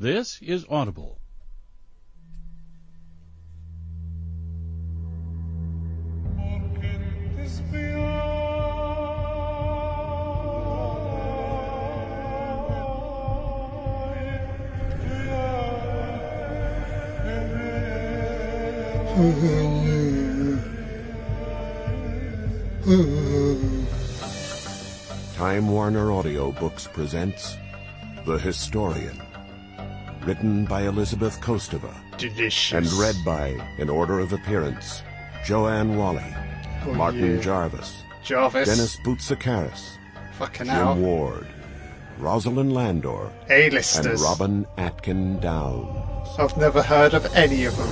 This 0.00 0.40
is 0.42 0.64
Audible. 0.70 1.18
Time 25.34 25.68
Warner 25.68 26.06
Audiobooks 26.06 26.86
presents 26.92 27.56
The 28.24 28.38
Historian. 28.38 29.27
Written 30.28 30.66
by 30.66 30.82
Elizabeth 30.82 31.40
Kostova 31.40 31.94
Delicious. 32.18 32.74
and 32.74 32.92
read 33.00 33.16
by, 33.24 33.56
in 33.78 33.88
order 33.88 34.18
of 34.18 34.34
appearance, 34.34 35.02
Joanne 35.42 35.96
Whalley, 35.96 36.34
Oh, 36.84 36.92
Martin 36.92 37.36
yeah. 37.36 37.40
Jarvis, 37.40 38.02
Jarvis. 38.22 38.68
Dennis 38.68 38.98
Boutsikaris, 38.98 39.92
Fucking 40.34 40.66
Jim 40.66 40.74
hell. 40.74 40.96
Ward, 40.96 41.46
Rosalind 42.18 42.74
Landor, 42.74 43.32
A-listers. 43.48 44.04
and 44.04 44.20
Robin 44.20 44.66
Atkin 44.76 45.40
Downes. 45.40 46.28
I've 46.38 46.54
never 46.58 46.82
heard 46.82 47.14
of 47.14 47.24
any 47.34 47.64
of 47.64 47.74
them. 47.78 47.88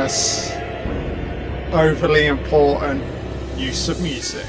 Ominous, 0.00 0.50
overly 1.74 2.24
important 2.24 3.04
use 3.58 3.90
of 3.90 4.00
music. 4.00 4.46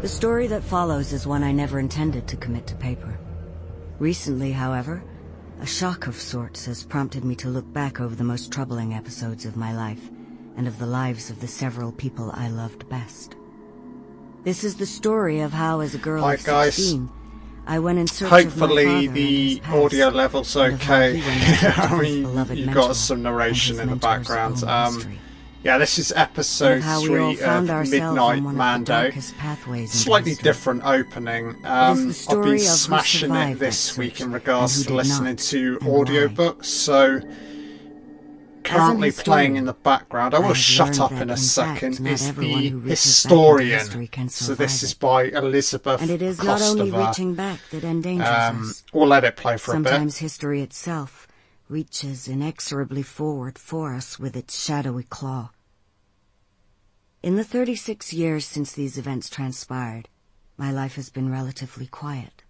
The 0.00 0.08
story 0.08 0.46
that 0.46 0.62
follows 0.62 1.12
is 1.12 1.26
one 1.26 1.42
I 1.42 1.52
never 1.52 1.78
intended 1.78 2.26
to 2.28 2.38
commit 2.38 2.66
to 2.68 2.74
paper. 2.74 3.18
Recently, 3.98 4.50
however, 4.50 5.04
a 5.60 5.66
shock 5.66 6.06
of 6.06 6.16
sorts 6.16 6.64
has 6.64 6.84
prompted 6.84 7.22
me 7.22 7.34
to 7.36 7.50
look 7.50 7.70
back 7.70 8.00
over 8.00 8.14
the 8.14 8.24
most 8.24 8.50
troubling 8.50 8.94
episodes 8.94 9.44
of 9.44 9.58
my 9.58 9.76
life 9.76 10.10
and 10.56 10.66
of 10.66 10.78
the 10.78 10.86
lives 10.86 11.28
of 11.28 11.38
the 11.42 11.48
several 11.48 11.92
people 11.92 12.30
I 12.32 12.48
loved 12.48 12.88
best. 12.88 13.36
This 14.42 14.64
is 14.64 14.76
the 14.76 14.86
story 14.86 15.40
of 15.40 15.52
how, 15.52 15.80
as 15.80 15.94
a 15.94 15.98
girl 15.98 16.22
Hi, 16.22 16.34
of 16.34 16.44
guys. 16.44 16.94
16, 17.66 17.74
I 17.74 17.78
went 17.78 17.98
in 17.98 18.06
search 18.06 18.28
Hopefully 18.28 19.08
the 19.08 19.62
audio 19.68 20.08
level's 20.08 20.48
and 20.56 20.74
of 20.74 20.82
how 20.82 20.94
okay. 20.96 21.16
he 21.16 21.26
went 21.26 21.42
in 21.42 21.56
search 21.56 21.78
of 21.78 21.92
I 21.92 21.98
mean, 21.98 22.56
you've 22.56 22.74
got 22.74 22.96
some 22.96 23.22
narration 23.22 23.80
in 23.80 23.90
the 23.90 23.96
background. 23.96 24.62
Um, 24.64 25.18
yeah, 25.66 25.78
this 25.78 25.98
is 25.98 26.12
episode 26.14 26.80
how 26.82 27.02
we 27.02 27.18
all 27.18 27.34
three 27.34 27.44
of 27.44 27.90
Midnight 27.90 28.40
Mando. 28.40 29.02
darkest 29.02 29.36
pathways 29.36 29.92
into 29.92 29.96
Slightly 29.96 30.36
different 30.36 30.84
opening. 30.84 31.56
Um, 31.64 32.14
I've 32.28 32.42
been 32.42 32.60
smashing 32.60 33.34
it 33.34 33.58
this 33.58 33.98
week 33.98 34.20
in 34.20 34.30
regards 34.30 34.86
to 34.86 34.94
listening 34.94 35.34
to 35.34 35.78
audiobooks. 35.78 36.66
So 36.66 37.20
currently 38.66 39.12
playing 39.12 39.56
in 39.56 39.64
the 39.64 39.72
background. 39.72 40.34
I 40.34 40.38
will 40.40 40.54
shut 40.54 41.00
up 41.00 41.12
in 41.12 41.30
a 41.30 41.36
second. 41.36 42.06
Is 42.06 42.34
the 42.34 42.42
who 42.42 42.78
reaches 42.78 43.24
back 43.24 43.34
into 43.34 43.60
historian. 44.10 44.28
So 44.28 44.54
this 44.54 44.82
is 44.82 44.94
by 44.94 45.24
Elizabeth 45.24 46.02
And 46.02 46.10
it 46.10 46.22
is 46.22 46.42
not 46.42 46.60
only 46.62 46.90
reaching 46.90 47.34
back 47.34 47.60
that 47.70 47.84
endangers 47.84 48.28
Um, 48.28 48.70
us. 48.70 48.84
we'll 48.92 49.08
let 49.08 49.24
it 49.24 49.36
play 49.36 49.56
for 49.56 49.72
a 49.74 49.80
bit. 49.80 49.88
Sometimes 49.88 50.18
history 50.18 50.62
itself 50.62 51.26
reaches 51.68 52.28
inexorably 52.28 53.02
forward 53.02 53.58
for 53.58 53.94
us 53.94 54.18
with 54.18 54.36
its 54.36 54.62
shadowy 54.62 55.02
claw. 55.02 55.50
In 57.22 57.36
the 57.36 57.44
36 57.44 58.12
years 58.12 58.44
since 58.46 58.72
these 58.72 58.96
events 58.98 59.28
transpired, 59.28 60.08
my 60.56 60.70
life 60.70 60.94
has 60.94 61.10
been 61.10 61.30
relatively 61.30 61.86
quiet. 61.86 62.44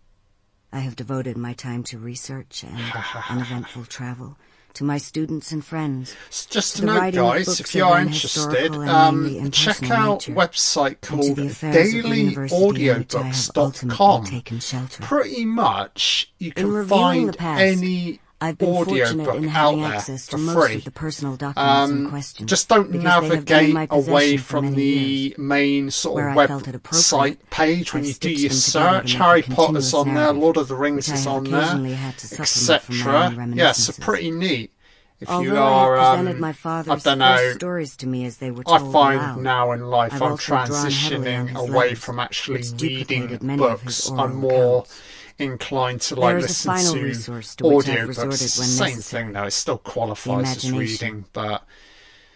I 0.72 0.81
have 0.81 0.97
devoted 0.97 1.38
my 1.38 1.54
time 1.54 1.83
to 1.84 1.98
research 1.98 2.62
and 2.62 2.77
uneventful 3.31 3.87
travel, 3.87 4.37
to 4.76 4.84
my 4.84 4.98
students 4.98 5.53
and 5.53 5.64
friends, 5.64 6.14
Just 6.50 6.81
the 6.81 6.87
note, 6.87 7.14
guys, 7.14 7.60
if 7.60 7.75
you're 7.75 7.98
interested, 7.98 8.72
um, 8.75 9.50
check 9.50 9.91
out 9.91 10.28
nature, 10.28 10.32
website 10.34 11.00
called 11.00 11.37
the 11.37 11.47
affairs 11.47 11.94
of 11.94 12.03
the 12.04 12.09
university 12.09 12.88
in 12.88 12.98
which 12.98 13.15
I 13.15 13.22
have 13.22 13.34
dailyaudiobooks.com. 13.34 14.25
taken 14.26 14.60
shelter. 14.60 15.03
Pretty 15.03 15.44
much, 15.44 16.32
you 16.38 16.53
can 16.53 16.86
find 16.86 17.36
any 17.41 18.20
I've 18.41 18.58
been 18.58 18.84
fortunate 18.84 19.34
in 19.36 19.48
out 19.48 19.50
having 19.50 19.80
there 19.82 19.92
access 19.94 20.26
for 20.26 20.32
to 20.32 20.38
most 20.38 20.66
free. 20.66 20.74
of 20.76 20.84
the 20.84 20.91
personal 20.91 21.36
documents 21.36 21.91
in 21.91 21.97
Um, 22.04 22.10
question. 22.10 22.47
just 22.47 22.69
don't 22.69 22.92
because 22.92 23.02
they 23.02 23.08
have 23.36 23.44
been 23.47 23.72
navigate 23.74 23.88
away 23.91 24.36
from 24.36 24.74
the 24.74 24.84
years. 24.84 25.38
main 25.38 25.91
sort 25.91 26.22
of 26.22 26.36
I 26.36 26.47
website 26.47 27.38
page 27.50 27.94
when 27.94 28.04
you 28.04 28.12
do 28.12 28.30
your 28.30 28.50
search. 28.50 29.14
Harry 29.14 29.42
Potter's 29.42 29.94
on 29.94 30.12
there, 30.14 30.32
Lord 30.34 30.58
of 30.58 30.69
the 30.69 30.74
Rings 30.76 31.10
I 31.10 31.14
is 31.14 31.26
on 31.26 31.44
there, 31.44 31.62
had 31.94 32.19
to 32.19 32.26
supplement 32.26 32.82
from 32.82 33.12
my 33.12 33.26
own 33.42 33.52
etc. 33.52 33.54
Yeah, 33.56 33.72
so 33.72 33.92
pretty 34.00 34.30
neat. 34.30 34.72
If 35.18 35.30
Although 35.30 35.42
you 35.44 35.56
I 35.56 35.60
are, 35.60 35.97
have 35.97 36.10
presented 36.18 36.34
um, 36.34 36.41
my 36.42 36.48
I 36.50 36.53
father's 36.53 37.03
don't 37.03 37.18
know, 37.20 37.53
stories 37.54 37.97
to 37.97 38.06
me 38.06 38.26
as 38.26 38.36
they 38.36 38.50
were 38.50 38.64
told 38.64 38.82
I 38.82 38.92
find 38.92 39.18
aloud. 39.18 39.38
now 39.41 39.72
in 39.72 39.86
life 39.86 40.12
I've 40.12 40.20
I'm 40.20 40.32
also 40.32 40.44
drawn 40.47 40.66
heavily 40.66 40.76
on 40.76 41.48
transitioning 41.48 41.54
away 41.54 41.84
letters, 41.86 41.98
from 42.00 42.20
actually 42.20 42.58
reading 42.58 42.76
duplicated 42.76 43.42
many 43.42 43.64
of 43.64 43.80
his 43.80 44.10
books. 44.10 44.10
I'm 44.10 44.34
more 44.36 44.53
accounts. 44.80 45.03
Inclined 45.38 46.00
to 46.02 46.16
like 46.16 46.36
listen 46.36 46.76
to 46.76 47.12
to 47.12 47.30
audiobooks. 47.64 48.34
same 48.34 48.98
thing 48.98 49.32
though. 49.32 49.44
It 49.44 49.52
still 49.52 49.78
qualifies 49.78 50.64
as 50.64 50.72
reading, 50.72 51.26
but 51.32 51.64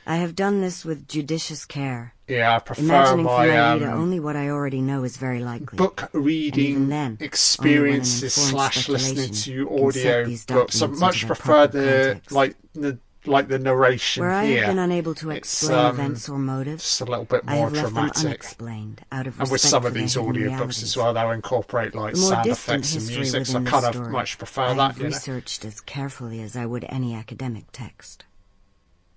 I 0.06 0.16
have 0.16 0.34
done 0.34 0.60
this 0.60 0.84
with 0.84 1.06
judicious 1.06 1.64
care, 1.64 2.14
yeah, 2.26 2.56
I 2.56 2.58
prefer 2.58 2.82
imagining 2.82 3.26
for 3.26 3.30
my 3.30 3.44
reader 3.44 3.90
um, 3.90 4.00
only 4.00 4.20
what 4.20 4.36
I 4.36 4.48
already 4.48 4.80
know 4.80 5.04
is 5.04 5.16
very 5.16 5.40
likely. 5.40 5.76
book 5.76 6.08
reading 6.12 6.88
then, 6.88 7.18
experiences 7.20 8.34
slash 8.34 8.88
listening 8.88 9.32
to 9.32 9.66
speculation 9.66 10.24
can 10.24 10.36
set 10.36 10.56
audio 10.56 10.62
books. 10.62 10.82
I 10.82 10.86
much 10.86 11.26
prefer 11.26 11.66
the 11.66 12.04
context. 12.12 12.32
like 12.32 12.56
the 12.72 12.98
like 13.26 13.48
the 13.48 13.58
narration 13.58 14.22
Where 14.22 14.30
I 14.32 14.46
here. 14.46 14.64
have 14.64 14.70
been 14.74 14.78
unable 14.78 15.14
to 15.16 15.30
It's, 15.30 15.62
explain 15.62 15.78
um, 15.78 15.94
events 15.94 16.28
or 16.28 16.38
motives, 16.38 16.82
just 16.82 17.00
a 17.02 17.04
little 17.04 17.24
bit 17.26 17.42
I 17.46 17.56
more 17.56 17.64
have 17.66 17.72
left 17.74 17.84
them 17.84 17.94
dramatic. 17.94 18.24
unexplained 18.24 19.00
out 19.12 19.26
of 19.26 19.38
And 19.40 19.50
with 19.50 19.60
some 19.60 19.84
of 19.84 19.92
these 19.94 20.16
audiobooks 20.16 20.82
as 20.82 20.96
well, 20.96 21.12
they'll 21.12 21.30
incorporate 21.30 21.94
like 21.94 22.14
The 22.14 22.20
sound 22.20 22.46
effects 22.48 22.94
and 22.94 23.06
music. 23.06 23.46
So 23.46 23.58
I 23.58 23.64
kind 23.64 23.84
of 23.86 23.94
story, 23.94 24.10
much 24.10 24.38
prefer 24.38 24.62
I 24.62 24.74
that. 24.74 24.82
have 24.92 24.96
You 24.98 25.02
know? 25.04 25.08
researched 25.08 25.64
as 25.64 25.80
carefully 25.80 26.40
as 26.40 26.56
I 26.56 26.64
would 26.66 26.86
any 26.88 27.14
academic 27.14 27.66
text. 27.72 28.24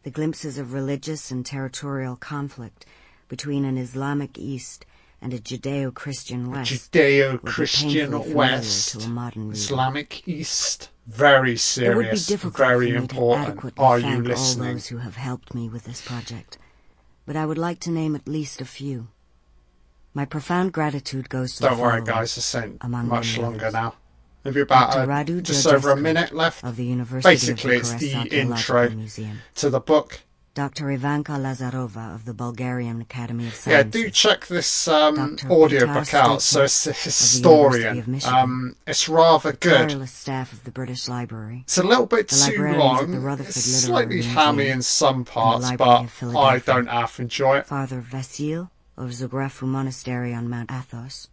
The 0.03 0.11
glimpses 0.11 0.57
of 0.57 0.73
religious 0.73 1.31
and 1.31 1.45
territorial 1.45 2.15
conflict 2.17 2.85
between 3.29 3.63
an 3.63 3.77
Islamic 3.77 4.37
East 4.37 4.85
and 5.21 5.33
a 5.33 5.39
Judeo-Christian 5.39 6.51
West 6.51 6.91
Judeo-Christian 6.91 8.33
West, 8.33 8.99
to 8.99 9.05
a 9.05 9.09
modern 9.09 9.43
reader. 9.47 9.53
Islamic 9.57 10.27
East, 10.27 10.89
very 11.07 11.51
It 11.51 11.95
would 11.95 12.11
be 12.11 12.17
serious, 12.17 12.29
very 12.29 12.95
important. 12.95 13.73
Are 13.77 13.99
you 13.99 14.23
thank 14.23 14.37
all 14.37 14.55
those 14.55 14.87
who 14.87 14.97
have 14.97 15.15
helped 15.17 15.53
me 15.53 15.69
with 15.69 15.83
this 15.83 16.01
project, 16.01 16.57
but 17.25 17.35
I 17.35 17.45
would 17.45 17.57
like 17.57 17.79
to 17.81 17.91
name 17.91 18.15
at 18.15 18.27
least 18.27 18.61
a 18.61 18.65
few. 18.65 19.07
My 20.13 20.25
profound 20.25 20.73
gratitude 20.73 21.29
goes 21.29 21.55
to 21.55 21.63
Don't 21.63 21.79
worry, 21.79 22.03
guys. 22.03 22.37
It's 22.37 22.55
ain't 22.55 22.77
among 22.81 23.07
much 23.07 23.37
longer 23.37 23.59
others. 23.65 23.73
now. 23.73 23.95
Maybe 24.43 24.59
about 24.61 24.91
Dr. 24.91 25.09
uh, 25.11 25.15
Radu 25.15 25.41
just 25.41 25.65
over 25.65 25.91
a 25.91 25.95
minute 25.97 26.33
left 26.33 26.63
of 26.63 26.75
the 26.75 26.83
University 26.85 27.33
Basically, 27.33 27.75
of 27.77 27.81
it's 27.81 27.93
the 27.93 28.11
intro 28.29 28.89
Museum. 28.89 29.39
to 29.55 29.69
the 29.69 29.79
book. 29.79 30.21
Dr. 30.55 30.91
Ivanka 30.91 31.31
Lazarova 31.31 32.13
of 32.13 32.25
the 32.25 32.33
Bulgarian 32.33 33.01
Academy 33.01 33.47
of 33.47 33.55
Sciences. 33.55 33.71
Yeah, 33.71 34.03
do 34.03 34.11
check 34.11 34.45
this 34.45 34.87
um, 34.87 35.35
audiobook 35.49 36.13
out. 36.13 36.43
So 36.43 36.63
it's 36.63 36.85
a 36.85 36.93
historian. 36.93 38.13
Of. 38.13 38.25
Um, 38.25 38.75
it's 38.85 39.09
rather 39.09 39.53
good. 39.53 40.07
staff 40.07 40.53
of 40.53 40.63
the 40.63 40.69
British 40.69 41.09
Library. 41.09 41.61
It's 41.63 41.79
a 41.79 41.83
little 41.83 42.05
bit 42.05 42.27
The 42.27 42.51
too 42.55 42.77
long. 42.77 43.39
It's 43.39 43.55
slightly 43.63 44.21
hammy 44.21 44.67
in 44.67 44.83
some 44.83 45.25
parts, 45.25 45.71
but 45.71 46.07
I 46.21 46.59
don't 46.59 46.87
half 46.87 47.19
enjoy 47.19 47.57
it. 47.57 47.65
Father 47.65 48.01
Vasil 48.01 48.69
of 48.95 49.09
Zographou 49.09 49.67
Monastery 49.67 50.35
on 50.35 50.49
Mount 50.49 50.71
Athos. 50.71 51.29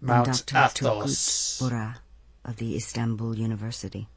Mount 0.00 0.28
and 0.28 0.46
Dr. 0.46 0.86
Athos. 0.86 1.58
Turgut 1.58 1.70
Bora 1.70 2.00
of 2.42 2.56
the 2.56 2.74
Istanbul 2.74 3.36
University. 3.36 4.08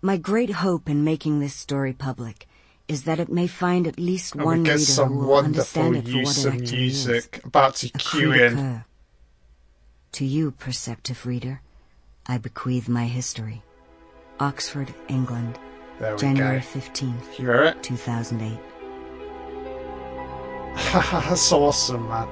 My 0.00 0.16
great 0.16 0.50
hope 0.50 0.88
in 0.88 1.02
making 1.02 1.40
this 1.40 1.54
story 1.54 1.92
public 1.92 2.46
is 2.88 3.02
that 3.04 3.20
it 3.20 3.28
may 3.30 3.46
find 3.46 3.86
at 3.86 3.98
least 3.98 4.34
And 4.34 4.44
one 4.44 4.62
reader 4.64 4.78
some 4.78 5.08
who 5.14 5.26
will 5.26 5.36
understand 5.36 5.96
it 5.96 6.08
for 6.08 6.22
what 6.22 6.46
of 6.46 6.54
it 6.54 6.62
actually 6.62 6.78
music. 6.78 7.40
About 7.44 7.74
to 7.76 7.86
is. 7.86 7.92
A 7.94 7.98
cue 7.98 8.30
cru 8.32 8.32
in. 8.32 8.84
To 10.12 10.24
you, 10.24 10.50
perceptive 10.52 11.26
reader, 11.26 11.60
I 12.26 12.38
bequeath 12.38 12.88
my 12.88 13.04
history. 13.06 13.62
Oxford, 14.40 14.94
England, 15.08 15.58
There 15.98 16.14
we 16.14 16.20
January 16.20 16.60
15th, 16.60 17.38
You 17.38 17.44
hear 17.46 17.62
it? 17.64 17.82
2008. 17.82 18.58
That's 20.92 21.52
awesome, 21.52 22.08
man. 22.08 22.28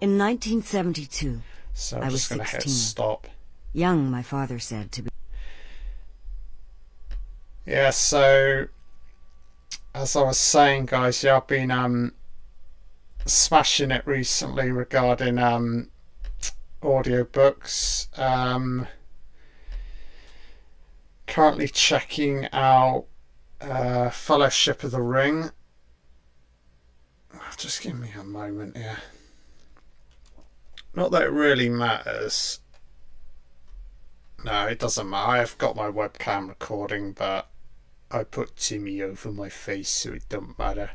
In 0.00 0.16
1972, 0.16 1.40
So 1.74 1.96
I'm 1.98 2.04
was 2.04 2.14
just 2.14 2.28
going 2.30 2.38
to 2.38 2.44
hit 2.44 2.62
16. 2.62 2.72
stop. 2.72 3.26
young, 3.72 4.10
my 4.10 4.22
father 4.22 4.58
said, 4.58 4.92
to 4.92 5.02
be. 5.02 5.10
Yeah, 7.68 7.90
so 7.90 8.68
as 9.94 10.16
I 10.16 10.22
was 10.22 10.38
saying, 10.38 10.86
guys, 10.86 11.22
yeah, 11.22 11.36
I've 11.36 11.46
been 11.46 11.70
um 11.70 12.14
smashing 13.26 13.90
it 13.90 14.06
recently 14.06 14.72
regarding 14.72 15.36
um 15.36 15.90
audiobooks. 16.82 18.08
Um 18.18 18.86
currently 21.26 21.68
checking 21.68 22.48
out 22.54 23.04
uh 23.60 24.08
Fellowship 24.08 24.82
of 24.82 24.92
the 24.92 25.02
Ring. 25.02 25.50
Just 27.58 27.82
give 27.82 27.98
me 27.98 28.12
a 28.18 28.24
moment 28.24 28.78
here. 28.78 28.96
Not 30.94 31.10
that 31.10 31.24
it 31.24 31.32
really 31.32 31.68
matters. 31.68 32.60
No, 34.42 34.68
it 34.68 34.78
doesn't 34.78 35.10
matter. 35.10 35.32
I've 35.32 35.58
got 35.58 35.76
my 35.76 35.90
webcam 35.90 36.48
recording, 36.48 37.12
but 37.12 37.46
I 38.10 38.24
put 38.24 38.56
Timmy 38.56 39.02
over 39.02 39.30
my 39.30 39.48
face 39.48 39.90
so 39.90 40.12
it 40.14 40.28
don't 40.28 40.58
matter. 40.58 40.92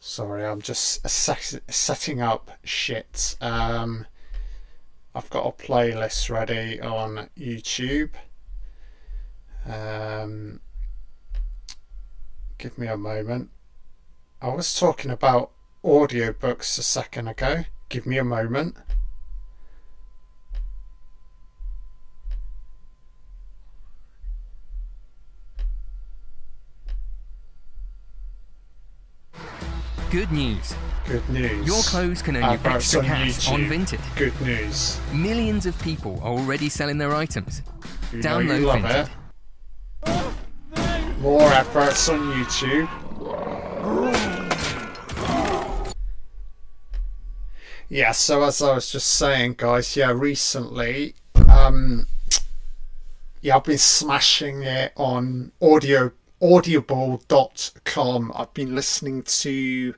Sorry, 0.00 0.44
I'm 0.44 0.60
just 0.60 1.08
setting 1.08 2.20
up 2.20 2.50
shit. 2.62 3.36
Um, 3.40 4.06
I've 5.14 5.30
got 5.30 5.46
a 5.46 5.50
playlist 5.50 6.30
ready 6.30 6.80
on 6.80 7.30
YouTube. 7.36 8.10
Um, 9.66 10.60
give 12.58 12.76
me 12.78 12.86
a 12.86 12.96
moment. 12.96 13.50
I 14.42 14.48
was 14.48 14.78
talking 14.78 15.10
about 15.10 15.50
audiobooks 15.82 16.78
a 16.78 16.82
second 16.82 17.28
ago. 17.28 17.64
Give 17.88 18.06
me 18.06 18.18
a 18.18 18.24
moment. 18.24 18.76
Good 30.10 30.30
news. 30.30 30.74
Good 31.08 31.28
news. 31.28 31.66
Your 31.66 31.82
clothes 31.82 32.22
can 32.22 32.36
earn 32.36 32.52
you 32.52 32.70
extra 32.70 33.00
on 33.00 33.06
cash 33.06 33.48
on 33.50 33.60
YouTube. 33.62 33.68
Vinted. 33.68 34.16
Good 34.16 34.40
news. 34.40 35.00
Millions 35.12 35.66
of 35.66 35.78
people 35.82 36.20
are 36.22 36.30
already 36.30 36.68
selling 36.68 36.98
their 36.98 37.14
items. 37.14 37.62
You 38.12 38.20
Download 38.20 38.80
Vinted. 38.80 39.06
it. 39.06 39.10
More 41.24 41.40
adverts 41.40 42.10
on 42.10 42.20
YouTube. 42.32 42.86
Yeah, 47.88 48.12
so 48.12 48.42
as 48.42 48.60
I 48.60 48.74
was 48.74 48.92
just 48.92 49.08
saying, 49.08 49.54
guys, 49.56 49.96
yeah, 49.96 50.12
recently, 50.14 51.14
um, 51.48 52.08
yeah, 53.40 53.56
I've 53.56 53.64
been 53.64 53.78
smashing 53.78 54.64
it 54.64 54.92
on 54.96 55.52
audio 55.62 56.12
audible.com. 56.42 58.32
I've 58.36 58.52
been 58.52 58.74
listening 58.74 59.22
to 59.22 59.94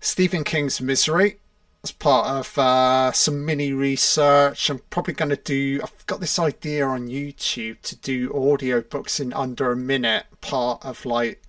Stephen 0.00 0.44
King's 0.44 0.78
Misery 0.78 1.38
as 1.86 1.92
part 1.92 2.26
of 2.26 2.58
uh, 2.58 3.12
some 3.12 3.44
mini 3.44 3.72
research. 3.72 4.70
I'm 4.70 4.80
probably 4.90 5.14
going 5.14 5.28
to 5.28 5.36
do, 5.36 5.78
I've 5.84 6.04
got 6.06 6.18
this 6.18 6.36
idea 6.36 6.84
on 6.84 7.06
YouTube 7.06 7.80
to 7.82 7.94
do 7.94 8.30
audiobooks 8.30 9.20
in 9.20 9.32
under 9.32 9.70
a 9.70 9.76
minute, 9.76 10.26
part 10.40 10.84
of 10.84 11.06
like 11.06 11.40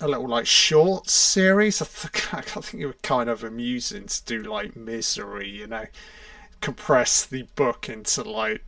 a 0.00 0.08
little 0.08 0.26
like 0.26 0.44
short 0.44 1.08
series. 1.08 1.80
I 1.80 1.84
think, 1.84 2.34
I 2.56 2.60
think 2.60 2.82
it 2.82 2.86
would 2.86 3.02
kind 3.02 3.30
of 3.30 3.44
amusing 3.44 4.06
to 4.06 4.24
do 4.24 4.42
like 4.42 4.74
Misery, 4.74 5.48
you 5.48 5.68
know, 5.68 5.86
compress 6.60 7.24
the 7.24 7.44
book 7.54 7.88
into 7.88 8.24
like 8.24 8.64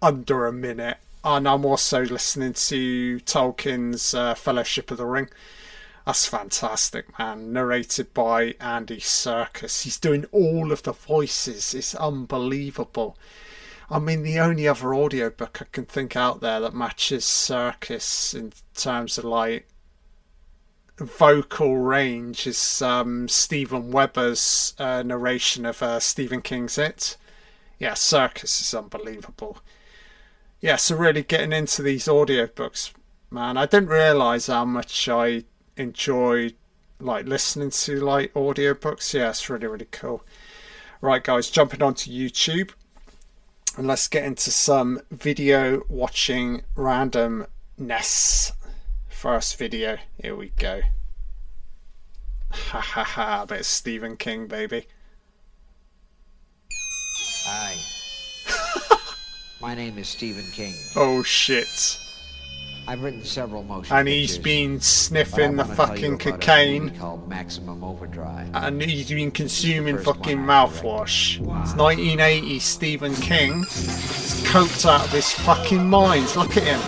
under 0.00 0.46
a 0.46 0.52
minute. 0.52 0.98
And 1.24 1.48
I'm 1.48 1.64
also 1.64 2.04
listening 2.04 2.52
to 2.52 3.18
Tolkien's 3.26 4.14
uh, 4.14 4.34
Fellowship 4.34 4.92
of 4.92 4.98
the 4.98 5.06
Ring. 5.06 5.28
That's 6.10 6.26
fantastic, 6.26 7.16
man. 7.20 7.52
Narrated 7.52 8.12
by 8.12 8.56
Andy 8.58 8.96
Serkis. 8.96 9.84
He's 9.84 9.96
doing 9.96 10.24
all 10.32 10.72
of 10.72 10.82
the 10.82 10.90
voices. 10.90 11.72
It's 11.72 11.94
unbelievable. 11.94 13.16
I 13.88 14.00
mean, 14.00 14.24
the 14.24 14.40
only 14.40 14.66
other 14.66 14.92
audiobook 14.92 15.62
I 15.62 15.66
can 15.70 15.84
think 15.84 16.16
out 16.16 16.40
there 16.40 16.58
that 16.58 16.74
matches 16.74 17.24
Serkis 17.24 18.34
in 18.34 18.52
terms 18.74 19.18
of 19.18 19.24
like 19.24 19.68
vocal 20.98 21.76
range 21.76 22.44
is 22.44 22.82
um, 22.82 23.28
Steven 23.28 23.92
Weber's 23.92 24.74
uh, 24.80 25.04
narration 25.04 25.64
of 25.64 25.80
uh, 25.80 26.00
Stephen 26.00 26.42
King's 26.42 26.76
It. 26.76 27.16
Yeah, 27.78 27.92
Serkis 27.92 28.60
is 28.60 28.74
unbelievable. 28.74 29.58
Yeah, 30.60 30.74
so 30.74 30.96
really 30.96 31.22
getting 31.22 31.52
into 31.52 31.82
these 31.82 32.06
audiobooks, 32.06 32.92
man. 33.30 33.56
I 33.56 33.66
didn't 33.66 33.90
realise 33.90 34.48
how 34.48 34.64
much 34.64 35.08
I 35.08 35.44
enjoy 35.80 36.52
like 37.00 37.26
listening 37.26 37.70
to 37.70 38.00
like 38.00 38.32
audiobooks. 38.34 39.14
Yeah, 39.14 39.30
it's 39.30 39.48
really, 39.48 39.66
really 39.66 39.88
cool. 39.90 40.22
Right 41.00 41.24
guys, 41.24 41.50
jumping 41.50 41.82
onto 41.82 42.10
YouTube 42.10 42.72
and 43.76 43.86
let's 43.86 44.08
get 44.08 44.24
into 44.24 44.50
some 44.50 45.00
video 45.10 45.82
watching 45.88 46.62
randomness. 46.76 48.52
First 49.08 49.58
video, 49.58 49.98
here 50.22 50.36
we 50.36 50.52
go. 50.58 50.82
Ha 52.52 52.80
ha 52.80 53.04
ha, 53.04 53.46
bit 53.46 53.64
Stephen 53.64 54.16
King, 54.16 54.46
baby. 54.46 54.86
Hi. 57.46 57.76
My 59.60 59.74
name 59.74 59.98
is 59.98 60.08
Stephen 60.08 60.44
King. 60.52 60.74
Oh 60.96 61.22
shit. 61.22 61.98
I've 62.90 63.04
written 63.04 63.24
several 63.24 63.62
motion 63.62 63.94
And 63.96 64.08
he's 64.08 64.32
pictures, 64.36 64.42
been 64.42 64.72
but 64.72 64.82
I 64.82 64.84
sniffing 64.84 65.56
the 65.56 65.62
wanna 65.62 65.76
tell 65.76 65.86
you 65.86 65.92
fucking 65.94 66.18
cocaine. 66.18 66.82
movie 66.86 66.98
called 66.98 67.28
Maximum 67.28 67.84
Overdrive. 67.84 68.50
And 68.52 68.82
he's 68.82 69.08
been 69.08 69.30
consuming 69.30 69.96
fucking 69.96 70.40
I 70.40 70.42
mouthwash. 70.42 71.36
It's 71.36 71.74
1980 71.76 72.58
Stephen 72.58 73.14
King. 73.14 73.58
He's 73.58 74.42
coked 74.44 74.86
out 74.90 75.04
of 75.04 75.12
his 75.12 75.30
fucking 75.30 75.88
mind. 75.88 76.34
Look 76.34 76.56
at 76.56 76.64
him. 76.64 76.80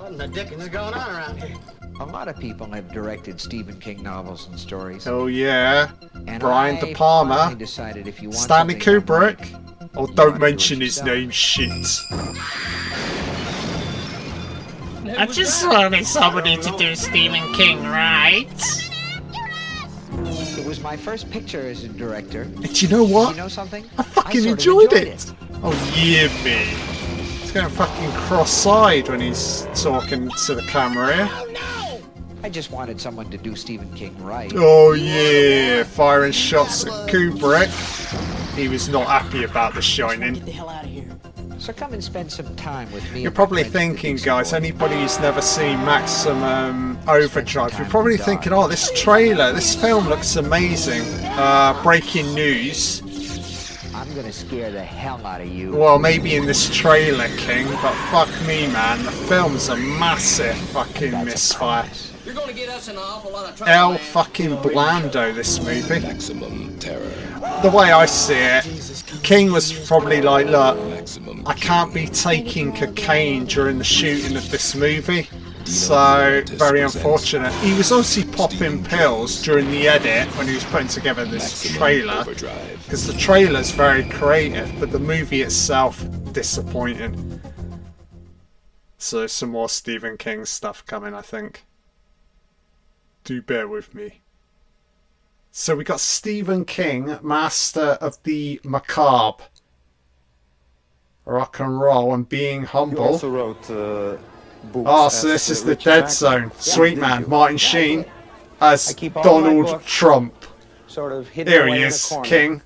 What 0.00 0.10
in 0.10 0.18
the 0.18 0.26
dickens 0.26 0.64
is 0.64 0.68
going 0.70 0.92
on 0.92 1.08
around 1.16 1.40
here? 1.40 1.56
A 2.00 2.04
lot 2.04 2.26
of 2.26 2.36
people 2.40 2.66
have 2.72 2.90
directed 2.90 3.40
Stephen 3.40 3.78
King 3.78 4.02
novels 4.02 4.48
and 4.48 4.58
stories. 4.58 5.06
Oh 5.06 5.26
yeah. 5.28 5.92
and 6.26 6.40
Brian 6.40 6.78
I 6.78 6.80
De 6.80 6.94
Palma. 6.94 7.54
decided 7.56 8.08
if 8.08 8.20
you 8.20 8.30
want 8.30 8.40
Stanley 8.40 8.74
Kubrick. 8.74 9.38
right, 9.38 9.54
Oh, 9.96 10.06
don't 10.08 10.18
ought 10.18 10.24
to 10.24 10.30
do 10.32 10.34
it 10.34 10.38
mention 10.40 10.80
his 10.80 11.00
name, 11.04 11.30
shit. 11.30 11.70
I 15.16 15.26
just 15.26 15.66
wanted 15.66 16.06
somebody 16.06 16.56
to 16.56 16.76
do 16.76 16.94
Stephen 16.96 17.52
King 17.54 17.84
right. 17.84 18.48
It 20.58 20.66
was 20.66 20.80
my 20.80 20.96
first 20.96 21.30
picture 21.30 21.60
as 21.60 21.84
a 21.84 21.88
director. 21.88 22.42
And 22.42 22.82
you 22.82 22.88
know 22.88 23.04
what? 23.04 23.30
You 23.30 23.42
know 23.42 23.48
something? 23.48 23.84
I 23.96 24.02
fucking 24.02 24.42
sort 24.42 24.52
of 24.52 24.58
enjoyed, 24.58 24.92
it. 24.92 25.32
Oh 25.62 25.72
yeah, 25.94 26.26
me. 26.42 26.64
He's 27.40 27.52
going 27.52 27.68
fucking 27.68 28.10
cross-eyed 28.12 29.08
when 29.08 29.20
he's 29.20 29.66
talking 29.74 30.30
to 30.46 30.54
the 30.54 30.62
camera 30.62 31.14
here. 31.14 31.28
Oh, 31.30 32.02
I 32.42 32.48
just 32.48 32.70
wanted 32.72 33.00
someone 33.00 33.30
to 33.30 33.38
do 33.38 33.54
Stephen 33.54 33.92
King 33.94 34.20
right. 34.24 34.52
Oh 34.54 34.92
yeah, 34.92 35.84
firing 35.84 36.32
shots 36.32 36.84
at 36.86 36.92
Kubrick. 37.08 37.70
He 38.56 38.68
was 38.68 38.88
not 38.88 39.06
happy 39.06 39.44
about 39.44 39.74
The 39.74 39.82
Shining. 39.82 40.34
Get 40.34 40.44
the 40.44 40.52
hell 40.52 40.68
out 40.68 40.84
of 40.84 40.90
here. 40.90 41.08
So 41.64 41.72
come 41.72 41.94
and 41.94 42.04
spend 42.04 42.30
some 42.30 42.54
time 42.56 42.92
with 42.92 43.10
me. 43.10 43.22
You're 43.22 43.30
probably 43.30 43.62
friends 43.62 43.74
at 43.74 43.96
the 43.96 44.02
thinking, 44.02 44.16
guys, 44.22 44.52
anybody 44.52 44.96
who's 44.96 45.18
never 45.18 45.40
seen 45.40 45.78
Maximum 45.78 46.98
Overdrive, 47.08 47.78
you're 47.78 47.88
probably 47.88 48.18
thinking, 48.18 48.52
oh, 48.52 48.68
this 48.68 48.92
trailer, 48.94 49.50
this 49.50 49.74
film 49.74 50.06
looks 50.06 50.36
amazing. 50.36 51.00
Uh, 51.24 51.82
breaking 51.82 52.34
news. 52.34 53.00
I'm 53.94 54.14
gonna 54.14 54.30
scare 54.30 54.70
the 54.72 54.84
hell 54.84 55.24
out 55.24 55.40
of 55.40 55.48
you. 55.48 55.74
Well, 55.74 55.98
maybe 55.98 56.34
in 56.34 56.44
this 56.44 56.68
trailer, 56.68 57.28
King, 57.38 57.66
but 57.80 57.94
fuck 58.10 58.28
me, 58.46 58.66
man. 58.66 59.02
The 59.02 59.12
film's 59.12 59.70
a 59.70 59.76
massive 59.78 60.58
fucking 60.68 61.12
That's 61.12 61.24
misfire. 61.24 61.88
You're 62.26 62.34
going 62.34 62.48
to 62.48 62.54
get 62.54 62.70
us 62.70 62.88
in 62.88 62.96
an 62.96 63.02
awful 63.02 63.32
lot 63.32 63.50
of 63.50 63.56
trouble. 63.56 63.72
El 63.72 63.98
fucking 63.98 64.56
Blando, 64.56 65.34
this 65.34 65.62
movie. 65.62 66.00
Maximum 66.00 66.78
terror. 66.78 67.12
The 67.62 67.70
way 67.70 67.92
I 67.92 68.06
see 68.06 68.34
it, 68.36 69.04
King 69.22 69.52
was 69.52 69.72
probably 69.86 70.22
like, 70.22 70.46
look, 70.46 70.78
I 71.46 71.54
can't 71.54 71.92
be 71.92 72.06
taking 72.06 72.74
cocaine 72.74 73.44
during 73.44 73.78
the 73.78 73.84
shooting 73.84 74.36
of 74.36 74.50
this 74.50 74.74
movie. 74.74 75.28
So 75.64 76.42
very 76.46 76.80
unfortunate. 76.82 77.52
He 77.54 77.72
was 77.74 77.90
obviously 77.90 78.24
popping 78.32 78.84
pills 78.84 79.42
during 79.42 79.70
the 79.70 79.88
edit 79.88 80.28
when 80.36 80.46
he 80.46 80.54
was 80.54 80.64
putting 80.64 80.88
together 80.88 81.24
this 81.24 81.62
trailer 81.74 82.24
because 82.24 83.06
the 83.06 83.14
trailer's 83.14 83.70
very 83.70 84.04
creative, 84.08 84.72
but 84.78 84.90
the 84.90 84.98
movie 84.98 85.42
itself 85.42 86.06
disappointing. 86.32 87.40
So 88.98 89.26
some 89.26 89.50
more 89.50 89.68
Stephen 89.68 90.16
King 90.16 90.44
stuff 90.44 90.84
coming, 90.86 91.14
I 91.14 91.22
think. 91.22 91.64
Do 93.24 93.40
bear 93.40 93.66
with 93.66 93.94
me. 93.94 94.20
So 95.56 95.76
we 95.76 95.84
got 95.84 96.00
Stephen 96.00 96.64
King, 96.64 97.16
master 97.22 97.96
of 98.00 98.20
the 98.24 98.60
macabre, 98.64 99.44
rock 101.24 101.60
and 101.60 101.80
roll, 101.80 102.12
and 102.12 102.28
being 102.28 102.64
humble. 102.64 103.04
You 103.04 103.10
also 103.10 103.30
wrote 103.30 103.70
uh. 103.70 104.16
Oh, 104.74 105.08
so 105.10 105.28
this 105.28 105.48
uh, 105.48 105.52
is 105.52 105.62
the 105.62 105.76
Dead 105.76 106.06
Bachman. 106.06 106.10
Zone. 106.10 106.42
Yeah, 106.42 106.58
Sweet 106.58 106.98
man, 106.98 107.20
you? 107.20 107.26
Martin 107.28 107.56
Yeah, 107.56 107.68
Sheen 107.68 108.04
as 108.60 108.90
I 108.90 108.94
keep 108.94 109.16
all 109.16 109.22
my 109.22 109.30
Donald 109.30 109.82
Trump. 109.84 110.34
Sort 110.88 111.12
of 111.12 111.28
hidden 111.28 111.52
Here 111.52 111.68
he 111.68 111.82
is. 111.82 112.12
King. 112.24 112.60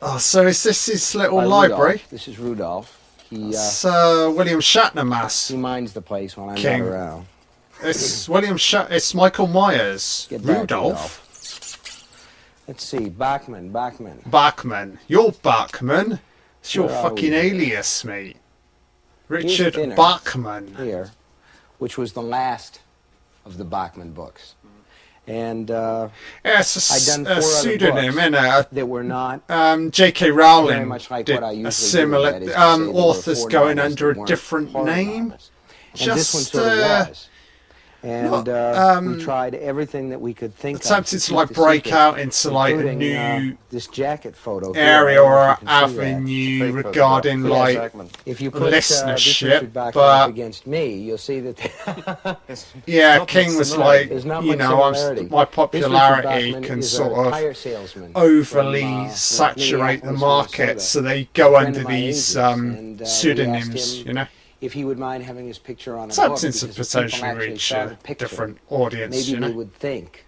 Oh, 0.00 0.18
so 0.18 0.46
is 0.46 0.62
this 0.62 0.86
his 0.86 1.12
little 1.16 1.38
By 1.38 1.44
library? 1.44 1.92
Rudolph. 1.94 2.10
This 2.10 2.28
is 2.28 2.38
Rudolph. 2.38 3.16
He 3.28 3.56
uh, 3.56 3.88
uh, 3.88 4.30
William 4.30 4.60
Shatner 4.60 5.04
mass. 5.04 5.48
he 5.48 5.56
minds 5.56 5.92
the 5.92 6.02
place 6.02 6.36
when 6.36 6.50
I'm 6.50 6.54
King. 6.54 6.84
not 6.84 6.88
around. 6.88 7.26
It's 7.82 8.28
William 8.28 8.56
Shat. 8.56 8.92
It's 8.92 9.14
Michael 9.14 9.46
Myers. 9.46 10.26
Get 10.28 10.44
back, 10.46 10.58
Rudolph. 10.58 11.26
Let's 12.68 12.84
see, 12.84 13.08
Bachman, 13.08 13.70
Bachman. 13.72 14.22
Bachman. 14.26 14.98
You're 15.08 15.32
Bachman. 15.32 16.20
It's 16.60 16.74
your 16.74 16.86
Where 16.86 17.02
fucking 17.02 17.32
alias, 17.32 18.04
mate. 18.04 18.36
Richard. 19.28 19.74
Bachman. 19.96 20.74
here, 20.76 21.10
which 21.78 21.96
was 21.96 22.12
the 22.12 22.22
last 22.22 22.80
of 23.46 23.56
the 23.56 23.64
Bachman 23.64 24.12
books, 24.12 24.54
and 25.26 25.70
uh, 25.70 26.08
Yeah, 26.44 26.60
it's 26.60 26.90
a, 26.90 26.94
I'd 26.94 27.24
done 27.24 27.26
a 27.26 27.40
four 27.40 27.50
other 27.50 27.60
pseudonym, 27.62 28.14
books. 28.14 28.26
innit? 28.26 28.70
that 28.70 28.86
were 28.86 29.02
not. 29.04 29.42
Um, 29.48 29.90
J.K. 29.90 30.26
Very 30.26 30.36
Rowling 30.36 30.88
much 30.88 31.10
like 31.10 31.26
did 31.26 31.36
what 31.36 31.44
I 31.44 31.50
usually 31.52 31.68
a 31.68 31.72
similar. 31.72 32.38
to 32.40 32.60
um, 32.60 32.80
say 32.80 32.84
there 32.84 32.92
were 32.92 33.00
authors 33.00 33.44
going 33.46 33.78
under 33.78 34.10
a 34.10 34.26
different 34.26 34.74
name. 34.84 35.32
And 35.32 36.10
this 36.12 36.32
one 36.34 36.42
Just, 36.42 36.52
sort 36.52 36.66
of 36.66 36.78
uh, 36.78 37.06
was. 37.08 37.28
And 38.02 38.30
not, 38.30 38.48
uh, 38.48 38.94
um, 38.96 39.16
we 39.16 39.22
tried 39.22 39.54
everything 39.54 40.08
that 40.08 40.20
we 40.20 40.32
could 40.32 40.54
think 40.54 40.78
of. 40.78 40.84
attempted 40.86 41.20
to, 41.20 41.34
like, 41.34 41.48
the 41.48 41.54
break 41.54 41.84
secret, 41.84 41.98
out 41.98 42.18
into, 42.18 42.50
like, 42.50 42.74
a 42.74 42.78
including, 42.78 43.16
uh, 43.16 43.38
new 43.38 43.56
this 43.68 43.86
jacket 43.88 44.34
photo 44.34 44.72
area 44.72 45.22
I 45.22 45.26
or 45.26 45.52
if 45.52 45.60
you 45.60 45.66
can 45.66 45.88
see 45.88 45.96
that. 45.96 46.72
avenue 46.72 46.72
regarding 46.72 47.40
Yes, 47.42 47.50
like 47.50 47.76
Bachman. 47.76 48.08
If 48.24 48.40
you 48.40 48.50
put 48.50 48.62
uh, 48.62 48.70
this 48.70 49.02
listenership, 49.02 49.44
Richard 49.52 49.72
Bachman 49.72 49.92
but- 49.92 50.28
against 50.30 50.66
me, 50.66 50.94
you'll 50.94 51.18
see 51.18 51.40
that 51.40 52.38
yeah, 52.86 53.24
King 53.26 53.56
was 53.56 53.70
similarity. 53.72 54.14
like 54.14 54.44
you 54.44 54.56
know 54.56 54.82
I'm, 54.82 55.28
my 55.28 55.44
popularity 55.44 56.52
can 56.62 56.82
sort 56.82 57.12
of 57.12 58.16
overly 58.16 58.80
from, 58.80 59.04
uh, 59.04 59.08
saturate 59.10 60.02
the 60.02 60.12
market, 60.12 60.80
so 60.80 61.02
they 61.02 61.24
go 61.34 61.56
under 61.56 61.84
these 61.84 62.36
um, 62.36 62.70
and, 62.70 63.02
uh, 63.02 63.04
pseudonyms, 63.04 63.98
him 64.00 64.06
you 64.08 64.12
know. 64.14 64.26
If 64.60 64.72
he 64.72 64.84
would 64.84 64.98
mind 64.98 65.22
having 65.24 65.46
his 65.46 65.58
picture 65.58 65.96
on 65.96 66.04
a 66.04 66.06
book. 66.08 66.14
Something 66.14 66.52
to 66.52 66.66
because 66.66 66.70
if 66.70 66.70
people 66.70 66.84
potentially 66.84 67.28
actually 67.28 67.48
reach 67.52 67.70
a 67.72 67.98
picture, 68.02 68.24
different 68.26 68.58
audience, 68.68 69.16
Maybe 69.16 69.26
you 69.30 69.40
they 69.40 69.48
know. 69.48 69.56
would 69.56 69.74
think 69.74 70.26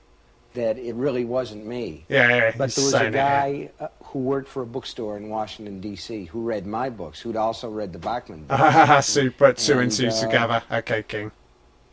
that 0.55 0.79
it 0.79 0.95
really 0.95 1.25
wasn't 1.25 1.65
me. 1.67 2.05
Yeah, 2.09 2.29
yeah, 2.29 2.53
But 2.57 2.75
there 2.75 2.85
was 2.85 2.95
a 2.95 2.99
saying 2.99 3.15
it, 3.15 3.17
yeah. 3.17 3.41
guy 3.49 3.71
uh, 3.81 3.89
who 4.05 4.19
worked 4.19 4.49
for 4.49 4.62
a 4.62 4.67
bookstore 4.67 5.17
in 5.17 5.29
Washington 5.31 5.81
D.C. 5.81 6.27
who 6.27 6.43
read 6.43 6.67
my 6.67 6.91
books, 6.91 7.21
who'd 7.21 7.37
also 7.37 7.71
read 7.71 7.93
the 7.93 7.99
Bachman 7.99 8.45
books. 8.49 9.17
you 9.17 9.31
put 9.31 9.57
two 9.57 9.73
and, 9.75 9.83
And, 9.83 9.93
two 9.93 10.09
uh, 10.09 10.21
together. 10.21 10.62
Okay, 10.71 11.03
King. 11.05 11.31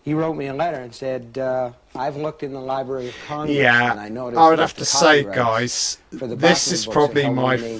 he 0.04 0.14
wrote 0.14 0.34
me 0.36 0.48
a 0.48 0.54
letter 0.54 0.78
and 0.78 0.94
said, 0.94 1.38
uh, 1.38 1.72
"I've 1.96 2.18
looked 2.18 2.44
in 2.44 2.52
the 2.52 2.60
Library 2.60 3.08
of 3.10 3.16
Congress, 3.28 3.58
Yeah, 3.58 3.92
and 3.92 4.00
I 4.00 4.10
noticed 4.10 4.40
I 4.40 4.50
would 4.50 4.60
have 4.60 4.74
to 4.76 4.86
say, 4.86 5.24
guys, 5.24 5.98
for 6.18 6.28
the 6.28 6.36
this 6.36 6.72
is 6.72 6.86
probably 6.86 7.30
my 7.30 7.56
the 7.56 7.78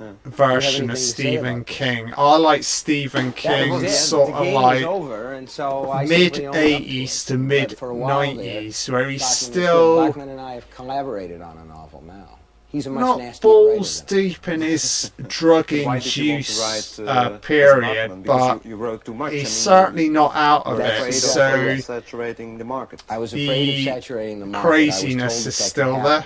name 0.00 0.18
Stephen 0.24 0.30
favourite 0.32 0.32
King. 0.32 0.32
version 0.32 0.90
of 0.90 0.98
Stephen 0.98 1.64
King. 1.64 2.14
I 2.16 2.36
like 2.36 2.62
Stephen 2.62 3.32
King 3.32 3.70
was 3.72 3.82
it. 3.84 3.90
sort 3.90 4.28
the 4.30 4.34
of 4.36 4.44
game 4.44 4.54
like 4.54 4.84
over, 4.84 5.32
and 5.34 5.48
so 5.48 5.90
I 5.90 6.04
mid 6.06 6.36
simply 6.36 6.46
owned 6.46 6.66
up 6.66 6.82
to 6.82 6.86
it. 6.86 7.04
80s 7.04 7.26
to 7.26 7.38
mid 7.38 7.78
for 7.78 7.90
a 7.90 7.94
while 7.94 8.34
there, 8.34 8.62
90s, 8.62 8.88
where 8.90 9.08
he's 9.08 9.22
Bachman 9.22 9.34
still 9.34 9.96
good. 9.96 10.08
Bachman 10.08 10.28
and 10.30 10.40
I 10.40 10.54
have 10.54 10.70
collaborated 10.70 11.40
on 11.42 11.58
a 11.58 11.64
novel 11.64 12.02
now. 12.06 12.38
He's 12.70 12.86
a 12.86 12.90
much 12.90 13.00
not 13.00 13.18
nastier 13.18 13.50
writer 13.50 13.76
balls 13.76 14.00
deep 14.02 14.46
in 14.46 14.60
his 14.60 15.10
Why 15.18 15.24
drug-induced 15.26 16.16
did 16.16 16.16
you 16.18 16.32
want 16.34 16.44
to 16.44 17.02
write 17.04 17.08
uh, 17.08 17.10
uh, 17.12 17.38
period, 17.38 18.08
but 18.10 18.22
Because 18.22 18.64
you, 18.64 18.70
you 18.70 18.76
wrote 18.76 19.04
too 19.06 19.14
much. 19.14 19.32
he's 19.32 19.40
and 19.42 19.48
certainly 19.48 20.08
not 20.10 20.34
out 20.36 20.66
of 20.66 20.78
you 20.78 20.84
it. 20.84 21.08
of 21.08 21.14
So 21.14 21.76
saturating 21.78 22.58
the 22.58 22.64
market. 22.64 23.02
I 23.08 23.16
was 23.16 23.30
the 23.30 23.44
afraid 23.46 23.78
of 23.88 23.94
saturating 23.94 24.40
the 24.40 24.46
market. 24.46 24.68
Craziness 24.68 25.38
is 25.38 25.44
that 25.44 25.50
that 25.50 25.70
still 25.70 25.94
could 25.96 26.04
there. 26.04 26.24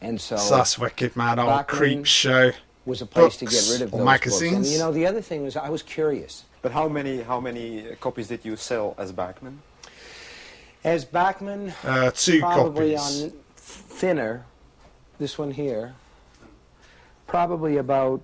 Happen. 0.00 0.08
And 0.10 0.20
so, 0.20 0.36
So 0.36 0.56
that's 0.56 0.78
wicked, 0.78 1.16
man. 1.16 1.38
Old 1.38 1.66
creep 1.66 2.06
show. 2.06 2.52
was 2.86 3.02
a 3.02 3.06
place 3.06 3.36
to 3.36 3.44
books 3.44 3.68
get 3.68 3.72
rid 3.74 3.82
of 3.82 3.94
or 3.94 3.98
those 3.98 4.06
magazines. 4.06 4.52
books. 4.54 4.56
And 4.56 4.66
you 4.66 4.78
know, 4.78 4.92
the 4.92 5.06
other 5.06 5.20
thing 5.20 5.44
was 5.44 5.56
I 5.56 5.68
was 5.68 5.82
curious. 5.82 6.44
But 6.62 6.72
how 6.72 6.88
many 6.88 7.22
how 7.22 7.40
many 7.40 7.90
uh, 7.90 7.94
copies 8.00 8.28
did 8.28 8.44
you 8.44 8.56
sell 8.56 8.94
as 8.98 9.12
Bachman? 9.12 9.60
As 10.84 11.04
Bachman, 11.04 11.72
Uh, 11.84 12.10
two 12.14 12.40
probably 12.40 12.94
copies. 12.96 13.24
on 13.24 13.32
thinner, 13.56 14.44
this 15.18 15.38
one 15.38 15.50
here, 15.50 15.94
probably 17.26 17.76
about 17.76 18.22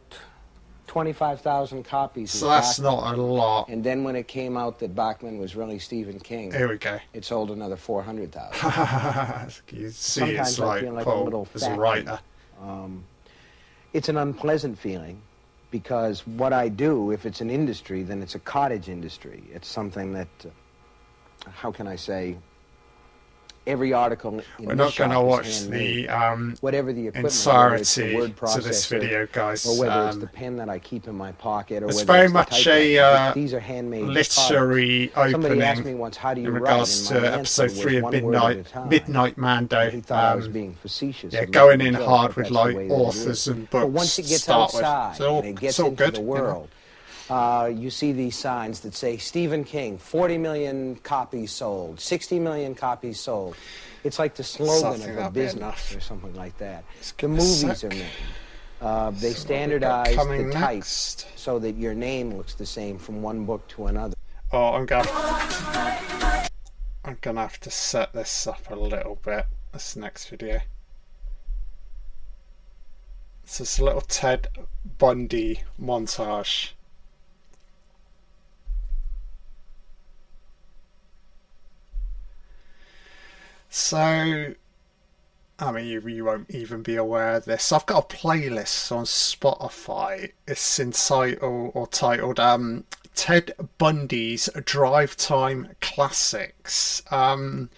25,000 0.96 1.82
copies. 1.82 2.30
So 2.30 2.48
that's 2.48 2.78
Bachman. 2.78 3.00
not 3.02 3.18
a 3.18 3.20
lot. 3.22 3.68
And 3.68 3.84
then 3.84 4.02
when 4.02 4.16
it 4.16 4.26
came 4.28 4.56
out 4.56 4.78
that 4.78 4.94
Bachman 4.94 5.36
was 5.38 5.54
really 5.54 5.78
Stephen 5.78 6.18
King, 6.18 6.50
Here 6.50 6.68
we 6.70 6.78
go. 6.78 6.98
it 7.12 7.22
sold 7.22 7.50
another 7.50 7.76
400,000. 7.76 9.62
you 9.78 9.90
see, 9.90 10.20
Sometimes 10.20 10.48
it's 10.48 10.58
I 10.58 10.64
like 10.64 10.82
feel 10.84 10.92
like 10.94 11.02
a 11.04 11.10
Paul 11.10 11.24
little 11.24 11.46
as 11.54 11.62
a 11.64 11.66
fat 11.66 11.78
writer. 11.78 12.18
Um, 12.62 13.04
it's 13.92 14.08
an 14.08 14.16
unpleasant 14.16 14.78
feeling 14.78 15.20
because 15.70 16.26
what 16.26 16.54
I 16.54 16.70
do, 16.70 17.10
if 17.10 17.26
it's 17.26 17.42
an 17.42 17.50
industry, 17.50 18.02
then 18.02 18.22
it's 18.22 18.34
a 18.34 18.38
cottage 18.40 18.88
industry. 18.88 19.44
It's 19.52 19.68
something 19.68 20.14
that, 20.14 20.28
uh, 20.46 21.50
how 21.50 21.70
can 21.72 21.86
I 21.86 21.96
say, 21.96 22.38
every 23.66 23.92
article 23.92 24.40
We're 24.60 24.74
not 24.74 24.94
going 24.96 25.10
to 25.10 25.20
watch 25.20 25.62
the 25.62 26.08
um, 26.08 26.56
whatever 26.60 26.92
the 26.92 27.08
equipment, 27.08 27.26
it's 27.26 27.44
the 27.44 27.50
entirety 27.50 28.14
word 28.16 28.36
to 28.52 28.60
this 28.60 28.86
video, 28.86 29.26
guys. 29.32 29.66
or 29.66 29.78
whether 29.80 30.06
it's 30.08 30.16
the 30.16 30.22
Um, 30.22 30.28
pen 30.32 30.56
that 30.58 30.68
I 30.68 30.78
keep 30.78 31.08
in 31.08 31.14
my 31.14 31.32
pocket, 31.32 31.82
or 31.82 31.86
it's 31.88 32.02
very 32.02 32.24
it's 32.24 32.32
much 32.32 32.66
a 32.66 32.98
uh, 32.98 33.32
These 33.34 33.52
are 33.54 33.60
handmade 33.60 34.04
literary 34.04 35.08
products. 35.12 35.32
Somebody 35.32 35.62
asked 35.62 35.76
me 35.78 35.82
opening 35.82 35.98
once, 35.98 36.16
"How 36.16 36.34
do 36.34 36.40
you 36.40 36.48
in 36.48 36.54
regards 36.54 37.08
to 37.08 37.34
episode 37.34 37.72
three 37.72 37.96
of 37.96 38.02
one 38.04 38.22
word 38.22 38.34
at 38.36 38.42
a 38.42 38.56
Midnight. 38.56 38.88
Midnight 38.90 39.38
Mando. 39.38 39.90
He 39.90 40.00
thought 40.00 40.24
I 40.24 40.34
was 40.34 40.46
Um, 40.46 40.52
being 40.52 40.74
facetious. 40.74 41.32
yeah, 41.34 41.44
going 41.44 41.80
in 41.80 41.94
hard 41.94 42.34
with 42.34 42.50
like 42.50 42.76
way 42.76 42.88
that 42.88 42.94
it 42.94 42.98
authors 42.98 43.48
and 43.48 43.68
But 43.70 43.80
books 43.82 43.94
once 43.94 44.18
it 44.18 44.26
gets 44.26 44.46
with. 44.46 44.56
outside 44.56 45.10
It's 45.12 45.20
all- 45.20 45.42
it 45.42 45.60
gets 45.60 45.78
into 45.78 45.90
good, 45.92 46.14
the 46.14 46.20
you 46.20 46.26
know. 46.34 46.68
Uh, 47.28 47.70
you 47.72 47.90
see 47.90 48.12
these 48.12 48.36
signs 48.36 48.80
that 48.80 48.94
say 48.94 49.16
Stephen 49.16 49.64
King, 49.64 49.98
40 49.98 50.38
million 50.38 50.96
copies 50.96 51.52
sold, 51.52 52.00
60 52.00 52.38
million 52.38 52.74
copies 52.74 53.20
sold. 53.20 53.56
It's 54.04 54.18
like 54.18 54.34
the 54.36 54.44
slogan 54.44 55.00
Something 55.00 55.18
of 55.18 55.24
a 55.26 55.30
business 55.30 55.94
or 55.94 56.00
something 56.00 56.34
like 56.34 56.56
that. 56.58 56.84
The 57.00 57.12
give 57.16 57.30
it 57.30 57.34
a 57.34 57.36
movies 57.36 57.80
sec. 57.80 57.84
are 57.84 57.96
made. 57.96 58.06
Uh, 58.80 59.10
they 59.10 59.32
So 59.32 59.54
what 59.54 59.66
we 59.68 59.78
got 59.78 60.06
standardize 60.08 60.16
the 60.16 60.50
type 60.52 60.74
next? 60.76 61.26
so 61.38 61.58
that 61.58 61.76
your 61.76 61.94
name 61.94 62.34
looks 62.36 62.54
the 62.54 62.66
same 62.66 62.98
from 62.98 63.22
one 63.22 63.44
book 63.44 63.66
to 63.68 63.86
another. 63.86 64.14
Oh, 64.52 64.74
I'm 64.74 64.86
gonna. 64.86 65.10
I'm 67.04 67.18
gonna 67.20 67.40
have 67.40 67.58
to 67.60 67.70
set 67.70 68.12
this 68.12 68.46
up 68.46 68.70
a 68.70 68.76
little 68.76 69.16
bit. 69.24 69.46
This 69.72 69.96
next 69.96 70.28
video. 70.28 70.60
This 73.44 73.60
is 73.60 73.78
a 73.78 73.84
little 73.84 74.00
Ted 74.02 74.48
Bundy 74.98 75.62
montage. 75.80 76.70
So, 83.78 84.54
I 85.58 85.70
mean, 85.70 85.86
you, 85.86 86.00
you 86.00 86.24
won't 86.24 86.50
even 86.50 86.82
be 86.82 86.96
aware 86.96 87.34
of 87.34 87.44
this. 87.44 87.70
I've 87.72 87.84
got 87.84 88.10
a 88.10 88.16
playlist 88.16 88.90
on 88.90 89.04
Spotify. 89.04 90.32
It's 90.48 90.80
entitled 90.80 91.72
or 91.74 91.86
titled 91.86 92.40
um, 92.40 92.84
Ted 93.14 93.52
Bundy's 93.76 94.48
Drive 94.64 95.14
Time 95.18 95.68
Classics. 95.82 97.02
Um, 97.10 97.68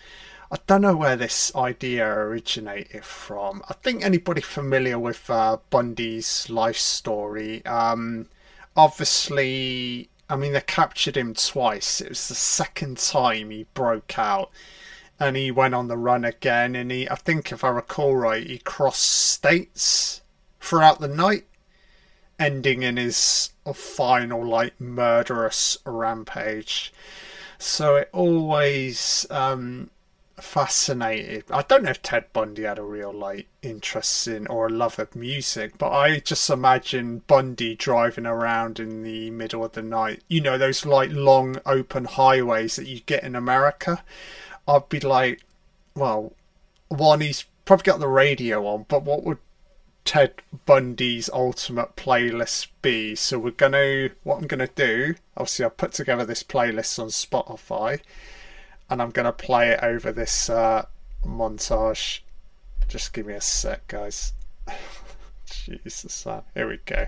I 0.52 0.59
don't 0.69 0.83
know 0.83 0.97
where 0.97 1.17
this 1.17 1.52
idea 1.57 2.07
originated 2.07 3.05
from. 3.05 3.61
I 3.69 3.75
think 3.75 4.05
anybody 4.05 4.40
familiar 4.40 5.00
with 5.00 5.28
uh, 5.28 5.57
Bundy's 5.69 6.49
life 6.49 6.78
story, 6.78 7.67
um, 7.67 8.28
obviously, 8.76 10.09
I 10.31 10.37
mean, 10.37 10.52
they 10.52 10.61
captured 10.61 11.17
him 11.17 11.35
twice. 11.35 12.00
It 12.00 12.11
was 12.11 12.28
the 12.28 12.37
second 12.37 12.99
time 12.99 13.50
he 13.50 13.67
broke 13.75 14.17
out 14.17 14.52
and 15.20 15.37
he 15.37 15.50
went 15.50 15.75
on 15.75 15.88
the 15.88 15.96
run 15.96 16.25
again 16.25 16.75
and 16.76 16.90
he 16.90 17.08
i 17.10 17.14
think 17.14 17.50
if 17.52 17.64
i 17.64 17.68
recall 17.68 18.14
right 18.14 18.46
he 18.46 18.58
crossed 18.58 19.02
states 19.02 20.22
throughout 20.60 21.00
the 21.00 21.08
night 21.08 21.44
ending 22.38 22.82
in 22.82 22.96
his 22.96 23.50
final 23.75 24.46
like 24.46 24.80
murderous 24.80 25.78
rampage. 25.84 26.92
So 27.58 27.96
it 27.96 28.08
always 28.12 29.26
um, 29.30 29.90
fascinated. 30.37 31.44
I 31.50 31.62
don't 31.62 31.82
know 31.82 31.90
if 31.90 32.02
Ted 32.02 32.32
Bundy 32.32 32.62
had 32.62 32.78
a 32.78 32.82
real 32.82 33.12
like 33.12 33.48
interest 33.62 34.28
in 34.28 34.46
or 34.46 34.68
a 34.68 34.72
love 34.72 34.98
of 34.98 35.16
music, 35.16 35.76
but 35.78 35.90
I 35.90 36.20
just 36.20 36.48
imagine 36.48 37.22
Bundy 37.26 37.75
driving 37.75 38.26
around 38.26 38.78
in 38.78 39.02
the 39.02 39.30
middle 39.30 39.64
of 39.64 39.72
the 39.72 39.82
night. 39.82 40.22
You 40.28 40.40
know 40.40 40.56
those 40.56 40.87
like 40.87 41.10
long 41.10 41.56
open 41.66 42.04
highways 42.04 42.76
that 42.76 42.87
you 42.87 43.00
get 43.00 43.25
in 43.25 43.34
America. 43.34 44.04
I'd 44.68 44.88
be 44.90 45.00
like, 45.00 45.40
well, 45.94 46.34
one 46.88 47.22
he's 47.22 47.46
probably 47.64 47.84
got 47.84 48.00
the 48.00 48.08
radio 48.08 48.66
on, 48.66 48.84
but 48.87 49.02
what 49.02 49.25
would 49.25 49.38
Ted 50.04 50.34
Bundy's 50.66 51.30
ultimate 51.30 51.96
playlist 51.96 52.68
be? 52.82 53.14
So 53.14 53.38
we're 53.38 53.50
gonna 53.50 54.10
what 54.25 54.38
I'm 54.38 54.46
gonna 54.46 54.68
do. 54.68 55.14
Obviously, 55.37 55.64
I've 55.64 55.78
put 55.78 55.92
together 55.92 56.25
this 56.25 56.42
playlist 56.42 56.98
on 56.98 57.08
Spotify, 57.08 58.00
and 58.90 59.00
I'm 59.00 59.10
gonna 59.10 59.32
play 59.32 59.70
it 59.70 59.80
over 59.82 60.12
this 60.12 60.50
uh, 60.50 60.84
montage. 61.25 62.20
Just 62.88 63.12
give 63.12 63.26
me 63.26 63.34
a 63.34 63.40
sec, 63.40 63.88
guys. 63.88 64.34
Jesus, 65.46 66.26
uh, 66.26 66.42
here 66.54 66.68
we 66.68 66.78
go. 66.84 67.06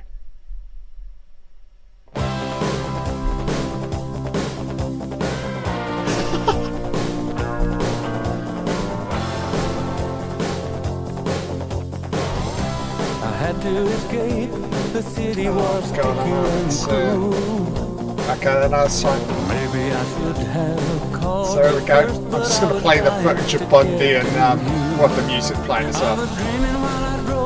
Okay, 18.30 18.44
then 18.44 18.72
I'll 18.72 18.88
sign. 18.88 19.20
Maybe 19.48 19.92
I 19.92 20.04
should 20.04 20.36
have 20.46 21.12
called. 21.12 21.48
So 21.48 21.62
here 21.62 21.80
we 21.80 21.86
go. 21.86 21.98
I'm 21.98 22.30
just 22.30 22.60
going 22.62 22.74
to 22.74 22.80
play 22.80 23.00
the 23.00 23.10
footage 23.22 23.54
of 23.54 23.68
Bundy 23.68 24.14
and 24.14 24.28
um, 24.38 24.58
what 24.98 25.14
the 25.14 25.26
music 25.26 25.56
playing 25.58 25.88
as 25.88 25.96
I 25.96 26.02
well. 26.02 26.16
was 26.16 26.36
dreaming 26.36 26.74
while 26.80 27.04
I 27.04 27.22
drove 27.26 27.40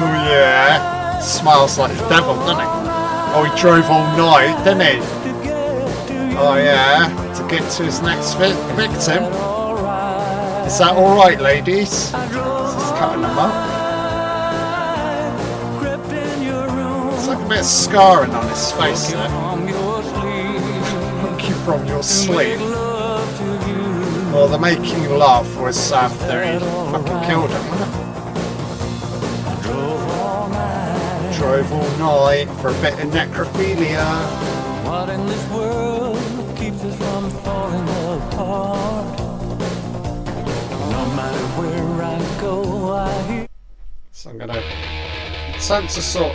Oh 0.00 0.30
yeah. 0.30 1.18
Smiles 1.20 1.78
like 1.78 1.96
the 1.96 2.08
devil, 2.08 2.34
doesn't 2.36 2.60
he? 2.60 2.66
Oh, 3.34 3.42
he 3.50 3.60
drove 3.60 3.84
all 3.86 4.06
night, 4.16 4.56
didn't 4.64 4.82
he? 4.82 5.00
Oh 6.38 6.56
yeah. 6.56 7.08
To 7.36 7.48
get 7.48 7.68
to 7.72 7.84
his 7.84 8.00
next 8.00 8.34
vi- 8.34 8.54
victim. 8.76 9.24
Is 10.66 10.78
that 10.78 10.94
alright, 10.96 11.40
ladies? 11.40 12.12
Just 12.12 12.94
cutting 12.96 13.22
them 13.22 13.38
up. 13.38 13.78
It's 17.14 17.26
like 17.26 17.38
a 17.44 17.48
bit 17.48 17.58
of 17.60 17.64
scarring 17.64 18.30
on 18.30 18.48
his 18.48 18.70
face 18.72 19.10
there. 19.10 19.28
you 21.48 21.54
from 21.64 21.84
your 21.86 22.02
sleep. 22.02 22.58
Well, 24.32 24.46
the 24.48 24.58
making 24.58 25.08
love 25.10 25.58
was 25.58 25.90
um, 25.90 26.04
after 26.04 26.44
he 26.44 26.58
fucking 26.92 27.28
killed 27.28 27.50
him, 27.50 27.64
Drove 31.48 31.72
all 31.72 32.26
night 32.26 32.46
for 32.60 32.68
a 32.68 32.74
bit 32.82 32.92
of 32.92 33.08
necrophilia. 33.10 34.04
What 34.84 35.08
in 35.08 35.26
this 35.26 35.50
world 35.50 36.18
keeps 36.58 36.84
us 36.84 36.94
from 36.98 37.30
falling 37.42 37.88
apart? 37.88 39.18
No 40.90 41.06
matter 41.16 41.44
where 41.56 42.02
I 42.04 42.38
go, 42.38 42.92
I 42.92 43.22
hear. 43.22 43.46
So 44.12 44.28
I'm 44.28 44.36
gonna 44.36 44.62
attempt 45.56 45.94
to 45.94 46.02
sort. 46.02 46.34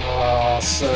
Ah, 0.00 0.60
so. 0.60 0.90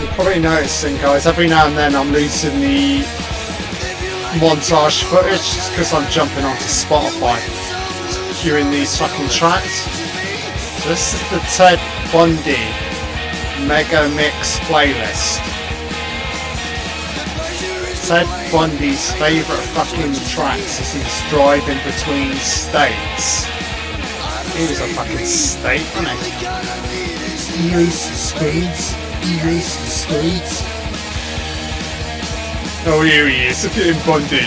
You're 0.00 0.12
probably 0.14 0.40
noticing, 0.40 0.96
guys, 0.96 1.26
every 1.26 1.46
now 1.46 1.68
and 1.68 1.76
then 1.76 1.94
I'm 1.94 2.10
losing 2.10 2.58
the 2.60 3.15
montage 4.38 5.04
footage 5.04 5.70
because 5.70 5.92
I'm 5.92 6.08
jumping 6.10 6.44
onto 6.44 6.64
Spotify, 6.64 7.38
queuing 8.40 8.70
these 8.70 8.96
fucking 8.96 9.28
tracks. 9.28 9.84
This 10.84 11.14
is 11.14 11.30
the 11.30 11.40
Ted 11.56 11.80
Bundy 12.12 12.68
Mega 13.66 14.08
Mix 14.14 14.58
playlist. 14.68 15.40
Ted 18.06 18.28
Bundy's 18.52 19.12
favourite 19.14 19.62
fucking 19.74 20.14
tracks 20.28 20.80
as 20.80 20.92
he's 20.92 21.30
driving 21.30 21.78
between 21.84 22.34
states. 22.36 23.46
He 24.54 24.66
was 24.68 24.80
a 24.80 24.88
fucking 24.88 25.26
state, 25.26 25.86
wasn't 25.94 26.20
he? 26.22 27.74
Raced 27.74 28.08
the 28.10 28.16
speeds. 28.16 28.94
He 29.24 29.40
the 29.40 29.60
speeds. 29.60 30.75
Oh, 32.88 33.02
here 33.02 33.26
he 33.26 33.46
is. 33.46 33.64
Look 33.64 33.76
at 33.78 33.86
him, 33.86 34.06
Bundy. 34.06 34.46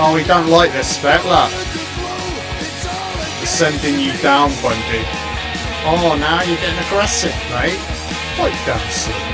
Oh, 0.00 0.12
we 0.14 0.24
don't 0.24 0.48
like 0.48 0.72
this 0.72 0.96
spec, 0.96 1.22
look. 1.24 1.52
We're 3.38 3.46
sending 3.46 4.00
you 4.00 4.16
down, 4.22 4.48
Bundy. 4.62 5.04
Oh, 5.84 6.16
now 6.18 6.42
you're 6.42 6.56
getting 6.56 6.78
aggressive, 6.86 7.34
mate. 7.50 7.78
Pipe 8.36 8.66
down, 8.66 9.31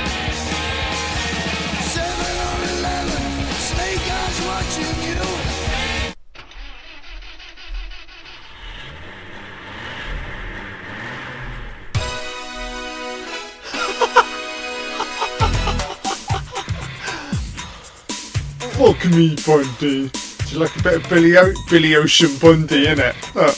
me, 19.11 19.35
Bundy. 19.45 20.09
Do 20.09 20.55
you 20.55 20.59
like 20.59 20.75
a 20.77 20.83
bit 20.83 20.93
of 20.95 21.09
Billy, 21.09 21.37
o- 21.37 21.53
Billy 21.69 21.95
Ocean 21.95 22.35
Bundy, 22.39 22.85
innit? 22.87 23.15
Uh. 23.35 23.53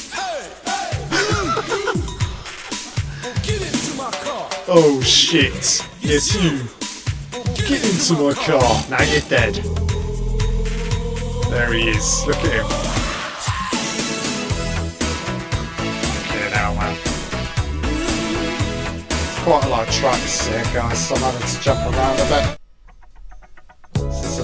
oh 4.68 5.02
shit. 5.02 5.86
Yes, 6.02 6.36
you. 6.36 6.60
Get 7.68 7.84
into 7.86 8.14
my 8.22 8.34
car. 8.34 8.86
Now 8.90 9.02
you're 9.04 9.22
dead. 9.30 9.56
There 11.50 11.74
he 11.74 11.90
is. 11.90 12.26
Look 12.28 12.38
at 12.38 12.52
him. 12.52 12.66
Okay, 16.28 16.50
now, 16.52 16.74
man. 16.74 16.98
Quite 19.44 19.66
a 19.66 19.70
lot 19.70 19.88
of 19.88 19.94
tracks 19.94 20.48
here, 20.48 20.64
guys, 20.74 21.08
so 21.08 21.16
I'm 21.16 21.22
having 21.22 21.48
to 21.48 21.62
jump 21.62 21.80
around 21.94 22.20
a 22.20 22.26
bit. 22.50 22.61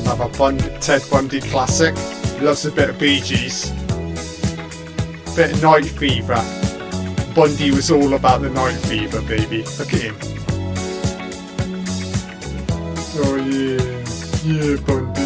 Is 0.07 0.13
another 0.13 0.37
Bund- 0.37 0.81
Ted 0.81 1.03
Bundy 1.11 1.41
classic. 1.41 1.93
Loves 2.41 2.65
a 2.65 2.71
bit 2.71 2.89
of 2.89 2.97
Bee 2.97 3.19
Gees. 3.19 3.71
Bit 5.35 5.51
of 5.51 5.61
Night 5.61 5.85
Fever. 5.85 6.41
Bundy 7.35 7.71
was 7.71 7.91
all 7.91 8.13
about 8.13 8.41
the 8.41 8.49
Night 8.49 8.75
Fever, 8.75 9.21
baby. 9.23 9.63
Look 9.77 9.93
at 9.93 10.01
him. 10.01 10.15
Oh 13.19 13.35
yeah, 13.35 13.81
yeah, 14.45 14.77
Bundy. 14.85 15.21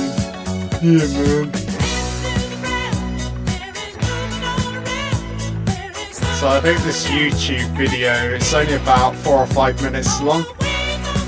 Yeah, 0.81 1.07
man. 1.13 1.53
So 6.33 6.47
I 6.47 6.59
think 6.59 6.79
this 6.79 7.05
YouTube 7.07 7.69
video 7.77 8.13
it's 8.33 8.51
only 8.53 8.73
about 8.73 9.15
four 9.17 9.37
or 9.37 9.47
five 9.47 9.79
minutes 9.83 10.19
long. 10.21 10.43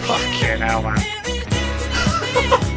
Fucking 0.07 0.59
hell, 0.59 0.81
man. 0.81 2.69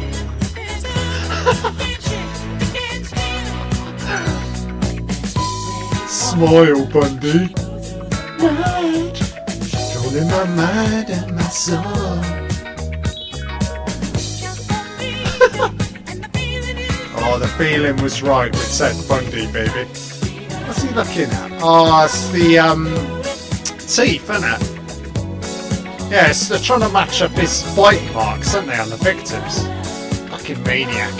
Smile, 6.07 6.85
Bundy. 6.87 7.47
Controlling 9.47 10.27
my 10.27 10.43
mind 10.55 11.09
and 11.09 11.35
my 11.35 11.41
soul. 11.43 11.81
oh, 17.15 17.37
the 17.39 17.47
feeling 17.57 17.95
was 18.03 18.21
right 18.21 18.51
with 18.51 18.77
Ted 18.77 18.97
Bundy, 19.07 19.47
baby. 19.53 19.87
What's 20.65 20.83
he 20.83 20.89
looking 20.89 21.29
at? 21.31 21.51
Oh, 21.63 22.03
it's 22.03 22.29
the 22.31 22.59
um 22.59 22.87
teeth, 23.77 24.29
isn't 24.29 24.43
it? 24.43 24.61
Yes, 26.11 26.49
they're 26.49 26.59
trying 26.59 26.81
to 26.81 26.89
match 26.89 27.21
up 27.21 27.31
his 27.31 27.63
bite 27.73 28.03
marks, 28.13 28.53
aren't 28.53 28.67
they, 28.67 28.77
on 28.77 28.89
the 28.89 28.97
victims? 28.97 29.76
fucking 30.47 30.63
maniac. 30.63 31.11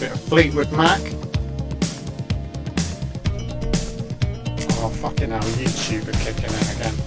Bit 0.00 0.12
of 0.12 0.20
Fleetwood 0.22 0.72
Mac. 0.72 1.00
Oh 4.80 4.88
fucking 4.88 5.30
hell, 5.30 5.40
YouTuber 5.40 6.12
kicking 6.24 6.44
in 6.44 6.76
again. 6.76 7.01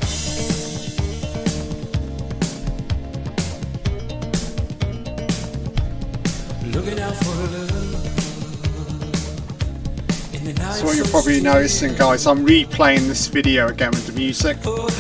You're 10.96 11.06
probably 11.08 11.42
noticing, 11.42 11.94
guys, 11.96 12.26
I'm 12.26 12.46
replaying 12.46 13.08
this 13.08 13.28
video 13.28 13.68
again 13.68 13.92
with 13.92 14.08
the 14.08 14.14
music, 14.14 14.58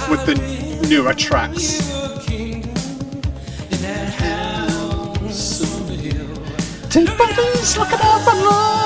with 0.10 0.26
the 0.26 0.36
newer 0.90 1.14
tracks. 1.14 1.80
Two 6.90 7.06
buddies 7.18 7.78
looking 7.78 8.00
out 8.02 8.22
for 8.24 8.36
love. 8.36 8.86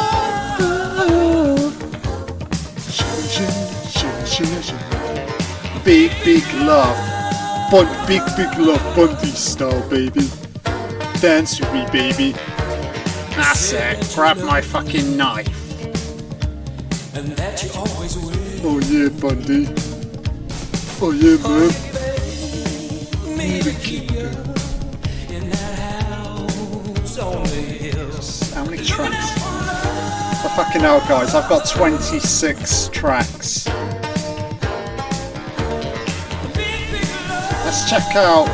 Big, 5.84 6.12
big 6.24 6.44
love. 6.56 6.98
Bun- 7.72 8.08
big, 8.08 8.22
big 8.38 8.58
love, 8.58 8.96
Bundy 8.96 9.32
style, 9.32 9.90
baby. 9.90 10.30
Dance 11.20 11.60
with 11.60 11.74
me, 11.74 11.86
baby. 11.92 12.36
That's 13.36 13.74
it. 13.74 14.12
Grab 14.16 14.38
my 14.38 14.62
fucking 14.62 15.18
knife. 15.18 15.59
Oh 17.62 18.80
yeah, 18.88 19.10
Bundy. 19.20 19.68
Oh 21.02 21.12
yeah, 21.12 21.36
man. 21.46 21.70
Maybe 23.38 23.74
keep 23.84 24.12
in 25.30 25.50
that 25.50 25.80
house 26.08 27.18
on 27.18 27.44
the 27.44 27.50
hill. 27.50 28.56
How 28.56 28.64
many 28.64 28.82
tracks? 28.82 29.34
Oh, 30.42 30.54
fucking 30.56 30.82
hell, 30.82 31.02
guys. 31.02 31.36
I've 31.36 31.50
got 31.50 31.68
26 31.68 32.90
tracks. 32.94 33.68
Let's 37.66 37.90
check 37.90 38.16
out 38.16 38.48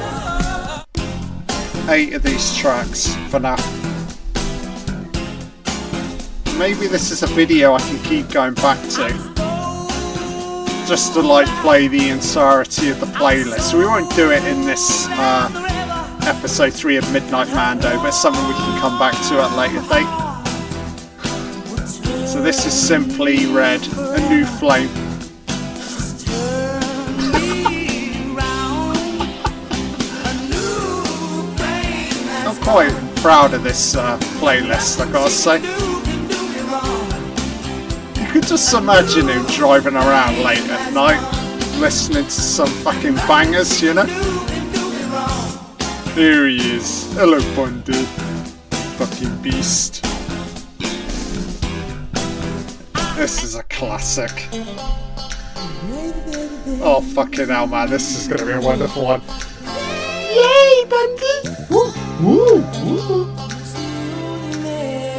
eight 1.89 2.13
of 2.15 2.23
these 2.23 2.55
tracks 2.57 3.13
for 3.29 3.39
now. 3.39 3.84
Maybe 6.57 6.87
this 6.87 7.11
is 7.11 7.21
a 7.21 7.27
video 7.27 7.73
I 7.73 7.79
can 7.79 8.01
keep 8.03 8.29
going 8.29 8.53
back 8.53 8.79
to. 8.91 9.09
Just 10.87 11.13
to 11.13 11.21
like 11.21 11.47
play 11.61 11.89
the 11.89 12.07
entirety 12.09 12.89
of 12.89 13.01
the 13.01 13.07
playlist. 13.07 13.73
We 13.77 13.85
won't 13.85 14.09
do 14.15 14.31
it 14.31 14.41
in 14.45 14.61
this 14.61 15.05
uh, 15.09 15.49
episode 16.25 16.73
3 16.73 16.95
of 16.95 17.11
Midnight 17.11 17.49
Mando, 17.49 17.97
but 17.97 18.11
something 18.11 18.41
we 18.47 18.53
can 18.53 18.79
come 18.79 18.97
back 18.97 19.11
to 19.27 19.41
at 19.41 19.51
later 19.57 19.81
date. 19.89 20.07
So 22.25 22.41
this 22.41 22.65
is 22.65 22.71
simply 22.73 23.47
Red, 23.47 23.85
a 23.97 24.21
new 24.29 24.45
flame. 24.45 24.87
I'm 32.47 32.55
quite 32.63 32.93
proud 33.17 33.53
of 33.53 33.63
this 33.63 33.95
uh, 33.95 34.17
playlist, 34.39 35.01
I 35.05 35.11
gotta 35.11 35.29
say. 35.29 35.84
You 38.35 38.41
could 38.41 38.49
just 38.49 38.73
imagine 38.73 39.29
him 39.29 39.45
driving 39.45 39.95
around 39.95 40.43
late 40.43 40.59
at 40.69 40.91
night, 40.91 41.21
listening 41.79 42.25
to 42.25 42.29
some 42.29 42.67
fucking 42.67 43.15
bangers, 43.15 43.81
you 43.81 43.93
know? 43.93 44.03
Here 46.15 46.45
he 46.45 46.75
is. 46.75 47.13
Hello, 47.13 47.39
Bundy. 47.55 47.93
Fucking 48.97 49.41
beast. 49.41 50.03
This 53.15 53.41
is 53.41 53.55
a 53.55 53.63
classic. 53.63 54.49
Oh, 56.83 57.01
fucking 57.15 57.47
hell, 57.47 57.67
man. 57.67 57.89
This 57.89 58.19
is 58.19 58.27
gonna 58.27 58.45
be 58.45 58.51
a 58.51 58.59
wonderful 58.59 59.05
one. 59.05 59.21
Yay, 60.33 60.83
Bundy! 60.89 61.55
Woo, 61.69 61.93
woo, 62.21 62.61
woo. 62.83 63.34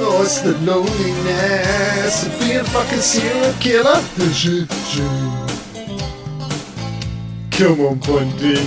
It's 0.08 0.40
the 0.40 0.54
loneliness 0.58 2.26
of 2.26 2.38
being 2.40 2.58
a 2.58 2.64
fucking 2.64 3.00
serial 3.00 3.52
killer. 3.60 4.02
Come 7.52 7.80
on, 7.80 7.98
Bundy. 8.00 8.66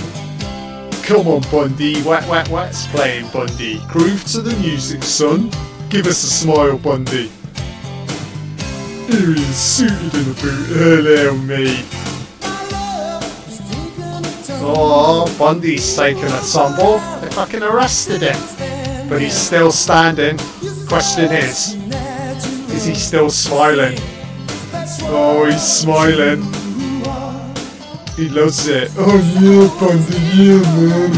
Come 1.02 1.28
on, 1.28 1.42
Bundy. 1.50 2.02
Wet, 2.02 2.26
wet, 2.28 2.48
wet's 2.48 2.86
playing, 2.86 3.28
Bundy. 3.30 3.80
Groove 3.88 4.24
to 4.32 4.40
the 4.40 4.56
music, 4.56 5.02
son. 5.02 5.50
Give 5.90 6.06
us 6.06 6.22
a 6.24 6.28
smile, 6.28 6.78
Bundy. 6.78 7.30
Here 9.06 9.34
he 9.34 9.42
is, 9.42 9.56
suited 9.56 10.14
in 10.14 10.30
a 10.30 10.34
boot. 10.34 10.66
Hello, 10.68 11.36
mate. 11.36 11.84
Oh, 14.62 15.26
Bundy's 15.38 15.96
taken 15.96 16.26
a 16.26 16.40
tumble. 16.52 16.98
They 17.20 17.28
fucking 17.30 17.62
arrested 17.62 18.22
him. 18.22 19.08
But 19.08 19.20
he's 19.20 19.34
still 19.34 19.72
standing. 19.72 20.38
Question 20.90 21.30
is, 21.30 21.76
is 22.74 22.84
he 22.84 22.94
still 22.96 23.30
smiling? 23.30 23.96
Oh, 25.02 25.46
he's 25.48 25.62
smiling. 25.62 26.42
He 28.16 28.28
loves 28.28 28.66
it. 28.66 28.90
Oh 28.98 29.16
yeah, 29.38 29.68
Bundy, 29.78 30.18
yeah, 30.34 30.62
man. 30.74 31.12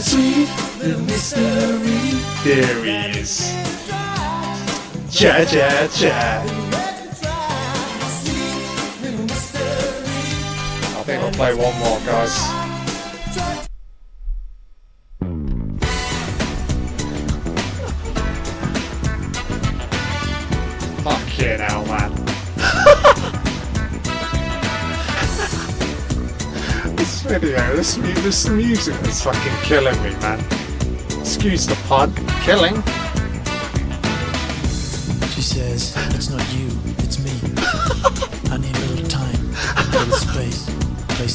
Sweet 0.00 0.48
mystery. 1.06 2.18
There 2.42 2.84
he 2.84 3.20
is. 3.20 3.54
Cha 5.12 5.44
cha 5.44 5.86
cha. 5.94 6.61
I 11.22 11.30
think 11.30 11.38
we'll 11.38 11.46
play 11.46 11.54
one 11.54 11.78
more, 11.78 12.00
guys. 12.00 12.36
Fucking 21.04 21.60
hell, 21.60 21.86
man. 21.86 22.12
this 26.96 27.22
video, 27.22 27.76
this, 27.76 27.96
mu- 27.98 28.12
this 28.14 28.48
music 28.48 29.00
is 29.02 29.22
fucking 29.22 29.56
killing 29.62 29.94
me, 30.02 30.10
man. 30.16 30.40
Excuse 31.20 31.68
the 31.68 31.76
pun. 31.86 32.12
Killing. 32.42 32.82
She 35.30 35.42
says, 35.42 35.94
it's 36.16 36.30
not 36.30 36.42
you, 36.52 36.68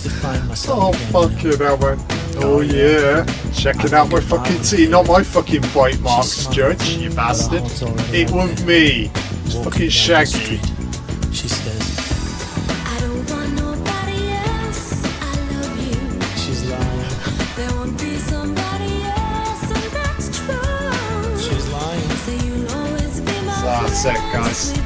to 0.09 0.15
find 0.15 0.47
myself 0.47 0.79
Oh, 0.79 0.89
again. 0.89 1.11
fucking 1.11 1.57
hell, 1.59 1.77
man. 1.77 1.99
Oh, 2.37 2.61
yeah. 2.61 3.25
Checking 3.53 3.93
out 3.93 4.09
my 4.11 4.19
fucking 4.19 4.61
tea, 4.61 4.87
not 4.87 5.07
my 5.07 5.23
fucking 5.23 5.61
bite 5.73 5.99
marks, 6.01 6.45
Judge, 6.47 6.89
you 6.89 7.09
bastard. 7.09 7.63
It 8.13 8.29
wasn't 8.31 8.65
me. 8.65 9.11
It's 9.45 9.55
fucking 9.55 9.89
Shaggy. 9.89 10.59
She 11.33 11.47
says, 11.47 11.83
she's 16.37 16.63
lying. 16.69 17.11
She's 21.37 21.69
lying. 21.71 22.17
So 23.57 23.65
that's 23.65 24.05
it, 24.05 24.13
guys. 24.33 24.76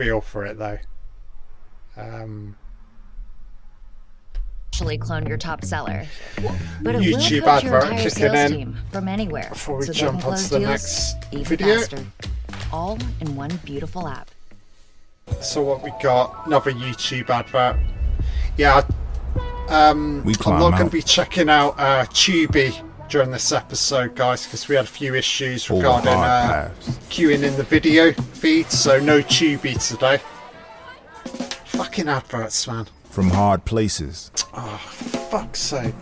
Feel 0.00 0.20
for 0.20 0.46
it, 0.46 0.58
though. 0.58 0.78
Um, 1.96 2.56
actually 4.68 4.96
clone 4.96 5.26
your 5.26 5.36
top 5.36 5.64
seller. 5.64 6.06
But 6.80 6.94
it 6.94 7.02
YouTube 7.02 7.42
will 7.42 7.46
coach 7.48 7.64
your 7.64 7.80
entire 7.80 8.08
sales 8.08 8.50
team 8.50 8.76
from 8.90 9.08
anywhere. 9.08 9.48
before 9.50 9.78
we 9.78 9.86
so 9.86 9.92
jump 9.92 10.24
onto 10.24 10.48
the 10.48 10.60
next 10.60 11.16
even 11.32 11.44
video. 11.44 11.78
faster. 11.80 12.06
All 12.72 12.98
in 13.20 13.36
one 13.36 13.60
beautiful 13.64 14.08
app. 14.08 14.30
so 15.40 15.62
what 15.62 15.82
we 15.82 15.92
got? 16.02 16.46
Another 16.46 16.72
YouTube 16.72 17.28
advert. 17.28 17.76
Yeah, 18.56 18.82
um, 19.68 20.24
We 20.24 20.34
I'm 20.46 20.58
not 20.58 20.72
going 20.72 20.90
to 20.90 20.96
be 20.96 21.02
checking 21.02 21.48
out 21.48 21.78
uh, 21.78 22.04
Tubi 22.06 22.89
during 23.10 23.32
this 23.32 23.50
episode, 23.50 24.14
guys, 24.14 24.44
because 24.46 24.68
we 24.68 24.76
had 24.76 24.84
a 24.84 24.88
few 24.88 25.14
issues 25.16 25.68
regarding 25.68 26.12
uh, 26.12 26.70
queuing 27.10 27.42
in 27.42 27.56
the 27.56 27.64
video 27.64 28.12
feed, 28.12 28.70
so 28.70 29.00
no 29.00 29.20
Tubi 29.20 29.74
today. 29.88 30.18
Fucking 31.66 32.08
adverts, 32.08 32.68
man. 32.68 32.86
From 33.10 33.30
hard 33.30 33.64
places. 33.64 34.30
Oh, 34.54 34.80
for 34.86 35.18
fuck's 35.18 35.58
sake. 35.60 35.94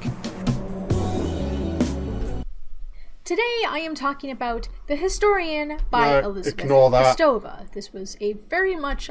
Today 3.25 3.62
I 3.68 3.81
am 3.81 3.94
talking 3.94 4.31
about 4.31 4.68
The 4.87 4.97
Historian 4.97 5.79
by 5.90 6.21
No, 6.21 6.29
Elizabeth 6.31 6.61
ignore. 6.64 6.90
Kostova. 6.90 7.71
This 7.73 7.92
was 7.92 8.16
a 8.21 8.35
very 8.35 8.77
much 8.77 9.11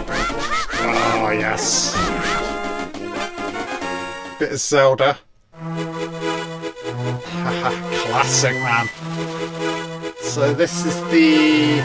Oh, 0.00 1.30
yes. 1.32 1.92
Bit 4.38 4.52
of 4.52 4.60
Zelda. 4.60 5.18
Classic, 8.04 8.52
man. 8.52 8.88
So 10.20 10.52
this 10.52 10.84
is 10.84 11.00
the 11.10 11.80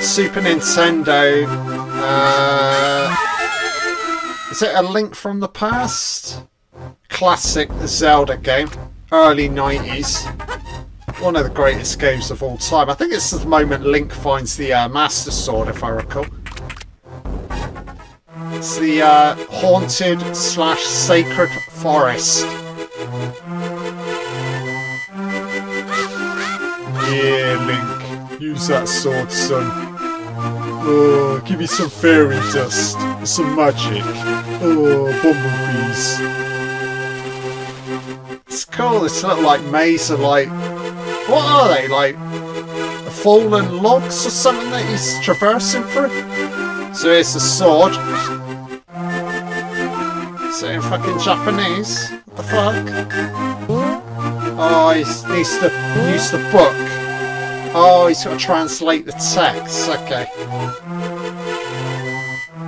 Super 0.00 0.40
Nintendo. 0.40 1.44
Uh, 2.00 3.16
is 4.52 4.62
it 4.62 4.72
a 4.76 4.82
Link 4.82 5.16
from 5.16 5.40
the 5.40 5.48
Past? 5.48 6.44
Classic 7.08 7.68
Zelda 7.86 8.36
game, 8.36 8.70
early 9.10 9.48
90s. 9.48 10.24
One 11.20 11.34
of 11.34 11.42
the 11.42 11.50
greatest 11.50 11.98
games 11.98 12.30
of 12.30 12.40
all 12.40 12.56
time. 12.56 12.88
I 12.88 12.94
think 12.94 13.12
it's 13.12 13.32
the 13.32 13.44
moment 13.44 13.84
Link 13.84 14.12
finds 14.12 14.56
the 14.56 14.72
uh, 14.72 14.88
Master 14.88 15.32
Sword, 15.32 15.66
if 15.66 15.82
I 15.82 15.88
recall. 15.88 16.26
It's 18.52 18.78
the 18.78 19.02
uh, 19.02 19.34
haunted 19.50 20.36
slash 20.36 20.82
sacred 20.82 21.50
forest. 21.72 22.46
Yeah, 27.12 27.56
Link. 27.66 28.40
Use 28.40 28.68
that 28.68 28.88
sword, 28.88 29.30
son. 29.30 29.66
Oh, 30.82 31.42
give 31.44 31.58
me 31.58 31.66
some 31.66 31.90
fairy 31.90 32.36
dust. 32.52 32.96
Some 33.24 33.54
magic. 33.56 34.02
Oh, 34.62 35.10
bumblebees. 35.22 36.20
It's 38.46 38.64
cool. 38.64 39.04
It's 39.04 39.22
not 39.22 39.40
like 39.42 39.62
maze 39.64 40.10
of 40.10 40.20
like. 40.20 40.48
What 41.28 41.44
are 41.44 41.68
they? 41.74 41.88
Like 41.88 42.16
fallen 43.10 43.82
logs 43.82 44.26
or 44.26 44.30
something 44.30 44.70
that 44.70 44.84
he's 44.88 45.20
traversing 45.22 45.82
through? 45.84 46.08
So 46.94 47.10
here's 47.10 47.34
the 47.34 47.40
sword. 47.40 47.94
In 50.62 50.82
fucking 50.82 51.18
Japanese? 51.18 52.10
What 52.10 52.36
the 52.36 52.42
fuck? 52.42 52.76
Oh, 54.58 54.90
he 54.90 55.04
needs 55.34 55.58
to 55.58 55.70
use 56.12 56.30
the 56.30 56.38
book. 56.52 56.99
Oh, 57.72 58.06
he's 58.08 58.24
got 58.24 58.38
to 58.38 58.44
translate 58.44 59.06
the 59.06 59.12
text. 59.12 59.88
Okay. 59.88 60.26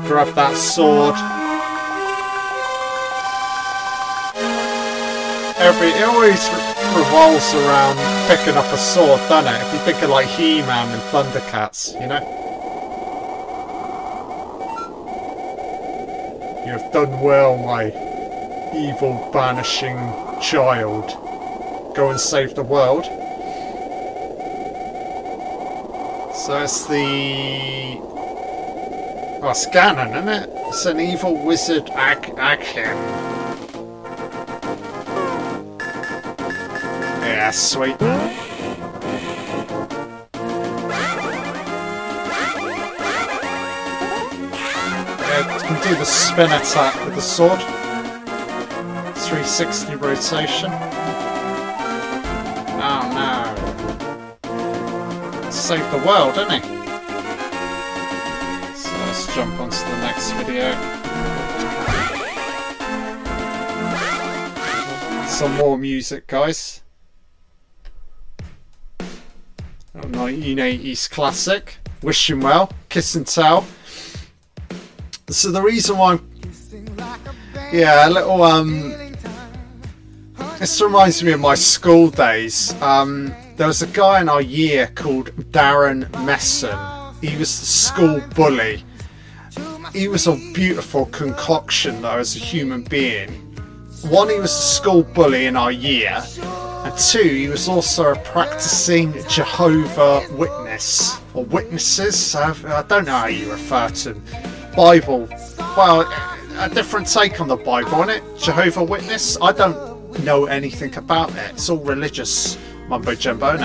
Grab 0.07 0.33
that 0.35 0.57
sword. 0.57 1.17
Every 5.59 5.88
it 5.88 6.05
always 6.05 6.49
revolves 6.97 7.55
around 7.55 7.97
picking 8.29 8.57
up 8.57 8.67
a 8.73 8.77
sword, 8.77 9.19
doesn't 9.29 9.53
it? 9.53 9.61
If 9.67 9.73
you 9.73 9.79
think 9.81 10.03
of 10.03 10.11
like 10.11 10.29
He-Man 10.29 10.88
and 10.93 11.03
Thundercats, 11.11 12.01
you 12.01 12.07
know. 12.07 12.21
You 16.65 16.73
have 16.79 16.93
done 16.93 17.21
well, 17.21 17.59
my 17.59 17.87
evil 18.75 19.31
banishing 19.33 19.97
child. 20.41 21.11
Go 21.97 22.11
and 22.11 22.21
save 22.21 22.55
the 22.55 22.62
world. 22.62 23.05
So 26.45 26.59
it's 26.61 26.87
the. 26.87 28.01
Oh, 29.41 29.51
it's 29.51 29.65
Ganon, 29.69 30.11
isn't 30.11 30.29
it? 30.29 30.51
It's 30.67 30.87
an 30.87 30.99
evil 30.99 31.37
wizard 31.47 31.89
ac- 31.91 32.33
action. 32.37 32.97
Yeah, 37.23 37.53
sweet. 37.53 37.97
Can 45.61 45.83
do 45.85 45.95
the 45.95 46.05
spin 46.05 46.51
attack 46.51 47.05
with 47.05 47.15
the 47.15 47.21
sword. 47.21 47.61
360 49.15 49.95
rotation. 49.95 50.73
Save 55.73 55.91
the 55.91 56.07
world, 56.07 56.35
didn't 56.35 56.53
he? 56.53 56.61
So 58.77 58.91
let's 59.07 59.35
jump 59.35 59.59
onto 59.59 59.79
the 59.79 59.97
next 60.03 60.33
video. 60.33 60.71
Some 65.27 65.57
more 65.57 65.79
music, 65.79 66.27
guys. 66.27 66.83
Oh, 69.01 69.07
1980s 69.95 71.09
classic. 71.11 71.79
Wish 72.03 72.29
him 72.29 72.43
well. 72.43 72.71
Kiss 72.91 73.15
and 73.15 73.27
tell. 73.27 73.65
So 75.31 75.51
the 75.51 75.63
reason 75.63 75.97
why 75.97 76.19
I'm 76.19 76.29
yeah, 77.73 78.07
a 78.07 78.11
little 78.11 78.43
um 78.43 78.93
this 80.59 80.83
reminds 80.83 81.23
me 81.23 81.33
of 81.33 81.41
my 81.41 81.55
school 81.55 82.11
days. 82.11 82.75
Um, 82.83 83.35
there 83.57 83.67
was 83.67 83.83
a 83.83 83.87
guy 83.87 84.21
in 84.21 84.29
our 84.29 84.43
year 84.43 84.91
called 84.95 85.31
Darren 85.53 86.07
Messon. 86.25 87.15
He 87.23 87.37
was 87.37 87.61
the 87.61 87.67
school 87.67 88.21
bully. 88.35 88.85
He 89.93 90.09
was 90.09 90.27
a 90.27 90.37
beautiful 90.55 91.07
concoction, 91.07 92.01
though, 92.01 92.19
as 92.19 92.35
a 92.35 92.38
human 92.38 92.83
being. 92.83 93.31
One, 94.09 94.31
he 94.31 94.41
was 94.41 94.51
a 94.51 94.62
school 94.62 95.03
bully 95.03 95.47
in 95.47 95.57
our 95.57 95.71
year, 95.71 96.23
and 96.43 96.99
two, 96.99 97.23
he 97.23 97.49
was 97.49 97.69
also 97.69 98.12
a 98.12 98.17
practicing 98.17 99.12
Jehovah 99.29 100.27
Witness 100.33 101.21
or 101.35 101.45
witnesses. 101.45 102.35
I 102.35 102.83
don't 102.88 103.05
know 103.05 103.12
how 103.12 103.27
you 103.27 103.53
refer 103.53 103.91
to 103.91 104.15
them. 104.15 104.25
Bible. 104.75 105.29
Well, 105.77 106.01
a 106.59 106.69
different 106.69 107.07
take 107.07 107.41
on 107.41 107.49
the 107.49 107.57
Bible, 107.57 108.03
isn't 108.03 108.11
it? 108.11 108.38
Jehovah 108.38 108.83
Witness. 108.83 109.37
I 109.41 109.53
don't 109.53 110.25
know 110.25 110.47
anything 110.47 110.97
about 110.97 111.31
it. 111.37 111.53
It's 111.53 111.69
all 111.69 111.79
religious 111.79 112.57
mumbo 112.88 113.14
jumbo? 113.14 113.57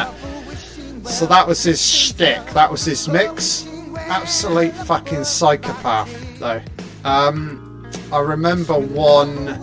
So 1.06 1.26
that 1.26 1.48
was 1.48 1.64
his 1.64 1.86
shtick. 1.86 2.46
That 2.52 2.70
was 2.70 2.84
his 2.86 3.08
mix. 3.08 3.68
Absolute 3.98 4.74
fucking 4.74 5.24
psychopath, 5.24 6.40
though. 6.40 6.62
Um, 7.04 7.90
I 8.12 8.20
remember 8.20 8.78
one 8.78 9.60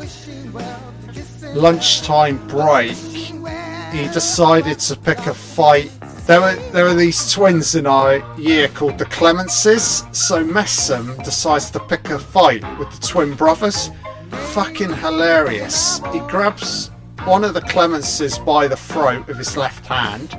lunchtime 1.54 2.46
break. 2.48 2.92
He 2.92 4.08
decided 4.08 4.78
to 4.80 4.96
pick 4.96 5.18
a 5.26 5.34
fight. 5.34 5.90
There 6.26 6.40
were 6.40 6.56
there 6.72 6.84
were 6.84 6.94
these 6.94 7.30
twins 7.30 7.74
in 7.74 7.86
our 7.86 8.16
year 8.38 8.68
called 8.68 8.98
the 8.98 9.04
Clemences. 9.04 10.04
So 10.12 10.44
Messam 10.44 11.22
decides 11.22 11.70
to 11.72 11.80
pick 11.80 12.08
a 12.10 12.18
fight 12.18 12.62
with 12.78 12.90
the 12.90 13.06
twin 13.06 13.34
brothers 13.34 13.90
fucking 14.52 14.92
hilarious. 14.94 16.00
He 16.12 16.20
grabs 16.20 16.90
one 17.26 17.42
of 17.42 17.54
the 17.54 17.60
Clemences 17.62 18.38
by 18.38 18.68
the 18.68 18.76
throat 18.76 19.26
with 19.26 19.38
his 19.38 19.56
left 19.56 19.86
hand, 19.86 20.36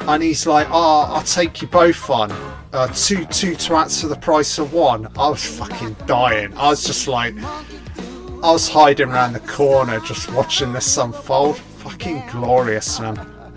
and 0.00 0.22
he's 0.22 0.46
like, 0.46 0.68
"Oh, 0.70 1.06
I'll 1.08 1.22
take 1.22 1.62
you 1.62 1.68
both 1.68 2.10
on. 2.10 2.30
Uh, 2.72 2.88
two 2.88 3.24
two 3.26 3.52
twats 3.52 4.02
for 4.02 4.08
the 4.08 4.16
price 4.16 4.58
of 4.58 4.74
one." 4.74 5.08
I 5.16 5.28
was 5.30 5.44
fucking 5.44 5.96
dying. 6.06 6.52
I 6.58 6.68
was 6.68 6.84
just 6.84 7.08
like, 7.08 7.34
I 7.42 8.52
was 8.52 8.68
hiding 8.68 9.08
around 9.08 9.32
the 9.32 9.40
corner, 9.40 9.98
just 10.00 10.30
watching 10.32 10.74
this 10.74 10.96
unfold. 10.98 11.56
Fucking 11.56 12.24
glorious, 12.30 13.00
man. 13.00 13.16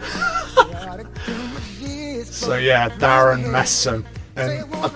so 2.23 2.55
yeah, 2.55 2.89
Darren 2.97 3.43
Messam, 3.43 4.05
and 4.37 4.73
I, 4.75 4.89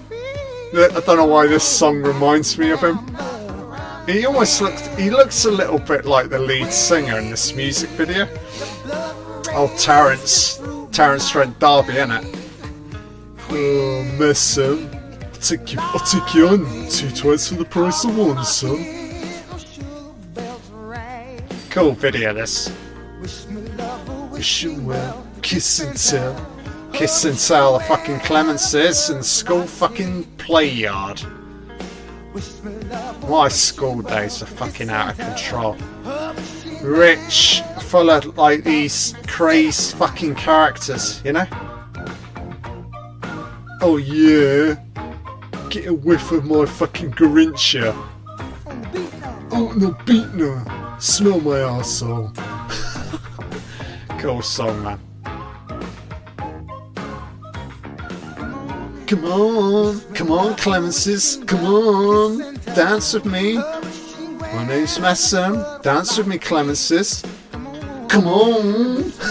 I 0.74 1.02
don't 1.02 1.18
know 1.18 1.26
why 1.26 1.48
this 1.48 1.66
song 1.66 2.02
reminds 2.02 2.58
me 2.58 2.70
of 2.72 2.80
him. 2.80 2.98
He 4.12 4.26
almost 4.26 4.62
looks. 4.62 4.88
He 4.98 5.10
looks 5.10 5.46
a 5.46 5.52
little 5.52 5.80
bit 5.80 6.06
like 6.06 6.30
the 6.30 6.40
lead 6.40 6.74
singer 6.74 7.18
in 7.18 7.30
this 7.30 7.56
music 7.56 7.90
video. 7.92 8.28
Oh, 9.54 9.74
Terence, 9.78 10.62
Terence 10.92 11.30
Trent 11.30 11.58
D'Arby, 11.60 11.94
innit? 11.94 12.26
Oh, 13.50 14.04
miss 14.20 14.58
him. 14.58 14.90
I'll 15.24 15.40
take 15.40 15.72
you. 15.74 15.80
I'll 15.80 16.00
take 16.00 16.36
you 16.36 16.48
on 16.50 16.90
two 16.90 17.10
twice 17.12 17.48
for 17.48 17.56
the 17.56 17.66
price 17.66 18.04
of 18.04 18.18
one, 18.18 18.44
son. 18.44 18.86
Cool 21.70 21.94
video, 21.94 22.34
this. 22.34 22.70
Wish 23.22 24.64
you 24.64 24.82
well. 24.82 25.26
Kiss 25.42 25.80
and 25.80 25.98
tell. 25.98 26.36
Kiss 26.92 27.24
and 27.24 27.40
tell 27.40 27.78
the 27.78 27.86
fucking 27.86 28.20
Clemences 28.20 29.10
in 29.10 29.20
the 29.20 29.24
school 29.24 29.66
fucking 29.66 30.26
play 30.38 30.68
yard. 30.68 31.22
My 33.28 33.48
school 33.48 34.02
days 34.02 34.42
are 34.42 34.48
fucking 34.48 34.90
out 34.90 35.12
of 35.12 35.18
control. 35.18 35.78
Rich, 36.82 37.62
full 37.82 38.10
of 38.10 38.38
like 38.38 38.64
these 38.64 39.16
crazy 39.28 39.96
fucking 39.96 40.36
characters, 40.36 41.22
you 41.24 41.34
know? 41.34 41.46
Oh 43.82 43.98
yeah. 43.98 44.76
Get 45.70 45.88
a 45.88 45.94
whiff 45.94 46.32
of 46.32 46.46
my 46.46 46.66
fucking 46.66 47.12
Garincha. 47.12 47.96
Oh 49.52 49.74
no, 49.78 49.92
beating 50.06 50.40
her. 50.40 50.98
Smell 51.00 51.40
my 51.40 51.60
arsehole. 51.60 52.36
cool 54.20 54.42
song, 54.42 54.84
man. 54.84 55.00
Come 59.08 59.26
on, 59.26 60.00
come 60.14 60.32
on, 60.32 60.56
Clemences, 60.56 61.38
come 61.46 61.66
on. 61.66 62.51
Dance 62.76 63.14
with 63.14 63.26
me. 63.26 63.56
My 63.58 64.66
name's 64.68 64.98
Massam. 64.98 65.82
Dance 65.82 66.18
with 66.18 66.28
me, 66.28 66.38
Clemensis. 66.38 67.24
Come 68.08 68.28
on. 68.28 69.12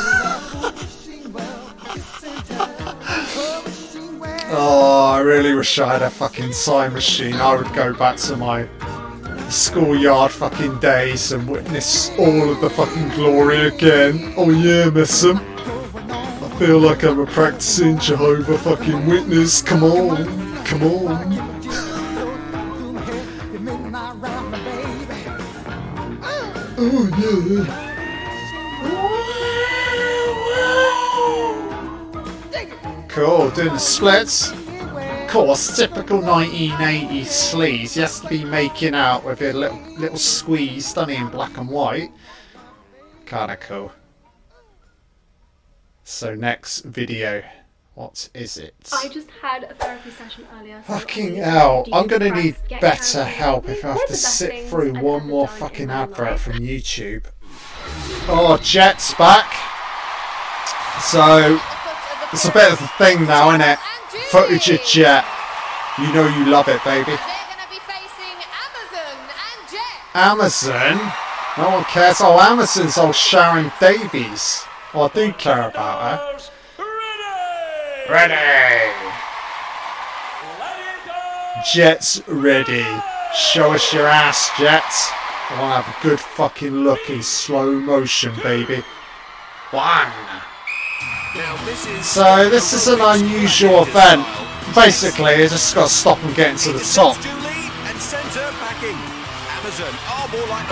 oh, 4.52 5.12
I 5.14 5.20
really 5.20 5.54
wish 5.54 5.78
I 5.78 5.92
had 5.92 6.02
a 6.02 6.10
fucking 6.10 6.52
time 6.52 6.92
machine. 6.92 7.34
I 7.34 7.54
would 7.54 7.72
go 7.72 7.94
back 7.94 8.16
to 8.18 8.36
my 8.36 8.68
schoolyard 9.48 10.30
fucking 10.30 10.78
days 10.78 11.32
and 11.32 11.48
witness 11.48 12.10
all 12.18 12.50
of 12.50 12.60
the 12.60 12.70
fucking 12.70 13.08
glory 13.10 13.68
again. 13.68 14.34
Oh 14.36 14.50
yeah, 14.50 14.90
Massam. 14.90 15.38
I 15.38 16.58
feel 16.58 16.78
like 16.78 17.04
I'm 17.04 17.20
a 17.20 17.26
practicing 17.26 17.98
Jehovah 17.98 18.58
fucking 18.58 19.06
Witness. 19.06 19.62
Come 19.62 19.82
on, 19.84 20.64
come 20.64 20.82
on. 20.82 21.49
Cool, 33.08 33.50
doing 33.50 33.72
the 33.72 33.78
splits. 33.78 34.50
Of 34.50 35.28
course, 35.28 35.76
typical 35.76 36.20
1980s 36.20 37.26
sleaze. 37.26 37.94
He 37.94 38.00
to 38.22 38.28
be 38.28 38.44
making 38.44 38.96
out 38.96 39.24
with 39.24 39.40
a 39.40 39.52
little, 39.52 39.80
little 39.98 40.18
squeeze, 40.18 40.92
done 40.92 41.10
in 41.10 41.28
black 41.28 41.56
and 41.58 41.68
white. 41.68 42.10
Kinda 43.24 43.56
cool. 43.58 43.92
So 46.02 46.34
next 46.34 46.80
video, 46.80 47.44
what 47.94 48.28
is 48.34 48.56
it? 48.56 48.74
I 48.92 49.08
just 49.08 49.28
had 49.42 49.64
a 49.64 49.74
therapy 49.74 50.10
session 50.10 50.46
earlier. 50.58 50.82
so 50.86 50.94
Fucking 50.94 51.36
hell, 51.36 51.86
I'm 51.92 52.06
gonna 52.06 52.30
need 52.30 52.56
better 52.80 53.24
help 53.24 53.68
if 53.68 53.84
I 53.84 53.92
have 53.92 54.06
to 54.06 54.16
sit 54.16 54.68
through 54.68 54.94
one 55.00 55.26
more 55.28 55.48
fucking 55.48 55.90
advert 55.90 56.38
from 56.38 56.54
YouTube. 56.54 57.24
Oh, 58.28 58.58
Jet's 58.62 59.14
back. 59.14 59.52
So, 61.02 61.60
it's 62.32 62.44
a 62.44 62.52
bit 62.52 62.72
of 62.72 62.80
a 62.80 62.88
thing 62.98 63.26
now, 63.26 63.50
isn't 63.50 63.62
it? 63.62 63.78
Footage 64.30 64.70
of 64.70 64.82
Jet. 64.84 65.24
You 65.98 66.12
know 66.12 66.26
you 66.28 66.46
love 66.46 66.68
it, 66.68 66.82
baby. 66.84 67.16
Amazon? 70.14 71.12
No 71.56 71.70
one 71.70 71.84
cares. 71.84 72.16
Oh, 72.20 72.38
Amazon's 72.40 72.98
old 72.98 73.14
Sharron 73.14 73.72
Davies. 73.78 74.64
Oh, 74.92 75.02
I 75.02 75.08
do 75.08 75.32
care 75.32 75.68
about 75.68 76.00
her. 76.40 76.49
Ready! 78.10 78.34
Jet's 81.72 82.26
ready. 82.26 82.84
Show 83.32 83.72
us 83.72 83.92
your 83.92 84.08
ass, 84.08 84.50
Jets. 84.58 85.12
I 85.48 85.60
want 85.60 85.70
to 85.70 85.82
have 85.82 85.96
a 85.96 86.02
good 86.02 86.18
fucking 86.18 86.72
look 86.72 87.08
in 87.08 87.22
slow 87.22 87.70
motion, 87.70 88.34
baby. 88.42 88.82
One. 89.70 90.10
So 92.02 92.50
this 92.50 92.72
is 92.72 92.88
an 92.88 92.98
unusual 93.00 93.82
event. 93.82 94.26
Basically, 94.74 95.42
you 95.42 95.48
just 95.48 95.72
got 95.72 95.86
to 95.86 95.94
stop 95.94 96.20
and 96.24 96.34
get 96.34 96.50
into 96.50 96.72
the 96.72 96.80
top. 96.80 97.16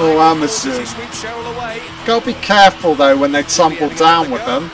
Oh, 0.00 0.18
Amazon. 0.20 0.84
Gotta 2.04 2.26
be 2.26 2.34
careful 2.34 2.96
though 2.96 3.16
when 3.16 3.30
they 3.30 3.44
tumble 3.44 3.90
down 3.90 4.28
with 4.32 4.44
them. 4.44 4.72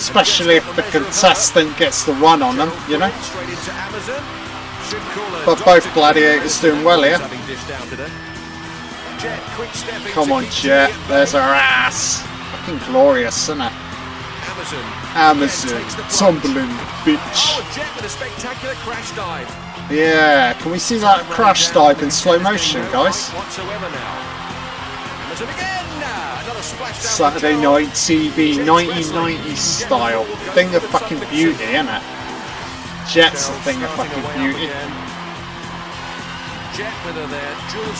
Especially 0.00 0.56
if 0.56 0.64
the 0.76 0.82
contestant 0.84 1.76
gets 1.76 2.04
the 2.04 2.14
run 2.14 2.42
on 2.42 2.56
them, 2.56 2.72
you 2.88 2.96
know? 2.98 3.12
But 5.44 5.62
both 5.64 5.92
gladiators 5.94 6.58
doing 6.60 6.82
well 6.82 7.02
here. 7.02 7.18
Come 10.12 10.32
on, 10.32 10.44
Jet. 10.50 10.90
There's 11.06 11.34
our 11.34 11.52
ass. 11.54 12.22
Fucking 12.52 12.78
glorious, 12.90 13.42
isn't 13.44 13.60
it? 13.60 13.72
Amazon. 15.14 15.80
Tumbling, 16.10 16.70
bitch. 17.04 17.60
Yeah, 19.90 20.54
can 20.54 20.70
we 20.72 20.78
see 20.78 20.98
that 20.98 21.24
crash 21.30 21.70
dive 21.70 22.02
in 22.02 22.10
slow 22.10 22.38
motion, 22.38 22.80
guys? 22.90 23.30
Saturday 26.62 27.60
night 27.60 27.88
TV, 27.88 28.54
1990s 28.54 29.56
style. 29.56 30.24
Thing 30.54 30.74
of 30.74 30.82
fucking 30.84 31.20
beauty, 31.30 31.64
isn't 31.64 31.88
it? 31.88 32.02
Jet's 33.08 33.48
a 33.48 33.52
thing 33.62 33.82
of 33.82 33.90
fucking 33.90 34.22
beauty. 34.38 34.70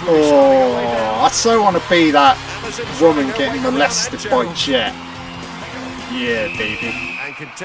Oh, 0.07 1.20
I 1.25 1.29
so 1.31 1.62
want 1.62 1.83
to 1.83 1.88
be 1.90 2.11
that 2.12 2.37
woman 3.01 3.29
getting 3.37 3.62
molested 3.62 4.31
by 4.31 4.53
Jet. 4.55 4.94
Yeah, 6.12 6.49
baby. 6.57 7.18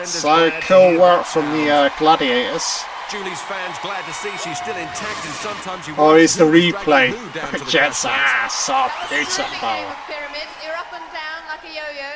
So 0.06 0.52
cool 0.62 1.00
work 1.00 1.26
from 1.26 1.52
the 1.52 1.70
uh, 1.70 1.90
gladiators. 1.98 2.84
Julie's 3.12 3.42
fans 3.42 3.78
glad 3.84 4.04
to 4.06 4.14
see 4.14 4.32
she's 4.38 4.58
still 4.58 4.76
intact 4.76 5.26
and 5.26 5.34
sometimes 5.36 5.88
you 5.88 5.94
Oh, 5.98 6.16
here's 6.16 6.36
the 6.36 6.44
replay. 6.46 7.12
Look 7.52 7.62
at 7.62 7.68
Jet's 7.68 8.04
ass, 8.04 8.54
so 8.56 8.88
beautiful. 9.10 9.70
You're 10.64 10.76
up 10.76 10.92
and 10.92 11.06
down 11.14 11.48
like 11.48 11.64
a 11.64 11.74
yo-yo. 11.74 12.12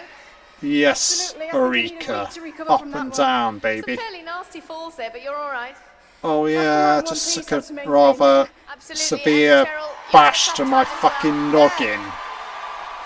Yes, 0.62 1.36
Eureka. 1.54 2.30
Up 2.68 2.86
and 2.86 3.12
down, 3.14 3.60
baby. 3.60 3.98
Fairly 3.98 4.24
nasty 4.24 4.60
falls 4.62 4.96
there, 4.96 5.10
but 5.12 5.22
you're 5.22 5.36
all 5.36 5.52
right. 5.52 5.76
Oh 6.24 6.48
yeah, 6.48 7.02
just 7.08 7.36
took 7.36 7.52
a 7.52 7.64
rather 7.90 8.50
severe 8.80 9.66
bash 10.12 10.54
to 10.54 10.66
my 10.66 10.84
fucking 10.84 11.52
noggin. 11.52 12.00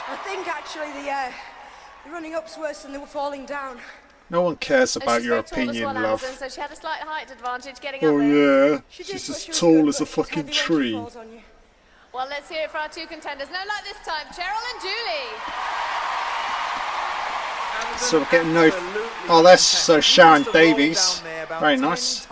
I 0.08 0.16
think 0.26 0.48
actually 0.48 0.92
the, 1.04 1.10
uh, 1.12 1.32
the 2.06 2.12
running 2.12 2.34
up's 2.34 2.58
worse 2.58 2.84
than 2.84 2.94
the 2.94 3.00
falling 3.02 3.46
down. 3.46 3.78
No 4.30 4.42
one 4.42 4.56
cares 4.56 4.96
about 4.96 5.18
she's 5.18 5.26
your 5.26 5.42
very 5.42 5.46
as 5.46 5.52
opinion, 5.52 5.86
well, 5.86 5.98
Alison, 5.98 6.30
love. 6.30 6.38
so 6.38 6.50
she 6.50 6.62
had 6.62 6.72
a 6.72 6.76
slight 6.76 7.00
height 7.02 7.30
advantage 7.32 7.80
getting 7.82 8.04
Oh 8.04 8.16
up 8.16 8.22
there. 8.22 8.72
yeah, 8.74 8.82
she's 8.90 9.30
as 9.30 9.46
tall 9.60 9.88
as 9.90 10.02
a 10.02 10.06
fucking 10.06 10.48
tree. 10.48 10.94
Well, 10.96 12.28
let's 12.30 12.50
hear 12.50 12.64
it 12.64 12.72
for 12.72 12.78
our 12.78 12.90
two 12.90 13.06
contenders. 13.08 13.50
No 13.50 13.58
luck 13.60 13.84
this 13.84 13.98
time, 14.06 14.28
Cheryl 14.28 14.64
and 14.74 14.82
Julie. 14.82 15.30
So 17.98 18.20
we're 18.20 18.26
getting 18.32 18.54
no. 18.54 18.70
Oh, 19.30 19.42
that's 19.44 19.62
so 19.64 20.00
Sharron 20.00 20.52
Davies. 20.52 21.22
Very 21.60 21.78
nice. 21.78 22.26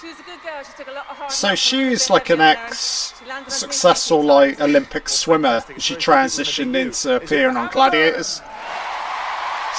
She 0.00 0.06
was 0.06 0.20
a 0.20 0.22
good 0.22 0.40
girl. 0.44 0.62
She 0.62 0.72
took 0.76 0.88
a 0.88 0.92
lot 0.92 1.06
of 1.10 1.16
hard 1.16 1.32
So 1.32 1.54
she 1.56 1.86
was 1.90 2.08
like 2.08 2.30
an 2.30 2.40
ex-successful 2.40 4.22
like 4.22 4.60
Olympic 4.60 5.08
swimmer. 5.08 5.64
She 5.78 5.96
transitioned 5.96 6.76
into 6.76 7.16
appearing 7.16 7.56
on 7.56 7.68
Gladiators. 7.72 8.40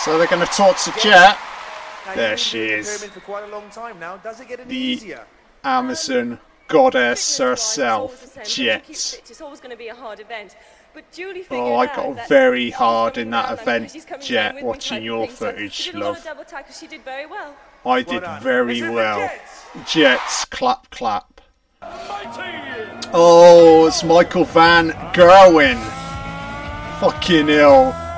So 0.03 0.17
they're 0.17 0.27
going 0.27 0.45
to 0.45 0.53
talk 0.53 0.77
to 0.77 0.93
Jet. 1.01 1.37
There 2.15 2.37
she 2.37 2.69
is, 2.69 3.03
for 3.03 3.19
quite 3.19 3.43
a 3.43 3.47
long 3.47 3.69
time 3.69 3.99
now. 3.99 4.15
Does 4.17 4.39
it 4.39 4.47
get 4.47 4.61
any 4.61 4.95
the? 4.95 5.15
Amazon 5.63 6.39
goddess 6.69 7.37
herself, 7.37 8.37
Jet. 8.45 8.85
It's 8.87 9.41
always 9.41 9.59
going 9.59 9.71
to 9.71 9.77
be 9.77 9.89
a 9.89 9.95
hard 9.95 10.21
event. 10.21 10.55
But 10.93 11.11
Julie 11.11 11.41
oh, 11.41 11.43
figured 11.43 11.59
Oh, 11.59 11.75
I 11.75 11.85
got 11.87 12.27
very 12.29 12.69
hard 12.69 13.17
in 13.17 13.29
that 13.31 13.59
event, 13.59 13.93
coming 14.07 14.25
Jet, 14.25 14.63
watching 14.63 15.03
your 15.03 15.27
footage, 15.27 15.73
She 15.73 15.91
did 15.91 16.01
a 16.01 16.05
lot 16.05 16.09
of 16.11 16.15
love. 16.15 16.23
double 16.23 16.43
tackles. 16.45 16.79
She 16.79 16.87
did 16.87 17.03
very 17.03 17.25
well. 17.25 17.53
I 17.85 18.01
did 18.01 18.23
very 18.41 18.81
well. 18.81 19.29
Jets, 19.85 20.45
clap, 20.45 20.89
clap. 20.91 21.41
Oh, 23.11 23.87
it's 23.87 24.03
Michael 24.03 24.45
Van 24.45 24.91
Gerwen. 25.13 25.77
Fucking 26.99 27.49
hell. 27.49 28.08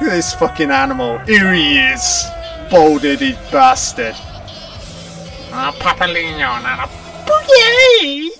Look 0.00 0.10
at 0.10 0.16
this 0.16 0.34
fucking 0.34 0.70
animal. 0.70 1.18
Here 1.20 1.54
he 1.54 1.78
is. 1.78 2.26
Bald-headed 2.70 3.38
bastard. 3.50 4.14
Ah, 5.52 5.74
Papalino, 5.78 6.58
and 6.58 6.80
a 6.82 6.86
booyah! 7.24 8.30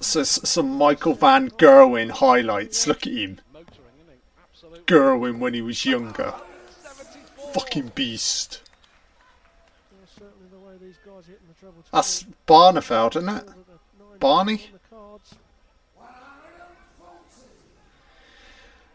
So, 0.00 0.22
some 0.22 0.70
Michael 0.78 1.14
Van 1.14 1.50
Gerwen 1.50 2.10
highlights. 2.10 2.86
Look 2.86 3.04
at 3.04 3.12
him. 3.12 3.40
Gerwen 4.86 5.40
when 5.40 5.54
he 5.54 5.62
was 5.62 5.84
younger. 5.84 6.34
Fucking 7.52 7.90
beast. 7.96 8.60
That's 11.92 12.26
Barneveld, 12.46 13.16
isn't 13.16 13.28
it? 13.28 13.48
Barney? 14.20 14.70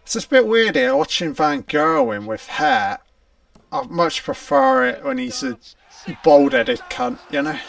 It's 0.09 0.15
just 0.15 0.25
a 0.25 0.29
bit 0.29 0.47
weird 0.47 0.75
here 0.75 0.95
watching 0.95 1.35
Van 1.35 1.61
Gerwen 1.61 2.25
with 2.25 2.47
hair. 2.47 2.97
I 3.71 3.83
much 3.83 4.23
prefer 4.23 4.87
it 4.87 5.03
when 5.03 5.19
he's 5.19 5.43
a 5.43 5.59
bald 6.23 6.53
headed 6.53 6.79
cunt, 6.89 7.19
you 7.29 7.43
know? 7.43 7.59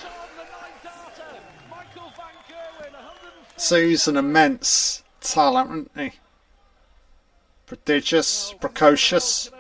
So 3.59 3.79
he's 3.79 4.09
an 4.09 4.17
immense 4.17 5.05
talent, 5.21 5.91
isn't 5.95 6.13
he? 6.13 6.19
Prodigious, 7.67 8.55
precocious. 8.59 9.51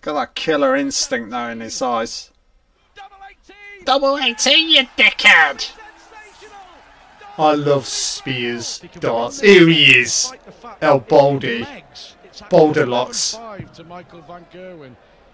Got 0.00 0.14
that 0.14 0.34
killer 0.36 0.74
instinct 0.74 1.32
though 1.32 1.50
in 1.50 1.60
his 1.60 1.82
eyes. 1.82 2.30
double 3.84 4.16
18, 4.16 4.70
you 4.70 4.86
dickhead! 4.96 5.77
I 7.38 7.54
love 7.54 7.86
spears, 7.86 8.82
darts. 8.98 9.40
Here 9.40 9.68
he 9.68 9.96
is, 9.96 10.32
El 10.82 10.98
Baldy, 11.00 11.64
Boulder 12.50 12.84
locks. 12.84 13.38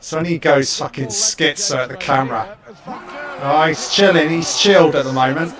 So 0.00 0.18
when 0.18 0.26
he 0.26 0.36
goes 0.38 0.78
fucking 0.78 1.07
schizo 1.07 1.76
at 1.76 1.88
the 1.88 1.96
camera. 1.96 2.59
Oh, 2.86 3.64
he's 3.66 3.90
chilling. 3.90 4.28
He's 4.28 4.59
chilled 4.59 4.94
at 4.94 5.07
the 5.07 5.12
moment. 5.14 5.55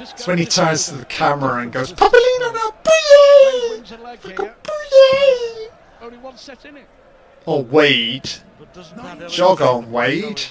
It's 0.00 0.26
when 0.26 0.38
he 0.38 0.46
turns 0.46 0.86
to 0.86 0.94
the 0.94 1.04
camera 1.04 1.60
and 1.62 1.70
goes, 1.70 1.92
Papalina 1.92 2.52
booyah! 2.84 3.86
Only 6.00 6.18
one 6.18 6.36
set 6.38 6.64
in 6.64 6.78
it. 6.78 6.86
Or 7.46 7.62
Wade. 7.62 8.28
Jog 9.28 9.62
on, 9.62 9.90
Wade. 9.90 10.42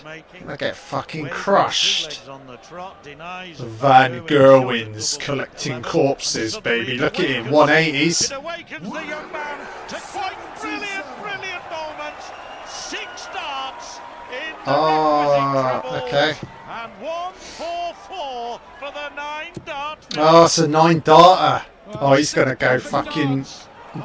I 0.48 0.56
get 0.56 0.76
fucking 0.76 1.28
crushed. 1.30 2.24
Van 2.24 4.22
Gerwen's 4.26 5.18
collecting 5.18 5.84
corpses, 5.84 6.58
baby. 6.58 6.98
Look 6.98 7.20
at 7.20 7.28
him, 7.30 7.46
180s. 7.48 8.36
awakens 8.36 8.90
the 8.92 9.06
young 9.06 9.32
man 9.32 9.68
to 9.90 9.96
quite 9.96 10.38
brilliant, 10.60 11.06
brilliant 11.22 11.64
moments. 11.70 12.32
Six 12.68 13.04
starts 13.22 14.00
in 14.32 14.54
the 14.66 14.72
Oh, 14.72 16.02
okay. 16.08 16.34
and 16.70 16.92
one 17.02 17.34
four 17.34 17.94
four 18.08 18.60
for 18.80 18.92
the 18.92 19.10
nine 19.16 19.54
dart. 19.66 20.00
Oh, 20.18 20.46
it's 20.46 20.58
a 20.58 20.68
nine 20.68 21.02
darter. 21.02 21.64
Oh, 22.00 22.14
he's 22.16 22.34
gonna 22.34 22.56
go 22.56 22.80
fucking 22.80 23.46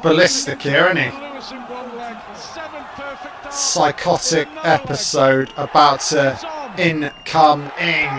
ballistic 0.03 0.61
here, 0.61 0.85
isn't 0.85 0.97
he? 0.97 1.11
Psychotic 3.51 4.47
episode 4.63 5.51
about 5.57 5.99
to 5.99 6.39
income 6.77 7.63
in. 7.79 8.09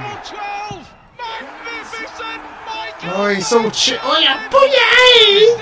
Oh, 3.05 3.33
he's 3.35 3.53
all 3.53 3.71
chi- 3.71 3.99
Oh, 4.03 4.19
yeah, 4.21 4.49
booyah! 4.49 5.59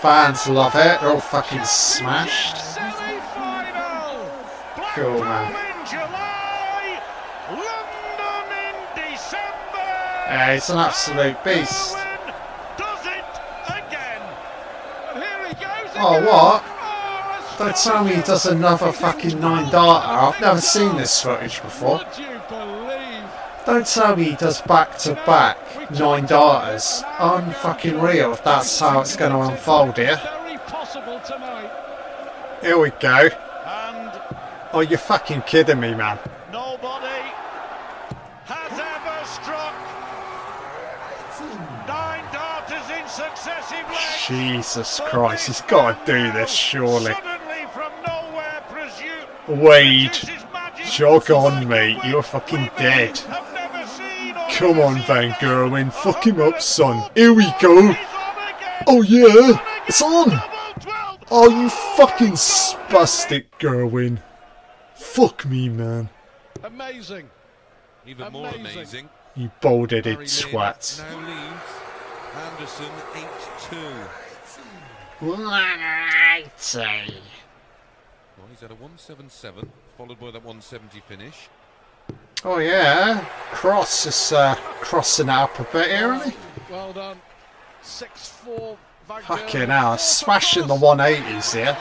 Fans 0.00 0.46
love 0.48 0.74
it. 0.76 1.00
They're 1.00 1.10
all 1.10 1.20
fucking 1.20 1.64
smashed. 1.64 2.56
Cool, 4.94 5.20
man. 5.20 5.52
Yeah, 10.28 10.54
he's 10.54 10.70
an 10.70 10.78
absolute 10.78 11.42
beast. 11.42 11.96
Oh, 16.02 16.24
what? 16.24 16.64
Don't 17.58 17.76
tell 17.76 18.02
me 18.04 18.14
he 18.14 18.22
does 18.22 18.46
another 18.46 18.90
fucking 18.90 19.38
nine 19.38 19.70
darter. 19.70 20.08
I've 20.08 20.40
never 20.40 20.60
seen 20.60 20.96
this 20.96 21.20
footage 21.20 21.60
before. 21.60 22.00
Don't 23.66 23.86
tell 23.86 24.16
me 24.16 24.24
he 24.24 24.36
does 24.36 24.62
back 24.62 24.96
to 25.00 25.14
back 25.26 25.58
nine 25.90 26.24
darters. 26.24 27.04
I'm 27.18 27.50
fucking 27.52 28.00
real 28.00 28.32
if 28.32 28.42
that's 28.42 28.80
how 28.80 29.00
it's 29.00 29.14
going 29.14 29.32
to 29.32 29.40
unfold 29.40 29.98
here. 29.98 30.16
Here 32.62 32.78
we 32.78 32.90
go. 32.98 33.28
Oh, 34.72 34.80
you're 34.80 34.98
fucking 34.98 35.42
kidding 35.42 35.80
me, 35.80 35.94
man. 35.94 36.18
Nobody 36.50 37.30
Jesus 44.26 45.00
Christ, 45.08 45.46
he's 45.48 45.60
got 45.62 46.06
to 46.06 46.12
do 46.12 46.32
this, 46.32 46.50
surely. 46.50 47.12
From 47.72 47.92
nowhere, 48.06 48.62
presume 48.68 49.60
Wade, 49.60 50.18
jog 50.90 51.30
on, 51.30 51.66
mate. 51.68 51.98
You're 52.04 52.22
fucking 52.22 52.70
dead. 52.76 53.20
Come 54.52 54.78
on, 54.80 55.02
Van 55.06 55.30
Gerwen. 55.32 55.92
Fuck 55.92 56.26
him 56.26 56.40
up, 56.40 56.60
son. 56.60 57.10
Here 57.14 57.32
we 57.32 57.46
go. 57.60 57.94
Oh, 58.86 59.02
yeah. 59.02 59.58
It's 59.86 60.02
on. 60.02 60.40
Oh, 61.30 61.48
you 61.48 61.70
fucking 61.96 62.32
spastic 62.32 63.46
Gerwen. 63.58 64.20
Fuck 64.94 65.46
me, 65.46 65.68
man. 65.68 66.10
Amazing. 66.62 67.30
Even 68.06 68.32
more 68.32 68.48
amazing. 68.48 69.08
You 69.34 69.50
bald-headed 69.60 70.16
Barry 70.16 70.26
twat. 70.26 71.00
Now 72.34 72.50
leads 72.58 72.80
Anderson 72.80 72.92
8-2. 73.70 74.08
Righty. 75.20 77.14
Well, 78.38 78.46
he's 78.48 78.60
had 78.60 78.70
a 78.70 78.74
177, 78.74 79.70
followed 79.96 80.18
by 80.18 80.30
that 80.30 80.44
170 80.44 81.00
finish. 81.08 81.48
Oh, 82.44 82.58
yeah. 82.58 83.24
Cross 83.52 84.06
is 84.06 84.32
uh, 84.32 84.54
crossing 84.54 85.28
it 85.28 85.32
up 85.32 85.58
a 85.58 85.64
bit 85.64 85.90
here, 85.90 86.14
isn't 86.14 86.30
he? 86.30 86.36
Well 86.70 86.92
done. 86.92 87.20
Six 87.82 88.30
four. 88.30 88.78
Van 89.08 89.22
Fucking 89.22 89.68
hell. 89.68 89.98
Smashing 89.98 90.66
the 90.68 90.74
180s 90.74 91.54
here. 91.54 91.76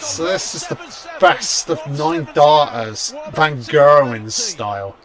So 0.00 0.24
this 0.24 0.54
is 0.54 0.66
the 0.66 0.76
best 1.20 1.68
of 1.68 1.86
nine 1.98 2.26
darters, 2.34 3.14
Van 3.32 3.58
Gerwen 3.58 4.30
style. 4.30 4.96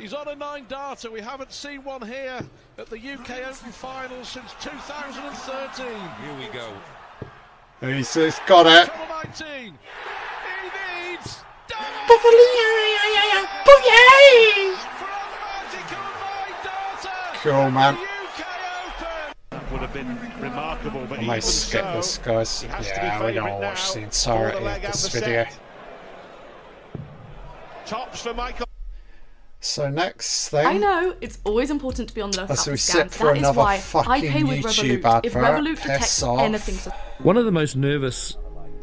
He's 0.00 0.14
on 0.14 0.28
a 0.28 0.34
nine 0.34 0.64
darter. 0.66 1.10
We 1.10 1.20
haven't 1.20 1.52
seen 1.52 1.84
one 1.84 2.00
here 2.00 2.40
at 2.78 2.86
the 2.86 2.96
UK 2.96 3.30
Open 3.40 3.70
Finals 3.70 4.28
since 4.28 4.50
2013. 4.62 5.86
Here 5.86 6.38
we 6.38 6.46
go. 6.46 6.72
He's, 7.82 8.14
he's 8.14 8.38
got 8.46 8.66
it. 8.66 8.90
19. 9.38 9.46
He 9.46 11.10
needs 11.10 11.44
Cool, 17.42 17.70
man. 17.70 17.98
would 19.70 19.80
have 19.80 19.92
been 19.92 20.18
remarkable, 20.40 21.06
but 21.08 21.18
I 21.18 21.22
might 21.22 21.44
skip 21.44 21.84
so, 21.84 21.92
this, 21.96 22.18
guys. 22.18 22.62
he 22.62 22.68
has 22.68 22.88
to 22.88 22.94
be 22.94 23.00
Yeah, 23.00 23.26
we 23.26 23.32
don't 23.32 23.44
favourite 23.44 23.66
watch 23.66 23.92
the 23.92 24.00
for 24.00 24.04
entirety 24.04 24.66
of 24.66 24.82
this 24.82 25.08
video. 25.08 25.46
Tops 27.86 28.22
for 28.22 28.34
Michael. 28.34 28.69
So 29.62 29.90
next 29.90 30.48
thing. 30.48 30.66
I 30.66 30.78
know 30.78 31.14
it's 31.20 31.38
always 31.44 31.70
important 31.70 32.08
to 32.08 32.14
be 32.14 32.22
on 32.22 32.30
the 32.30 32.38
lookout 32.42 32.58
As 32.58 32.66
we 32.66 32.72
for 32.72 32.76
sit 32.78 33.06
scams. 33.08 33.12
for 33.12 33.26
That 33.26 33.32
is 33.36 33.38
another 33.40 33.58
why 33.58 33.74
I 33.74 33.78
fucking 33.78 34.30
pay 34.30 34.42
with 34.42 34.58
YouTube 34.60 35.02
Revolut. 35.02 35.20
If 35.24 35.36
advert, 35.36 35.42
Revolut 35.44 35.74
piss 35.76 35.82
detects 35.82 36.22
off. 36.22 36.40
anything 36.40 36.74
sus- 36.76 36.92
One 37.18 37.36
of 37.36 37.44
the 37.44 37.52
most 37.52 37.76
nervous 37.76 38.36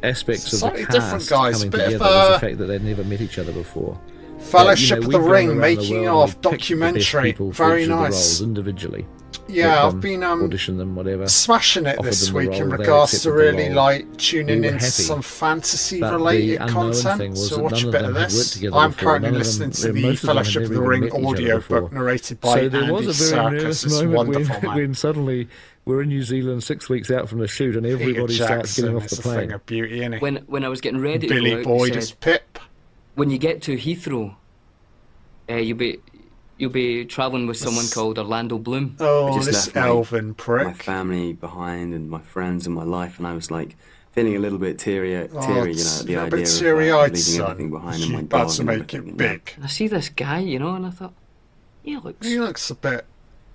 aspects 0.03 0.53
of 0.53 0.59
Slightly 0.59 0.85
the 0.85 0.91
different, 0.91 1.11
cast 1.13 1.29
guys. 1.31 1.53
coming 1.57 1.69
Bit 1.71 1.79
of, 1.79 1.85
together 1.87 2.03
was 2.05 2.13
uh, 2.13 2.33
the 2.33 2.39
fact 2.39 2.57
that 2.59 2.65
they'd 2.65 2.83
never 2.83 3.03
met 3.03 3.21
each 3.21 3.39
other 3.39 3.51
before. 3.53 3.99
Fellowship 4.39 4.99
you 4.99 5.05
of 5.07 5.11
the 5.13 5.19
Ring, 5.19 5.47
gone 5.47 5.57
around 5.57 5.61
the 5.61 5.61
making 5.77 6.03
world 6.03 6.29
of 6.29 6.35
we've 6.35 6.41
picked 6.51 6.67
the 6.69 6.75
best 6.75 6.91
documentary. 6.93 7.23
people 7.33 7.51
for 7.51 7.67
Very 7.69 7.83
each 7.83 7.89
of 7.89 7.97
the 7.97 8.03
nice. 8.03 8.13
roles 8.13 8.41
individually. 8.43 9.05
Yeah, 9.49 9.85
I've 9.85 9.91
them 9.93 9.99
been 10.01 10.23
um, 10.23 10.43
audition 10.43 10.77
them, 10.77 10.95
whatever. 10.95 11.27
smashing 11.27 11.85
it 11.85 11.97
this 12.03 12.31
week 12.31 12.51
in 12.53 12.69
regards 12.69 13.21
to 13.23 13.31
really 13.31 13.69
like 13.69 14.17
tuning 14.17 14.61
We 14.61 14.67
were 14.67 14.73
into 14.73 14.85
some 14.91 15.21
fantasy 15.21 16.01
related 16.01 16.59
content. 16.67 17.37
So 17.37 17.61
watch 17.63 17.83
a 17.83 17.91
bit 17.91 18.03
of 18.03 18.13
this. 18.13 18.61
I'm 18.63 18.91
before. 18.91 18.91
currently 19.19 19.31
listening 19.31 19.69
them- 19.69 19.81
to 19.81 19.91
the 19.93 20.01
most 20.01 20.23
of 20.23 20.27
them 20.27 20.37
had 20.37 20.45
Fellowship 20.45 20.63
of 20.63 20.69
the 20.69 20.81
Ring 20.81 21.01
met 21.01 21.13
audio 21.25 21.61
book 21.61 21.93
narrated 21.93 22.41
by 22.41 22.53
so 22.55 22.69
there 22.69 22.81
Andy 22.83 22.93
was 22.93 23.21
a 23.21 23.35
very 23.35 23.43
Serkis. 23.45 23.51
nervous 23.61 23.83
It's 23.85 23.93
moment 24.01 24.13
wonderful, 24.17 24.55
when, 24.55 24.61
man. 24.63 24.75
when 24.75 24.93
suddenly 24.93 25.47
we're 25.85 26.01
in 26.01 26.09
New 26.09 26.23
Zealand 26.23 26.63
six 26.63 26.89
weeks 26.89 27.09
out 27.09 27.29
from 27.29 27.39
the 27.39 27.47
shoot 27.47 27.75
and 27.77 27.85
Peter 27.85 27.95
everybody 28.01 28.33
starts 28.33 28.49
Jackson 28.75 28.83
getting 28.85 28.97
off 28.97 29.05
is 29.05 29.11
the 29.11 29.19
a 29.19 29.23
thing 29.23 29.33
plane. 29.47 29.51
of 29.53 29.65
beauty, 29.65 29.99
innit? 30.01 30.21
When 30.21 30.35
when 30.47 30.65
I 30.65 30.67
was 30.69 30.81
getting 30.81 30.99
ready 31.01 31.27
Billy 31.27 31.51
to 31.51 31.63
go 31.63 31.71
out, 31.73 31.77
Boyd 31.77 31.91
he 31.93 31.97
as 31.97 32.09
said, 32.09 32.19
Pip. 32.19 32.59
when 33.15 33.29
you 33.29 33.37
get 33.37 33.61
to 33.63 33.77
Heathrow, 33.77 34.35
uh, 35.49 35.53
you'll 35.55 35.77
be 35.77 35.99
you'll 36.57 36.69
be 36.71 37.05
travelling 37.05 37.47
with 37.47 37.57
someone 37.57 37.87
called 37.87 38.17
Orlando 38.19 38.57
Bloom. 38.57 38.95
Oh, 38.99 39.27
I 39.27 39.33
just 39.35 39.45
this 39.47 39.75
left 39.75 39.75
my- 39.75 39.81
prick. 40.33 40.65
my 40.67 40.73
family 40.73 41.33
behind 41.33 41.93
and 41.93 42.09
my 42.09 42.21
friends 42.21 42.65
and 42.65 42.75
my 42.75 42.83
life, 42.83 43.17
and 43.19 43.27
I 43.27 43.33
was 43.33 43.51
like 43.51 43.75
feeling 44.11 44.35
a 44.35 44.39
little 44.39 44.57
bit 44.57 44.79
teary, 44.79 45.15
Oh, 45.15 45.27
teary 45.45 45.73
you 45.73 45.83
know, 45.83 45.97
at 45.99 46.05
the 46.05 46.13
a 46.15 46.19
idea 46.21 46.29
bit 46.31 46.39
of 46.49 46.55
uh, 46.55 46.59
teary-eyed, 46.59 47.11
leaving 47.11 47.15
son. 47.21 47.41
everything 47.51 47.69
behind 47.71 47.95
and 47.95 48.03
You're 48.05 48.13
my 48.13 48.19
about 48.21 48.49
to 48.49 48.63
make 48.63 48.93
it 48.93 49.17
big. 49.17 49.53
I 49.63 49.67
see 49.67 49.87
this 49.87 50.09
guy, 50.09 50.39
you 50.39 50.57
know, 50.59 50.73
and 50.75 50.85
I 50.85 50.89
thought, 50.89 51.13
he 51.83 51.95
looks 51.97 52.25
He 52.27 52.39
looks 52.39 52.69
a 52.71 52.75
bit 52.75 53.05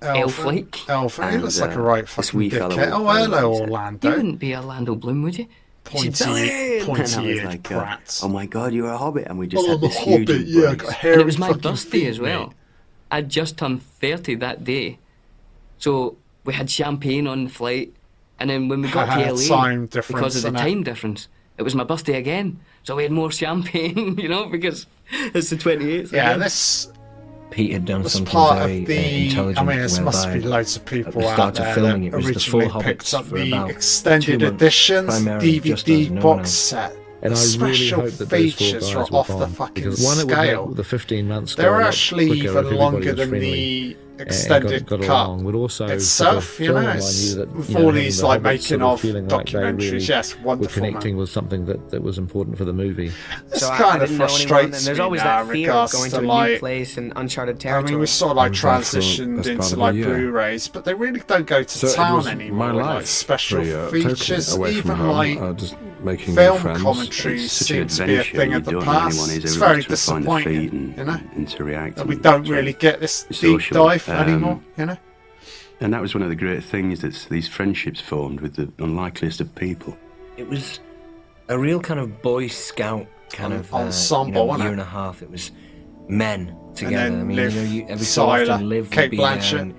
elf-like. 0.00 0.88
Elven. 0.88 1.28
He 1.28 1.34
And, 1.34 1.42
looks 1.42 1.60
like 1.60 1.70
a 1.70 1.78
uh, 1.80 1.82
right 1.82 2.04
this 2.06 2.30
fucking 2.30 2.38
wee 2.38 2.50
dickhead. 2.50 2.90
Oh, 2.92 3.06
hello, 3.08 3.54
Orlando. 3.60 3.98
he 3.98 4.00
said- 4.00 4.04
You 4.10 4.16
wouldn't 4.16 4.38
be 4.38 4.54
Orlando 4.56 4.94
Bloom, 4.94 5.22
would 5.22 5.38
you? 5.38 5.46
He 5.90 6.12
said, 6.12 6.24
Pointy, 6.24 6.24
"Brilliant." 6.24 6.48
And 6.48 6.82
I 6.82 6.86
pointy-eared 6.86 7.44
like, 7.44 7.72
uh, 7.72 7.96
oh 8.22 8.28
my 8.28 8.46
god, 8.46 8.72
you're 8.72 8.88
a 8.88 8.96
hobbit, 8.96 9.26
and 9.26 9.36
we 9.38 9.48
just 9.48 9.64
Oh, 9.66 9.70
had 9.70 9.78
I'm 9.78 9.84
a 9.84 9.88
this 9.88 9.96
huge 9.98 10.28
hobbit, 10.28 10.46
yeah, 10.46 10.62
I 10.62 10.70
embrace. 10.72 10.94
And 11.02 11.20
it 11.20 11.24
was 11.26 11.38
my 11.38 11.46
fucking 11.48 11.62
birthday 11.62 11.90
feet, 11.90 12.06
as 12.06 12.20
well. 12.20 12.54
Mate. 13.12 13.16
I'd 13.16 13.28
just 13.28 13.58
turned 13.58 13.82
30 13.82 14.36
that 14.36 14.64
day. 14.64 14.98
So 15.78 16.16
we 16.44 16.54
had 16.54 16.70
champagne 16.70 17.26
on 17.26 17.44
the 17.44 17.50
flight. 17.50 17.92
And 18.38 18.50
then 18.50 18.68
when 18.68 18.82
we 18.82 18.90
got 18.90 19.06
to 19.18 19.32
LA, 19.32 19.48
Time 19.48 19.86
because 19.86 20.36
of 20.36 20.42
the 20.42 20.58
innit? 20.58 20.62
time 20.62 20.82
difference, 20.82 21.28
it 21.58 21.62
was 21.62 21.74
my 21.74 21.84
birthday 21.84 22.18
again. 22.18 22.60
So 22.82 22.96
we 22.96 23.04
had 23.04 23.12
more 23.12 23.30
champagne, 23.42 24.18
you 24.18 24.28
know, 24.28 24.46
because 24.46 24.86
it's 25.10 25.50
the 25.50 25.56
28th. 25.56 26.12
Yeah, 26.12 26.30
again. 26.30 26.40
this 26.40 26.90
Pete 27.52 27.72
had 27.72 27.84
done 27.84 28.08
something 28.08 28.32
very 28.32 28.80
of 28.80 28.84
uh, 28.84 28.86
the. 28.86 29.26
intelligent. 29.26 29.58
I 29.58 29.76
mean, 29.76 29.86
there 29.86 30.02
must 30.02 30.32
be 30.32 30.40
loads 30.40 30.76
of 30.76 30.86
people 30.86 31.22
at 31.22 31.38
out 31.38 31.54
there 31.54 31.68
of 31.68 31.74
filming, 31.74 32.10
that 32.10 32.18
it 32.18 32.24
was 32.24 32.34
the 32.34 32.40
full 32.40 32.60
originally 32.62 32.84
picked 32.84 33.14
up 33.14 33.26
for 33.26 33.38
the 33.38 33.48
about 33.48 33.70
extended 33.70 34.40
two 34.40 34.46
months, 34.46 34.62
editions 34.62 35.06
primarily 35.06 35.60
just 35.60 35.88
as 35.88 35.98
DVD 35.98 36.22
box 36.22 36.50
set. 36.50 36.96
And 37.22 37.32
the 37.34 37.38
I 37.38 37.42
really 37.42 37.76
special 37.76 38.00
hope 38.00 38.10
that 38.14 38.28
those 38.30 38.54
four 38.54 38.66
features 38.66 38.94
guys 38.94 38.94
are 38.94 39.16
off 39.16 39.28
the 39.28 39.46
fucking 39.46 39.84
because 39.84 40.04
one, 40.04 40.18
it 40.18 40.26
would 40.26 40.32
scale. 40.32 40.66
make 40.66 40.76
the 40.76 40.84
15 40.84 41.28
months 41.28 41.54
They're 41.54 41.80
actually 41.80 42.30
even 42.32 42.74
longer 42.76 43.12
than 43.12 43.28
friendly 43.28 43.92
the 43.92 43.96
extended 44.18 44.86
got, 44.86 45.00
got 45.00 45.06
cut 45.06 45.26
along. 45.26 45.44
But 45.44 45.54
also 45.54 45.84
for 45.84 45.88
the 45.88 45.94
itself, 45.96 46.60
you 46.60 46.72
know, 46.72 46.80
it's- 46.80 47.34
that, 47.34 47.50
with 47.54 47.70
you 47.70 47.76
all 47.76 47.82
know, 47.82 47.86
having 47.88 48.02
these 48.02 48.18
the 48.18 48.26
like 48.26 48.40
Hobbits 48.40 48.44
making 48.44 48.66
sort 48.68 48.82
of 48.82 49.00
feeling 49.00 49.28
like 49.28 49.46
they 49.46 49.52
documentaries, 49.58 49.92
really 49.92 49.98
yes, 50.04 50.36
were 50.36 50.42
wonderful. 50.44 50.82
man. 50.82 50.90
connecting 50.92 51.16
with 51.16 51.30
something 51.30 51.64
that, 51.66 51.90
that 51.90 52.02
was 52.02 52.18
important 52.18 52.58
for 52.58 52.64
the 52.64 52.72
movie. 52.72 53.10
It's 53.50 53.60
So 53.60 53.68
I- 53.68 53.74
I 53.74 53.78
kind 53.78 54.02
of 54.02 54.08
didn't 54.08 54.18
know 54.18 54.24
anyone, 54.24 54.28
frustrates 54.28 54.78
and 54.78 54.86
there's 54.86 55.00
always 55.00 55.22
that 55.22 55.46
in 55.46 55.52
fear 55.52 55.72
of 55.72 55.92
going 55.92 56.10
to 56.10 56.16
to 56.20 56.30
a 56.30 56.46
new 56.48 56.58
place 56.58 56.96
and 56.98 57.12
uncharted 57.16 57.58
territory. 57.60 57.88
I 57.88 57.90
mean, 57.92 58.00
we 58.00 58.06
sort 58.06 58.30
of 58.32 58.36
like 58.36 58.46
And 58.48 58.54
transitioned 58.56 59.36
that's 59.44 59.48
into 59.72 59.76
like 59.76 59.94
it, 59.94 59.98
yeah. 59.98 60.04
Blu-rays, 60.06 60.68
but 60.68 60.84
they 60.84 60.94
really 60.94 61.20
don't 61.26 61.46
go 61.46 61.62
to 61.62 61.78
So 61.78 61.92
town 61.92 62.16
was 62.16 62.26
anymore. 62.26 62.58
my 62.68 62.72
with, 62.72 62.84
life, 62.86 62.94
like 62.96 63.06
special 63.06 63.58
really, 63.60 63.74
uh, 63.74 63.88
features, 63.88 64.52
away 64.54 64.72
from 64.74 64.78
even 64.78 64.96
home, 64.96 65.08
like 65.10 65.38
uh, 65.40 65.52
just 65.54 65.76
making 66.02 66.34
film 66.34 66.58
friends. 66.58 66.82
commentaries 66.82 67.44
It's 67.44 67.52
seem 67.66 67.86
to 67.86 68.06
be 68.06 68.16
a 68.16 68.24
thing 68.24 68.54
of 68.54 68.64
the 68.64 68.72
don't 68.72 68.84
know 68.84 68.90
anyone 68.92 69.02
past. 69.04 69.30
It's 69.36 69.54
very 69.54 69.82
trying 69.82 69.96
to 69.96 69.96
find 69.96 70.26
their 70.26 70.42
feet 70.42 70.70
disappointing, 70.70 70.94
you 70.98 71.04
know. 71.04 71.20
and 71.36 71.48
to 71.48 71.64
react. 71.64 71.98
And 72.00 72.08
we 72.08 72.16
don't 72.16 72.48
really 72.48 72.72
get 72.72 73.00
this 73.00 73.22
deep 73.24 73.36
social. 73.60 73.74
Dive 74.06 74.20
Um, 74.20 74.28
anymore, 74.28 74.60
you 74.78 74.86
know. 74.86 74.96
And 75.80 75.92
that 75.92 76.00
was 76.00 76.14
one 76.14 76.22
of 76.22 76.28
the 76.28 76.36
great 76.36 76.62
things 76.62 77.00
that 77.00 77.26
these 77.28 77.48
friendships 77.48 78.00
formed 78.00 78.40
with 78.40 78.54
the 78.54 78.70
unlikeliest 78.82 79.40
of 79.40 79.52
people. 79.54 79.96
It 80.36 80.48
was 80.48 80.78
a 81.48 81.58
real 81.58 81.80
kind 81.80 81.98
of 81.98 82.22
Boy 82.22 82.46
Scout 82.46 83.06
kind 83.32 83.52
En- 83.52 83.60
of 83.60 83.74
uh, 83.74 83.78
ensemble, 83.78 84.26
you 84.28 84.32
know, 84.34 84.44
wasn't 84.44 84.62
year 84.64 84.68
it? 84.70 84.72
and 84.74 84.80
a 84.82 84.84
half. 84.84 85.22
It 85.22 85.30
was 85.30 85.50
men 86.08 86.56
together. 86.74 87.10
then 87.10 87.20
I 87.20 87.24
mean, 87.24 87.36
Liv 87.36 87.54
you 87.54 87.60
know, 87.62 87.66
you, 87.68 87.86
every 87.88 88.04
so 88.06 88.26
Tyler, 88.26 88.52
often 88.52 88.68
Liv 88.68 88.90
Kate 88.90 89.04
would 89.04 89.10
be 89.10 89.16
Blanchett. 89.18 89.50
there, 89.50 89.60
and 89.60 89.74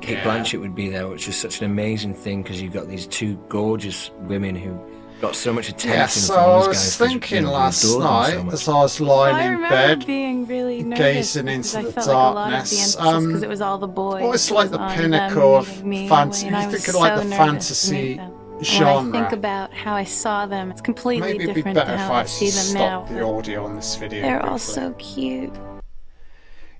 Kate 0.00 0.18
Yeah. 0.18 0.24
Blanchett 0.24 0.60
would 0.60 0.74
be 0.76 0.88
there, 0.90 1.08
which 1.08 1.26
was 1.26 1.36
such 1.36 1.60
an 1.60 1.64
amazing 1.70 2.14
thing 2.14 2.42
because 2.42 2.62
you've 2.62 2.72
got 2.72 2.88
these 2.88 3.06
two 3.08 3.36
gorgeous 3.48 4.10
women 4.20 4.54
who 4.54 4.78
got 5.20 5.34
so 5.34 5.52
much 5.52 5.68
attention 5.68 5.90
Yeah, 5.98 6.06
so 6.06 6.34
I 6.34 6.56
was 6.58 6.66
guys 6.68 6.76
'cause, 6.76 6.96
thinking 6.96 7.36
you 7.38 7.42
know, 7.42 7.48
we 7.50 7.54
last 7.56 7.98
night 7.98 8.40
so 8.40 8.50
as 8.52 8.68
I 8.68 8.72
was 8.74 9.00
lying 9.00 9.34
I 9.36 9.42
in 9.46 9.52
remember 9.52 9.68
bed, 9.76 10.06
being 10.06 10.46
really 10.46 10.82
nervous 10.82 10.98
gazing 11.34 11.48
into 11.48 11.78
I 11.78 11.82
the 11.82 11.92
felt 11.92 12.06
like 12.06 12.14
a 12.14 12.18
lot 12.18 12.28
of 12.28 12.34
the 12.36 12.50
darkness. 12.50 12.96
emphasis 12.96 12.96
because 12.96 13.14
um, 13.14 13.44
it 13.44 13.48
was 13.48 13.60
all 13.60 13.78
the 13.78 13.88
boys. 13.88 14.22
what 14.22 14.34
is 14.34 14.50
like 14.50 14.70
the 14.70 14.78
pinnacle 14.78 15.56
of 15.56 15.68
meeting 15.84 15.88
me 15.88 16.08
fantasy? 16.08 16.46
and 16.46 16.56
I 16.56 16.60
You 16.62 16.68
was 16.68 16.76
think 16.76 16.88
of 16.88 16.94
like 17.00 17.12
so 17.16 17.18
the 17.18 17.24
nervous 17.24 17.36
to 17.38 17.44
fantasy 17.44 18.14
them. 18.14 18.32
Genre. 18.62 19.02
When 19.12 19.14
I 19.16 19.20
think 19.20 19.32
about 19.38 19.72
how 19.72 19.94
I 19.94 20.02
saw 20.04 20.44
them, 20.46 20.70
it's 20.72 20.80
completely 20.80 21.28
Maybe 21.32 21.44
it'd 21.44 21.54
be 21.54 21.60
different 21.62 21.74
better 21.76 21.90
to 21.90 21.94
if 21.94 22.00
how 22.00 22.12
I 22.14 22.20
I 22.20 22.24
see 22.24 22.50
them 22.50 22.74
now. 22.74 23.04
the 23.04 23.22
audio 23.24 23.64
on 23.64 23.76
this 23.76 23.94
video. 23.94 24.22
They're 24.22 24.44
all 24.44 24.58
so 24.58 24.92
cute. 24.98 25.52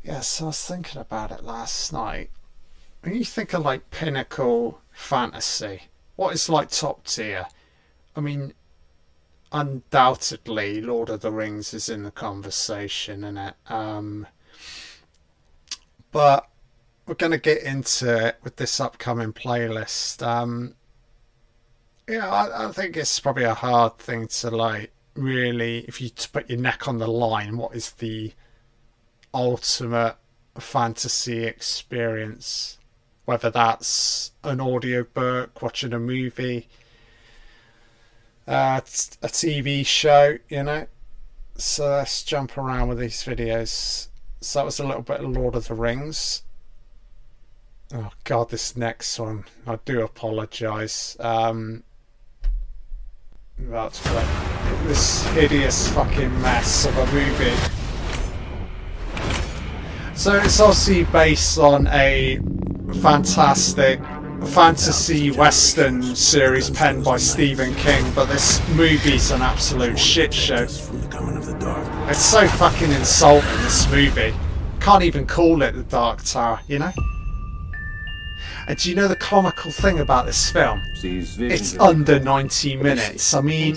Yes, 0.03 0.41
I 0.43 0.47
was 0.47 0.61
thinking 0.65 1.01
about 1.01 1.31
it 1.31 1.45
last 1.45 1.93
night. 1.93 2.31
When 3.03 3.15
you 3.15 3.25
think 3.25 3.53
of 3.53 3.65
like 3.65 3.91
pinnacle 3.91 4.81
fantasy, 4.91 5.83
what 6.17 6.35
is 6.35 6.49
like 6.49 6.71
top 6.71 7.05
tier? 7.05 7.47
I 8.19 8.21
mean, 8.21 8.53
undoubtedly, 9.53 10.81
Lord 10.81 11.09
of 11.09 11.21
the 11.21 11.31
Rings 11.31 11.73
is 11.73 11.89
in 11.89 12.03
the 12.03 12.11
conversation, 12.11 13.23
isn't 13.23 13.39
it? 13.39 13.55
Um, 13.69 14.27
but 16.11 16.49
we're 17.07 17.15
going 17.15 17.31
to 17.31 17.39
get 17.39 17.63
into 17.63 18.27
it 18.27 18.39
with 18.43 18.57
this 18.57 18.81
upcoming 18.81 19.33
playlist. 19.33 20.21
Um, 20.27 20.75
yeah, 22.09 22.29
I, 22.29 22.67
I 22.67 22.73
think 22.73 22.97
it's 22.97 23.21
probably 23.21 23.45
a 23.45 23.55
hard 23.55 23.99
thing 23.99 24.27
to 24.27 24.51
like 24.51 24.91
really, 25.15 25.85
if 25.87 26.01
you 26.01 26.11
put 26.33 26.51
your 26.51 26.59
neck 26.59 26.89
on 26.89 26.99
the 26.99 27.07
line, 27.07 27.57
what 27.57 27.77
is 27.77 27.93
the 27.93 28.33
ultimate 29.33 30.17
fantasy 30.59 31.45
experience? 31.45 32.79
Whether 33.27 33.51
that's 33.51 34.33
an 34.43 34.61
audiobook, 34.61 35.63
watching 35.63 35.93
a 35.93 36.01
movie, 36.01 36.69
uh, 38.49 38.81
a 38.81 39.29
TV 39.29 39.85
show, 39.85 40.39
you 40.49 40.63
know. 40.63 40.87
So 41.57 41.89
let's 41.91 42.23
jump 42.23 42.57
around 42.57 42.89
with 42.89 42.99
these 42.99 43.23
videos. 43.23 44.09
So 44.41 44.61
that 44.61 44.65
was 44.65 44.81
a 44.81 44.87
little 44.87 45.03
bit 45.03 45.21
of 45.21 45.31
Lord 45.31 45.55
of 45.55 45.69
the 45.69 45.75
Rings. 45.75 46.43
Oh 47.95 48.11
God, 48.25 48.51
this 48.51 48.77
next 48.77 49.19
one. 49.19 49.45
I 49.67 49.79
do 49.85 50.03
apologise. 50.03 51.17
Um, 51.21 51.83
that's 53.59 54.01
this 54.85 55.25
hideous 55.29 55.89
fucking 55.91 56.41
mess 56.41 56.87
of 56.87 56.97
a 56.97 57.07
movie. 57.13 57.57
So 60.15 60.37
it's 60.37 60.61
obviously 60.61 61.05
based 61.05 61.59
on 61.59 61.87
a 61.89 62.39
fantastic 63.03 64.01
fantasy 64.47 65.31
western 65.31 66.03
series 66.15 66.71
penned 66.71 67.05
by 67.05 67.17
Stephen 67.17 67.75
King, 67.75 68.05
but 68.15 68.27
this 68.27 68.67
movie's 68.71 69.31
an 69.31 69.43
absolute 69.43 69.99
shit 69.99 70.33
show. 70.33 70.63
It's 70.63 72.25
so 72.25 72.47
fucking 72.47 72.93
insulting, 72.93 73.49
this 73.63 73.91
movie. 73.91 74.35
Can't 74.81 75.03
even 75.03 75.27
call 75.27 75.63
it 75.63 75.73
The 75.73 75.83
Dark 75.83 76.23
Tower, 76.23 76.61
you 76.69 76.79
know? 76.79 76.93
And 78.69 78.79
do 78.79 78.91
you 78.91 78.95
know 78.97 79.09
the 79.09 79.17
comical 79.17 79.71
thing 79.71 79.99
about 80.01 80.27
this 80.27 80.51
film? 80.51 80.83
It's 81.03 81.79
under 81.79 82.21
90 82.21 82.77
minutes. 82.77 83.35
I 83.35 83.41
mean, 83.41 83.77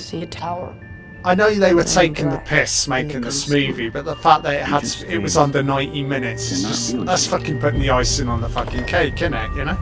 I 1.23 1.35
know 1.35 1.53
they 1.53 1.73
were 1.73 1.83
taking 1.83 2.29
the 2.29 2.39
piss 2.39 2.87
making 2.87 3.21
this 3.21 3.49
movie, 3.49 3.89
but 3.89 4.05
the 4.05 4.15
fact 4.15 4.43
that 4.43 4.53
it 4.55 4.63
had 4.63 4.83
it 5.07 5.19
was 5.19 5.37
under 5.37 5.63
90 5.63 6.03
minutes 6.03 6.51
is 6.51 6.63
just 6.63 7.05
that's 7.05 7.27
fucking 7.27 7.59
putting 7.59 7.79
the 7.79 7.89
icing 7.89 8.27
on 8.27 8.41
the 8.41 8.49
fucking 8.49 8.85
cake, 8.85 9.15
isn't 9.21 9.33
it? 9.33 9.51
You 9.55 9.65
know. 9.65 9.77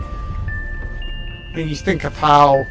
And 1.54 1.70
you 1.70 1.76
think 1.76 2.04
of 2.04 2.16
how 2.18 2.66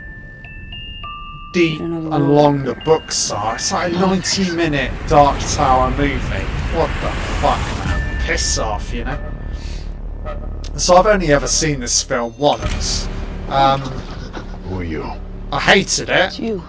deep 1.53 1.81
and 1.81 2.11
long 2.35 2.63
the 2.65 2.75
books 2.85 3.31
are. 3.31 3.57
It's 3.57 3.73
like 3.73 3.93
a 3.93 3.97
90 3.99 4.53
minute 4.53 4.93
Dark 5.09 5.39
Tower 5.55 5.91
movie. 5.93 6.45
What 6.77 6.89
the 7.01 7.11
fuck, 7.41 7.59
man? 7.87 8.23
Piss 8.25 8.59
off, 8.59 8.93
you 8.93 9.05
know. 9.05 9.19
So 10.77 10.97
I've 10.97 11.07
only 11.07 11.33
ever 11.33 11.47
seen 11.49 11.81
this 11.81 12.03
film 12.03 12.37
once. 12.39 13.09
Um, 13.49 13.81
Who 13.81 14.81
are 14.81 14.85
you? 14.85 15.11
I 15.51 15.59
hated 15.61 16.09
it. 16.11 16.39
you. 16.39 16.63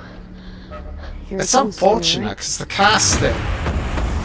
You're 1.29 1.41
It's 1.41 1.53
gunslinger, 1.53 1.65
unfortunate 1.65 2.25
right? 2.27 2.37
because 2.37 2.57
the 2.57 2.65
casting 2.65 3.35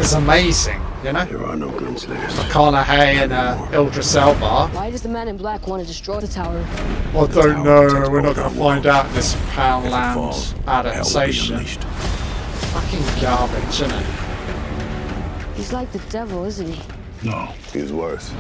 is 0.01 0.15
amazing, 0.15 0.81
you 1.05 1.13
know? 1.13 1.25
There 1.25 1.45
are 1.45 1.57
no 1.57 1.69
gunslingers. 1.71 2.31
McConaughey 2.31 3.23
and 3.23 3.33
uh, 3.33 3.69
Idris 3.73 4.15
Elba. 4.15 4.69
Why 4.69 4.91
does 4.91 5.03
the 5.03 5.09
man 5.09 5.29
in 5.29 5.37
black 5.37 5.67
want 5.67 5.83
to 5.83 5.87
destroy 5.87 6.21
the 6.21 6.29
tower? 6.29 6.65
I 6.69 7.27
don't 7.27 7.63
know, 7.65 8.09
we're 8.11 8.23
not 8.23 8.37
going 8.37 8.51
to 8.51 8.59
find 8.59 8.87
out 8.87 9.07
in 9.07 9.13
this 9.15 9.35
Poundland 9.53 10.67
adaptation. 10.67 11.59
Fucking 11.65 13.21
garbage, 13.21 13.81
isn't 13.81 13.91
it? 13.93 14.07
He's 15.57 15.73
like 15.73 15.93
the 15.93 16.01
devil, 16.11 16.45
isn't 16.45 16.73
he? 16.73 16.83
No. 17.29 17.47
He's 17.73 17.93
worse. 17.93 18.33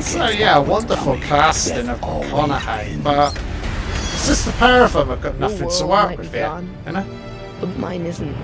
So 0.00 0.28
yeah, 0.28 0.58
wonderful 0.58 1.16
casting 1.18 1.88
of 1.88 2.00
McConaughey, 2.00 3.02
but 3.02 3.34
it's 4.14 4.28
just 4.28 4.46
the 4.46 4.52
pair 4.52 4.84
of 4.84 4.92
them 4.92 5.08
have 5.08 5.20
got 5.20 5.38
nothing 5.38 5.68
to 5.68 5.86
work 5.86 6.16
with 6.18 6.32
here, 6.32 6.62
you 6.86 6.92
know? 6.92 7.06
But 7.60 7.76
mine 7.76 8.06
isn't. 8.06 8.36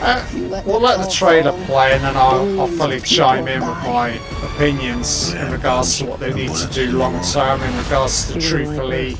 Uh, 0.00 0.62
we'll 0.66 0.80
let 0.80 1.04
the 1.04 1.10
trailer 1.10 1.52
play 1.64 1.92
and 1.92 2.04
then 2.04 2.16
I'll, 2.16 2.60
I'll 2.60 2.66
fully 2.68 3.00
chime 3.00 3.48
in 3.48 3.60
with 3.60 3.78
my 3.78 4.20
opinions 4.42 5.32
in 5.32 5.50
regards 5.50 5.98
to 5.98 6.04
what 6.06 6.20
they 6.20 6.32
need 6.34 6.54
to 6.54 6.66
do 6.68 6.92
long 6.92 7.22
term 7.22 7.62
in 7.62 7.76
regards 7.78 8.30
to 8.32 8.40
truthfully 8.40 9.16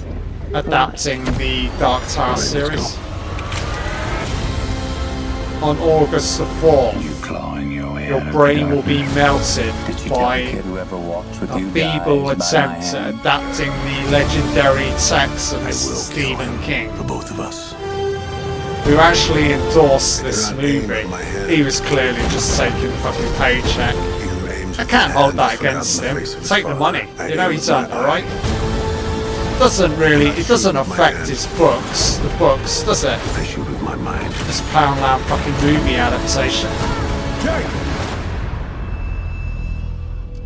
adapting 0.54 1.24
the 1.36 1.68
Dark 1.78 2.06
Tower 2.08 2.36
series. 2.36 2.96
On 5.62 5.76
August 5.78 6.38
the 6.38 6.44
4th, 6.44 7.16
your 8.08 8.20
brain 8.30 8.70
will 8.70 8.82
be 8.82 9.02
melted 9.14 9.74
by 10.08 10.36
a 10.36 11.70
feeble 11.72 12.30
attempt 12.30 12.94
at 12.94 13.14
adapting 13.14 13.70
the 13.70 14.10
legendary 14.10 14.88
text 15.00 15.54
of. 15.54 15.72
Stephen 15.74 16.62
King. 16.62 16.92
For 16.94 17.04
both 17.04 17.30
of 17.30 17.40
us. 17.40 17.75
Who 18.87 18.97
actually 18.99 19.53
endorsed 19.53 20.22
this 20.22 20.53
movie. 20.53 21.07
He 21.53 21.62
was 21.62 21.80
clearly 21.80 22.20
just 22.30 22.59
taking 22.59 22.87
a 22.87 22.97
fucking 22.99 23.32
paycheck. 23.34 23.95
I 24.78 24.84
can't 24.84 25.12
hold 25.12 25.34
that 25.34 25.59
against 25.59 26.03
him. 26.03 26.16
Take 26.45 26.64
the 26.64 26.74
money. 26.74 27.09
You 27.28 27.37
know 27.37 27.51
he's 27.51 27.68
earned 27.68 27.93
it, 27.93 27.95
right? 27.95 28.24
Doesn't 29.59 29.97
really, 29.97 30.28
it 30.28 30.47
doesn't 30.47 30.76
affect 30.76 31.28
his 31.28 31.47
books, 31.57 32.16
the 32.18 32.28
books, 32.39 32.82
does 32.82 33.05
it? 33.05 33.18
I 33.18 33.45
shoot 33.45 33.66
with. 33.66 33.76
This 34.47 34.61
Poundland 34.70 35.20
fucking 35.22 35.53
movie 35.66 35.97
adaptation. 35.97 36.70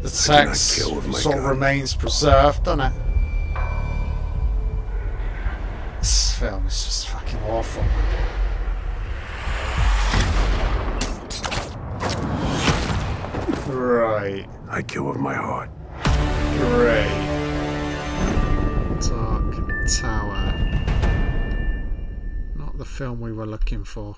The 0.02 0.08
text 0.08 0.76
sort 1.22 1.36
of 1.36 1.44
remains 1.44 1.94
preserved, 1.94 2.64
doesn't 2.64 2.80
it? 2.80 2.92
This 5.98 6.38
film 6.38 6.66
is 6.66 6.84
just 6.84 7.08
awful. 7.48 7.84
Right. 13.72 14.46
I 14.68 14.82
kill 14.82 15.04
with 15.04 15.16
my 15.16 15.34
heart. 15.34 15.70
Great. 16.58 17.08
Dark 19.00 19.54
Tower. 20.00 20.54
Not 22.56 22.78
the 22.78 22.84
film 22.84 23.20
we 23.20 23.32
were 23.32 23.46
looking 23.46 23.84
for. 23.84 24.16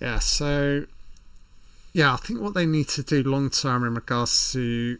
Yeah, 0.00 0.18
so 0.18 0.86
yeah, 1.94 2.12
I 2.12 2.16
think 2.16 2.40
what 2.40 2.52
they 2.54 2.66
need 2.66 2.88
to 2.88 3.02
do 3.02 3.22
long 3.22 3.48
term 3.48 3.84
in 3.84 3.94
regards 3.94 4.52
to 4.52 4.98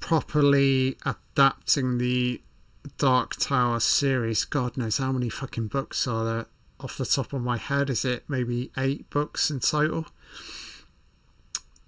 properly 0.00 0.96
adapting 1.04 1.98
the 1.98 2.40
Dark 2.96 3.36
Tower 3.36 3.80
series. 3.80 4.44
God 4.44 4.76
knows 4.76 4.98
how 4.98 5.12
many 5.12 5.28
fucking 5.28 5.68
books 5.68 6.06
are 6.06 6.24
there 6.24 6.46
off 6.80 6.96
the 6.96 7.04
top 7.04 7.32
of 7.32 7.42
my 7.42 7.56
head. 7.56 7.90
Is 7.90 8.04
it 8.04 8.24
maybe 8.28 8.70
eight 8.76 9.10
books 9.10 9.50
in 9.50 9.60
total? 9.60 10.06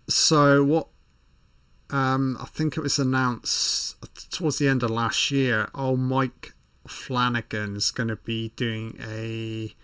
So 0.09 0.65
what? 0.65 0.89
Um, 1.91 2.37
I 2.41 2.45
think 2.47 2.77
it 2.77 2.83
was 2.83 2.99
announced 2.99 3.97
towards 4.31 4.59
the 4.59 4.69
end 4.69 4.83
of 4.83 4.91
last 4.91 5.31
year. 5.31 5.69
Oh, 5.75 5.97
Mike 5.97 6.53
Flanagan's 6.87 7.91
going 7.91 8.09
to 8.09 8.17
be 8.17 8.51
doing 8.57 8.99
a. 9.01 9.75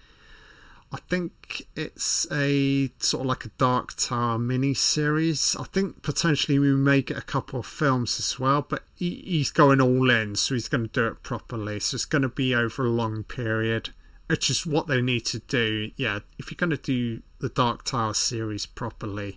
I 0.93 0.99
think 1.09 1.67
it's 1.75 2.27
a 2.31 2.91
sort 2.99 3.23
of 3.23 3.27
like 3.27 3.45
a 3.45 3.51
Dark 3.59 3.97
Tower 3.97 4.39
mini 4.39 4.73
series. 4.73 5.57
I 5.59 5.65
think 5.65 6.03
potentially 6.03 6.59
we 6.59 6.73
may 6.75 7.03
get 7.03 7.19
a 7.19 7.23
couple 7.23 7.61
of 7.61 7.67
films 7.67 8.19
as 8.21 8.39
well, 8.39 8.63
but 8.63 8.85
he, 8.95 9.23
he's 9.25 9.51
going 9.51 9.81
all 9.81 10.11
in, 10.11 10.37
so 10.37 10.55
he's 10.55 10.69
going 10.69 10.85
to 10.85 10.93
do 10.93 11.07
it 11.09 11.23
properly. 11.23 11.81
So 11.81 11.97
it's 11.97 12.05
going 12.05 12.23
to 12.23 12.29
be 12.29 12.55
over 12.55 12.87
a 12.87 12.91
long 12.91 13.25
period, 13.25 13.91
which 14.29 14.49
is 14.49 14.65
what 14.65 14.87
they 14.87 15.03
need 15.03 15.27
to 15.27 15.41
do. 15.41 15.91
Yeah, 15.97 16.21
if 16.39 16.51
you're 16.51 16.57
going 16.57 16.71
to 16.71 16.77
do 16.77 17.23
the 17.41 17.49
Dark 17.49 17.85
Tower 17.85 18.15
series 18.15 18.65
properly, 18.65 19.37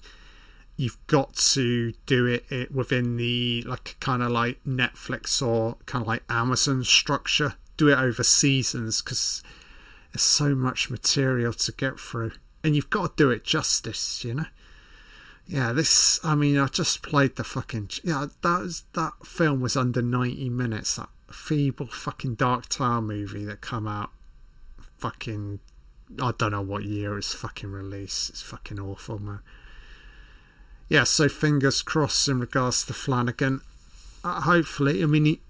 you've 0.77 1.05
got 1.07 1.33
to 1.35 1.93
do 2.05 2.27
it, 2.27 2.45
it 2.49 2.73
within 2.73 3.17
the 3.17 3.63
like 3.67 3.97
kind 3.99 4.21
of 4.21 4.31
like 4.31 4.63
Netflix 4.65 5.45
or 5.45 5.77
kind 5.87 6.03
of 6.03 6.07
like 6.07 6.23
Amazon 6.29 6.83
structure. 6.83 7.55
Do 7.75 7.89
it 7.89 7.97
over 7.97 8.23
seasons 8.23 9.01
because 9.01 9.41
there's 10.11 10.21
so 10.21 10.55
much 10.55 10.89
material 10.89 11.53
to 11.53 11.71
get 11.71 11.99
through, 11.99 12.31
and 12.63 12.75
you've 12.75 12.89
got 12.89 13.17
to 13.17 13.23
do 13.23 13.29
it 13.31 13.43
justice, 13.43 14.23
you 14.23 14.33
know. 14.33 14.45
Yeah, 15.47 15.73
this. 15.73 16.19
I 16.23 16.35
mean, 16.35 16.57
I 16.57 16.67
just 16.67 17.01
played 17.01 17.35
the 17.35 17.43
fucking. 17.43 17.89
Yeah, 18.03 18.27
that 18.43 18.59
was 18.59 18.83
that 18.93 19.13
film 19.25 19.61
was 19.61 19.75
under 19.75 20.01
ninety 20.01 20.49
minutes. 20.49 20.95
That 20.95 21.09
feeble 21.31 21.87
fucking 21.87 22.35
Dark 22.35 22.67
Tower 22.67 23.01
movie 23.01 23.45
that 23.45 23.61
come 23.61 23.87
out. 23.87 24.11
Fucking, 24.97 25.59
I 26.21 26.33
don't 26.37 26.51
know 26.51 26.61
what 26.61 26.83
year 26.83 27.17
it's 27.17 27.33
fucking 27.33 27.71
released. 27.71 28.29
It's 28.29 28.41
fucking 28.41 28.79
awful, 28.79 29.17
man. 29.17 29.39
Yeah, 30.89 31.03
so 31.03 31.29
fingers 31.29 31.81
crossed 31.81 32.27
in 32.27 32.39
regards 32.39 32.85
to 32.85 32.93
Flanagan. 32.93 33.61
Uh, 34.23 34.41
hopefully, 34.41 35.01
I 35.01 35.05
mean, 35.05 35.25
he, 35.25 35.41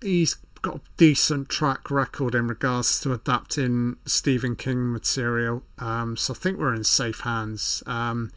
he's 0.00 0.36
got 0.64 0.76
a 0.76 0.80
decent 0.96 1.50
track 1.50 1.90
record 1.90 2.34
in 2.34 2.48
regards 2.48 2.98
to 2.98 3.12
adapting 3.12 3.96
Stephen 4.06 4.56
King 4.56 4.90
material. 4.90 5.62
Um, 5.78 6.16
so 6.16 6.32
I 6.32 6.36
think 6.36 6.58
we're 6.58 6.74
in 6.74 6.84
safe 6.84 7.20
hands. 7.20 7.82
Um, 7.86 8.32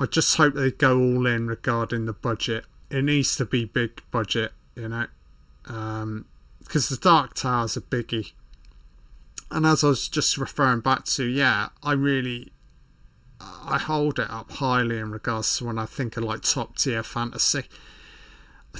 I 0.00 0.06
just 0.06 0.36
hope 0.36 0.54
they 0.54 0.72
go 0.72 0.98
all 0.98 1.26
in 1.26 1.46
regarding 1.46 2.06
the 2.06 2.12
budget. 2.12 2.64
It 2.90 3.04
needs 3.04 3.36
to 3.36 3.44
be 3.44 3.64
big 3.64 4.02
budget, 4.10 4.52
you 4.74 4.88
know, 4.88 5.06
because 6.60 6.88
the 6.88 6.96
Dark 6.96 7.34
Tower's 7.34 7.76
a 7.76 7.82
biggie. 7.82 8.32
And 9.48 9.64
as 9.64 9.84
I 9.84 9.88
was 9.88 10.08
just 10.08 10.38
referring 10.38 10.80
back 10.80 11.04
to, 11.04 11.24
yeah, 11.24 11.68
I 11.84 11.92
really, 11.92 12.50
I 13.40 13.78
hold 13.78 14.18
it 14.18 14.28
up 14.28 14.50
highly 14.50 14.98
in 14.98 15.12
regards 15.12 15.56
to 15.58 15.66
when 15.66 15.78
I 15.78 15.86
think 15.86 16.16
of 16.16 16.24
like 16.24 16.42
top 16.42 16.76
tier 16.76 17.04
fantasy 17.04 17.62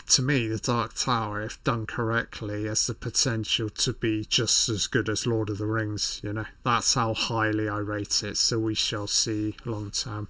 to 0.09 0.23
me, 0.23 0.49
the 0.49 0.59
Dark 0.59 0.95
Tower, 0.95 1.43
if 1.43 1.63
done 1.65 1.87
correctly, 1.87 2.67
has 2.67 2.87
the 2.87 2.95
potential 2.95 3.69
to 3.71 3.93
be 3.93 4.25
just 4.25 4.69
as 4.69 4.87
good 4.87 5.09
as 5.09 5.27
Lord 5.27 5.51
of 5.51 5.59
the 5.59 5.67
Rings. 5.67 6.21
You 6.23 6.33
know, 6.33 6.47
that's 6.65 6.95
how 6.95 7.15
highly 7.15 7.69
I 7.69 7.79
rate 7.79 8.23
it. 8.23 8.37
So 8.37 8.59
we 8.59 8.75
shall 8.75 9.07
see 9.07 9.57
long 9.65 9.91
term. 9.91 10.29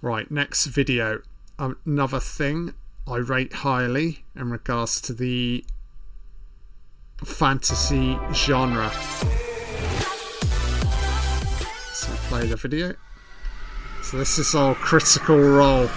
Right, 0.00 0.30
next 0.30 0.66
video. 0.66 1.22
Another 1.58 2.20
thing 2.20 2.74
I 3.06 3.16
rate 3.16 3.52
highly 3.52 4.24
in 4.34 4.50
regards 4.50 5.00
to 5.02 5.12
the 5.12 5.64
fantasy 7.24 8.18
genre. 8.32 8.90
So 11.92 12.12
play 12.28 12.46
the 12.46 12.56
video. 12.56 12.94
So 14.02 14.18
this 14.18 14.38
is 14.38 14.54
our 14.54 14.74
critical 14.74 15.38
role. 15.38 15.88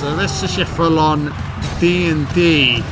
So 0.00 0.16
this 0.16 0.42
is 0.42 0.56
your 0.56 0.64
full-on 0.64 1.30
D&D, 1.78 2.82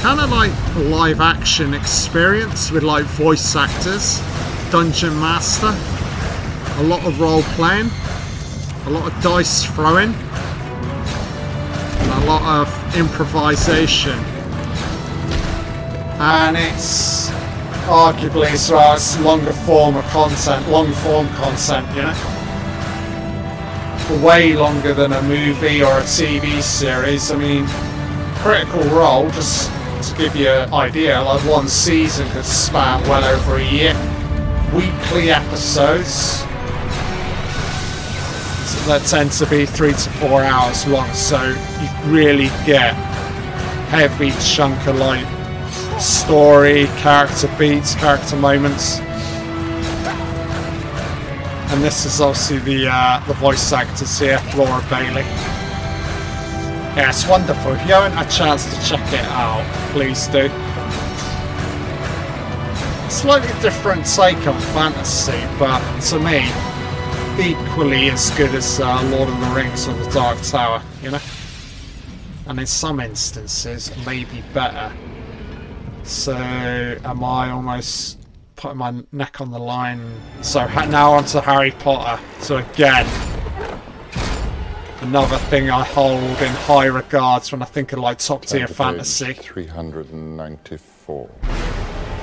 kind 0.00 0.20
of 0.20 0.30
like 0.30 0.52
live 0.76 1.22
action 1.22 1.72
experience 1.72 2.70
with 2.70 2.82
like 2.82 3.06
voice 3.06 3.56
actors, 3.56 4.20
dungeon 4.70 5.18
master, 5.18 5.74
a 6.78 6.82
lot 6.82 7.06
of 7.06 7.18
role 7.18 7.40
playing, 7.56 7.90
a 8.84 8.90
lot 8.90 9.10
of 9.10 9.22
dice 9.22 9.64
throwing, 9.64 10.12
and 12.00 12.22
a 12.22 12.26
lot 12.26 12.42
of 12.60 12.96
improvisation. 12.98 14.18
And 16.20 16.58
it's 16.58 17.30
arguably 17.88 18.70
well 18.70 18.92
as 18.92 19.18
longer 19.20 19.54
form 19.54 19.96
of 19.96 20.04
content, 20.08 20.68
long 20.68 20.92
form 20.92 21.28
content, 21.28 21.88
you 21.96 22.02
know 22.02 22.31
way 24.20 24.54
longer 24.54 24.94
than 24.94 25.12
a 25.12 25.22
movie 25.22 25.82
or 25.82 25.98
a 25.98 26.02
TV 26.02 26.60
series. 26.62 27.30
I 27.30 27.36
mean, 27.36 27.66
Critical 28.36 28.82
Role, 28.84 29.30
just 29.30 29.70
to 30.10 30.16
give 30.16 30.34
you 30.36 30.48
an 30.48 30.72
idea, 30.72 31.20
like 31.20 31.40
one 31.48 31.68
season 31.68 32.28
could 32.30 32.44
span 32.44 33.02
well 33.08 33.24
over 33.24 33.56
a 33.56 33.64
year. 33.64 33.94
Weekly 34.74 35.30
episodes 35.30 36.42
that 38.86 39.04
tend 39.06 39.30
to 39.30 39.46
be 39.46 39.64
three 39.64 39.92
to 39.92 40.10
four 40.10 40.42
hours 40.42 40.86
long, 40.88 41.12
so 41.14 41.40
you 41.42 42.12
really 42.12 42.48
get 42.66 42.94
heavy 43.90 44.32
chunk 44.40 44.86
of 44.88 44.96
like 44.96 45.24
story, 46.00 46.86
character 46.96 47.48
beats, 47.58 47.94
character 47.94 48.34
moments 48.36 48.98
and 51.72 51.82
this 51.82 52.04
is 52.04 52.20
obviously 52.20 52.58
the 52.58 52.86
uh, 52.86 53.24
the 53.26 53.32
voice 53.34 53.72
actors 53.72 54.18
here, 54.18 54.38
Laura 54.56 54.84
Bailey. 54.90 55.22
Yeah, 56.94 57.08
it's 57.08 57.26
wonderful. 57.26 57.72
If 57.72 57.86
you 57.86 57.94
haven't 57.94 58.12
had 58.12 58.26
a 58.26 58.30
chance 58.30 58.64
to 58.66 58.86
check 58.86 59.12
it 59.12 59.24
out, 59.30 59.64
please 59.90 60.26
do. 60.26 60.50
Slightly 63.08 63.48
different 63.62 64.04
take 64.04 64.46
on 64.46 64.60
fantasy, 64.74 65.40
but 65.58 65.80
to 66.10 66.18
me, 66.20 66.44
equally 67.40 68.10
as 68.10 68.30
good 68.32 68.54
as 68.54 68.78
uh, 68.78 69.02
Lord 69.04 69.30
of 69.30 69.40
the 69.40 69.46
Rings 69.54 69.88
or 69.88 69.94
the 69.94 70.10
Dark 70.10 70.42
Tower, 70.42 70.82
you 71.02 71.10
know? 71.10 71.20
And 72.46 72.60
in 72.60 72.66
some 72.66 73.00
instances, 73.00 73.90
maybe 74.04 74.44
better. 74.52 74.92
So, 76.02 76.34
am 76.34 77.24
I 77.24 77.50
almost 77.50 78.21
putting 78.62 78.78
my 78.78 78.94
neck 79.10 79.40
on 79.40 79.50
the 79.50 79.58
line. 79.58 80.00
So 80.40 80.64
now 80.86 81.14
on 81.14 81.24
to 81.26 81.40
Harry 81.40 81.72
Potter. 81.72 82.22
So 82.38 82.58
again, 82.58 83.04
another 85.00 85.36
thing 85.36 85.68
I 85.68 85.82
hold 85.82 86.20
in 86.20 86.52
high 86.52 86.86
regards 86.86 87.50
when 87.50 87.60
I 87.60 87.64
think 87.64 87.92
of 87.92 87.98
like 87.98 88.18
top 88.18 88.44
tier 88.44 88.68
fantasy. 88.68 89.32
394. 89.32 91.30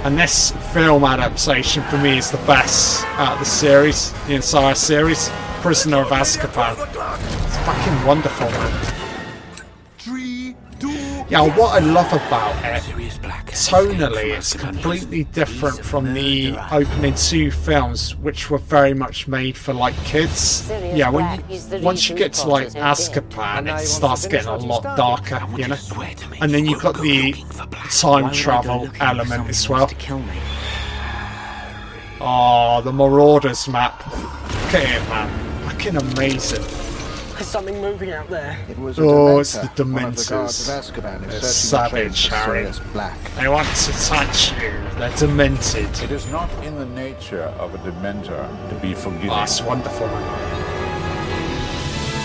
And 0.05 0.17
this 0.17 0.51
film 0.71 1.03
adaptation 1.03 1.83
for 1.83 1.97
me 1.97 2.17
is 2.17 2.31
the 2.31 2.37
best 2.37 3.03
out 3.17 3.33
of 3.33 3.39
the 3.39 3.45
series, 3.45 4.13
the 4.27 4.35
entire 4.35 4.75
series. 4.75 5.29
Prisoner 5.59 6.03
of 6.03 6.07
Azkaban. 6.07 6.77
It's 7.47 7.57
fucking 7.65 8.05
wonderful, 8.07 8.49
man. 8.49 8.98
Yeah, 11.29 11.41
what 11.55 11.79
I 11.79 11.85
love 11.85 12.11
about 12.11 12.55
it, 12.65 12.81
tonally, 13.51 14.35
it's 14.35 14.53
completely 14.55 15.25
different 15.25 15.79
from 15.85 16.15
the 16.15 16.55
opening 16.71 17.13
two 17.13 17.51
films, 17.51 18.15
which 18.15 18.49
were 18.49 18.57
very 18.57 18.95
much 18.95 19.27
made 19.27 19.55
for 19.55 19.71
like 19.73 19.95
kids. 20.05 20.67
Yeah, 20.69 21.09
when 21.11 21.39
you, 21.47 21.79
once 21.81 22.09
you 22.09 22.15
get 22.15 22.33
to 22.33 22.47
like 22.47 22.69
Azkaban, 22.69 23.79
it 23.79 23.85
starts 23.85 24.25
getting 24.25 24.49
a 24.49 24.57
lot 24.57 24.81
darker, 24.97 25.39
you 25.55 25.67
know. 25.67 25.77
And 26.41 26.51
then 26.51 26.65
you've 26.65 26.81
got 26.81 26.99
the 26.99 27.33
time 27.91 28.31
travel 28.31 28.89
element 28.99 29.49
as 29.49 29.69
well. 29.69 29.87
Oh, 32.21 32.81
the 32.83 32.91
Marauders 32.91 33.67
map. 33.67 34.05
Look 34.07 34.73
at 34.73 34.83
it, 34.83 35.09
man. 35.09 35.69
Fucking 35.69 35.95
amazing. 35.95 36.88
There's 37.39 37.47
something 37.47 37.79
moving 37.79 38.11
out 38.11 38.29
there. 38.29 38.57
It 38.67 38.77
was 38.77 38.99
Oh, 38.99 39.39
it's 39.39 39.53
the 39.53 39.85
One 39.85 40.03
of 40.03 40.15
the 40.17 40.25
guards 40.25 40.67
of 40.67 40.93
Dementors. 40.93 41.21
They're 41.21 41.39
the 41.39 41.47
savage, 41.47 42.27
for 42.27 42.35
Harry. 42.35 42.69
Black. 42.91 43.17
They 43.35 43.47
want 43.47 43.65
to 43.73 43.91
touch 43.93 44.51
you. 44.51 44.71
They're 44.97 45.15
demented. 45.15 45.87
It 46.03 46.11
is 46.11 46.27
not 46.27 46.51
in 46.65 46.75
the 46.75 46.85
nature 46.87 47.43
of 47.43 47.73
a 47.73 47.77
Dementor 47.77 48.69
to 48.69 48.75
be 48.81 48.93
forgiving. 48.93 49.29
Oh, 49.29 49.35
that's 49.37 49.61
wonderful, 49.61 50.07
man. 50.07 50.21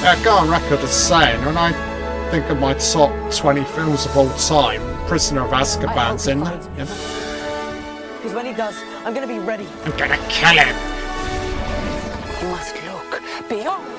Yeah, 0.02 0.16
I 0.18 0.24
go 0.24 0.32
on 0.32 0.50
record 0.50 0.80
as 0.80 0.90
saying, 0.90 1.44
when 1.44 1.56
I 1.56 1.70
think 2.32 2.50
of 2.50 2.58
my 2.58 2.74
top 2.74 3.12
20 3.32 3.62
films 3.66 4.06
of 4.06 4.16
all 4.16 4.30
time, 4.30 4.82
Prisoner 5.06 5.42
of 5.42 5.52
Azkaban's 5.52 6.26
in 6.26 6.40
there. 6.40 6.60
you 6.76 6.86
know? 6.86 8.16
Because 8.16 8.34
when 8.34 8.46
he 8.46 8.52
does, 8.52 8.74
I'm 9.04 9.14
going 9.14 9.28
to 9.28 9.32
be 9.32 9.38
ready. 9.38 9.68
I'm 9.84 9.96
gonna 9.96 10.18
kill 10.28 10.58
him. 10.58 10.74
You 12.42 12.48
must 12.48 12.74
look 12.84 13.22
beyond. 13.48 13.94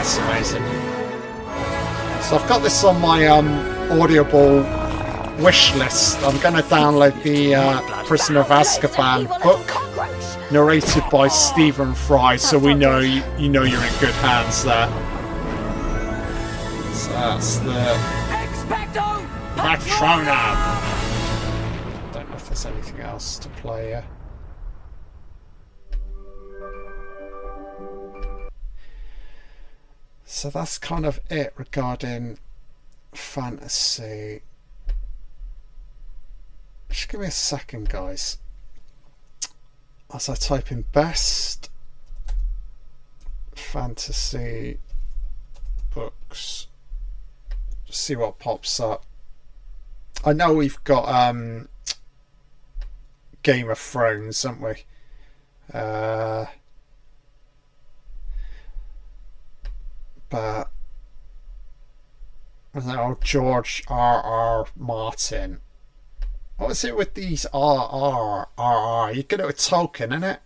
It's 0.00 0.18
amazing. 0.18 0.62
So 2.22 2.36
I've 2.36 2.48
got 2.48 2.62
this 2.62 2.84
on 2.84 3.00
my 3.00 3.26
um, 3.26 3.48
Audible 4.00 4.62
wish 5.42 5.74
list. 5.74 6.22
I'm 6.22 6.38
going 6.40 6.54
to 6.54 6.62
download 6.62 7.22
the 7.22 7.54
uh, 7.54 8.04
Prisoner 8.04 8.40
of 8.40 8.48
Azkaban 8.48 9.26
book, 9.42 9.66
narrated 10.50 11.04
by 11.10 11.28
Stephen 11.28 11.94
Fry, 11.94 12.36
so 12.36 12.58
we 12.58 12.74
know 12.74 13.00
you, 13.00 13.22
you 13.38 13.48
know 13.48 13.62
you're 13.62 13.84
in 13.84 13.98
good 14.00 14.14
hands 14.14 14.64
there. 14.64 14.88
So 16.94 17.10
that's 17.12 17.56
the 17.58 17.98
Patronum. 19.56 20.56
Don't 22.12 22.30
know 22.30 22.36
if 22.36 22.46
there's 22.48 22.66
anything 22.66 23.00
else 23.00 23.38
to 23.38 23.48
play 23.50 23.88
here. 23.88 24.04
So 30.34 30.50
that's 30.50 30.78
kind 30.78 31.06
of 31.06 31.20
it 31.30 31.52
regarding 31.56 32.38
fantasy. 33.14 34.42
Just 36.90 37.08
give 37.08 37.20
me 37.20 37.28
a 37.28 37.30
second, 37.30 37.88
guys. 37.88 38.38
As 40.12 40.28
I 40.28 40.34
type 40.34 40.72
in 40.72 40.86
best 40.92 41.70
fantasy 43.54 44.80
books, 45.94 46.66
see 47.88 48.16
what 48.16 48.40
pops 48.40 48.80
up. 48.80 49.04
I 50.24 50.32
know 50.32 50.52
we've 50.52 50.82
got 50.82 51.08
um, 51.08 51.68
Game 53.44 53.70
of 53.70 53.78
Thrones, 53.78 54.42
haven't 54.42 54.62
we? 54.62 54.74
Uh, 55.72 56.46
but 60.30 60.70
don't 62.74 62.86
know, 62.86 63.18
George 63.22 63.84
R. 63.88 64.20
R. 64.22 64.66
Martin. 64.76 65.60
What 66.56 66.72
is 66.72 66.84
it 66.84 66.96
with 66.96 67.14
these 67.14 67.46
R. 67.52 67.88
R. 67.88 68.48
R. 68.58 68.76
R? 68.76 69.12
You 69.12 69.22
get 69.22 69.40
it 69.40 69.46
with 69.46 69.58
Tolkien, 69.58 70.08
innit? 70.08 70.38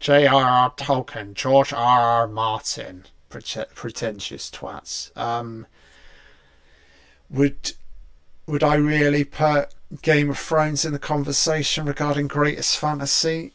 J. 0.00 0.26
R. 0.26 0.42
R. 0.42 0.70
Tolkien, 0.72 1.34
George 1.34 1.72
R. 1.72 2.00
R. 2.22 2.28
Martin, 2.28 3.04
Prete- 3.30 3.74
pretentious 3.74 4.50
twats. 4.50 5.16
Um, 5.16 5.66
would 7.30 7.72
would 8.46 8.62
I 8.62 8.74
really 8.74 9.24
put 9.24 9.74
Game 10.02 10.28
of 10.30 10.38
Thrones 10.38 10.84
in 10.84 10.92
the 10.92 10.98
conversation 10.98 11.86
regarding 11.86 12.28
greatest 12.28 12.76
fantasy 12.78 13.52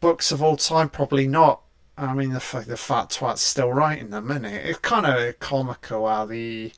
books 0.00 0.32
of 0.32 0.42
all 0.42 0.56
time? 0.56 0.88
Probably 0.88 1.28
not. 1.28 1.62
I 1.96 2.14
mean, 2.14 2.30
the 2.30 2.64
the 2.66 2.76
fat 2.76 3.10
twat's 3.10 3.42
still 3.42 3.72
writing 3.72 4.10
them, 4.10 4.30
isn't 4.30 4.44
it? 4.44 4.66
It's 4.66 4.78
kind 4.78 5.06
of 5.06 5.38
comical 5.38 6.08
how 6.08 6.26
the 6.26 6.72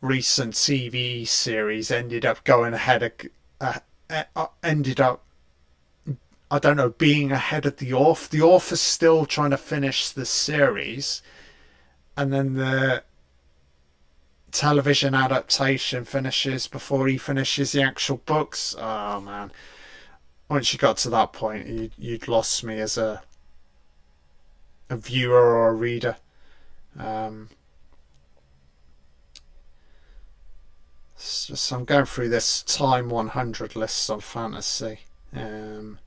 recent 0.00 0.54
TV 0.54 1.26
series 1.26 1.90
ended 1.90 2.24
up 2.24 2.44
going 2.44 2.74
ahead 2.74 3.02
of, 3.02 3.12
uh, 3.60 3.80
uh, 4.36 4.46
ended 4.62 5.00
up, 5.00 5.24
I 6.50 6.58
don't 6.58 6.76
know, 6.76 6.90
being 6.90 7.32
ahead 7.32 7.66
of 7.66 7.78
the 7.78 7.92
author. 7.92 8.28
The 8.30 8.42
author's 8.42 8.80
still 8.80 9.26
trying 9.26 9.50
to 9.50 9.56
finish 9.56 10.10
the 10.10 10.24
series, 10.24 11.22
and 12.16 12.32
then 12.32 12.54
the 12.54 13.02
television 14.52 15.14
adaptation 15.14 16.04
finishes 16.04 16.68
before 16.68 17.06
he 17.08 17.18
finishes 17.18 17.72
the 17.72 17.82
actual 17.82 18.18
books. 18.18 18.76
Oh 18.78 19.20
man! 19.20 19.50
Once 20.48 20.72
you 20.72 20.78
got 20.78 20.96
to 20.98 21.10
that 21.10 21.32
point, 21.32 21.66
you, 21.66 21.90
you'd 21.98 22.28
lost 22.28 22.64
me 22.64 22.78
as 22.80 22.96
a 22.96 23.22
a 24.90 24.96
viewer 24.96 25.54
or 25.56 25.68
a 25.68 25.74
reader. 25.74 26.16
Um, 26.98 27.48
so, 31.16 31.76
I'm 31.76 31.84
going 31.84 32.04
through 32.04 32.28
this 32.28 32.62
Time 32.62 33.08
100 33.08 33.74
lists 33.76 34.08
on 34.08 34.20
fantasy. 34.20 35.00
Um, 35.34 35.98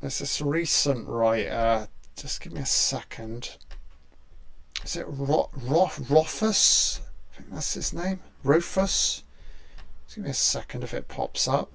there's 0.00 0.20
this 0.20 0.40
recent 0.40 1.08
writer. 1.08 1.88
Just 2.16 2.40
give 2.40 2.52
me 2.52 2.60
a 2.60 2.66
second. 2.66 3.56
Is 4.84 4.96
it 4.96 5.06
Ro- 5.08 5.50
Ro-? 5.56 5.86
I 5.86 5.98
think 5.98 7.50
that's 7.50 7.74
his 7.74 7.92
name. 7.92 8.20
Rufus. 8.44 9.22
Just 10.06 10.16
give 10.16 10.24
me 10.24 10.30
a 10.30 10.34
second 10.34 10.84
if 10.84 10.94
it 10.94 11.08
pops 11.08 11.48
up. 11.48 11.72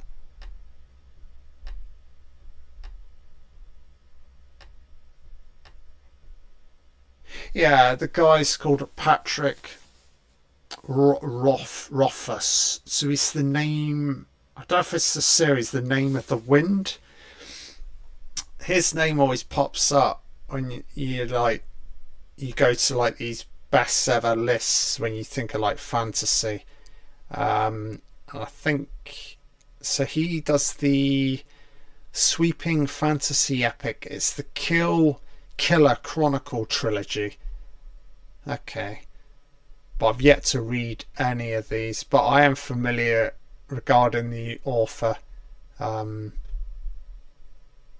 Yeah, 7.57 7.95
the 7.95 8.07
guy's 8.07 8.55
called 8.55 8.87
Patrick 8.95 9.77
Ro- 10.83 11.17
Roth 11.23 11.89
Rothfuss. 11.89 12.81
So 12.85 13.09
it's 13.09 13.31
the 13.31 13.41
name. 13.41 14.27
I 14.55 14.59
don't 14.67 14.77
know 14.77 14.81
if 14.81 14.93
it's 14.93 15.15
the 15.15 15.23
series, 15.23 15.71
the 15.71 15.81
name 15.81 16.15
of 16.15 16.27
the 16.27 16.37
wind. 16.37 16.99
His 18.61 18.93
name 18.93 19.19
always 19.19 19.41
pops 19.41 19.91
up 19.91 20.21
when 20.47 20.69
you, 20.69 20.83
you 20.93 21.25
like 21.25 21.63
you 22.35 22.53
go 22.53 22.75
to 22.75 22.95
like 22.95 23.17
these 23.17 23.45
best 23.71 24.07
ever 24.07 24.35
lists 24.35 24.99
when 24.99 25.15
you 25.15 25.23
think 25.23 25.55
of 25.55 25.61
like 25.61 25.79
fantasy. 25.79 26.63
Um, 27.31 28.03
I 28.35 28.45
think 28.45 29.39
so. 29.81 30.05
He 30.05 30.41
does 30.41 30.73
the 30.73 31.41
sweeping 32.11 32.85
fantasy 32.85 33.65
epic. 33.65 34.07
It's 34.11 34.31
the 34.31 34.43
Kill 34.43 35.21
Killer 35.57 35.97
Chronicle 36.03 36.67
trilogy. 36.67 37.37
Okay. 38.47 39.01
But 39.99 40.07
I've 40.07 40.21
yet 40.21 40.43
to 40.45 40.61
read 40.61 41.05
any 41.17 41.53
of 41.53 41.69
these, 41.69 42.03
but 42.03 42.25
I 42.25 42.43
am 42.43 42.55
familiar 42.55 43.33
regarding 43.69 44.29
the 44.29 44.59
author. 44.63 45.17
Um, 45.79 46.33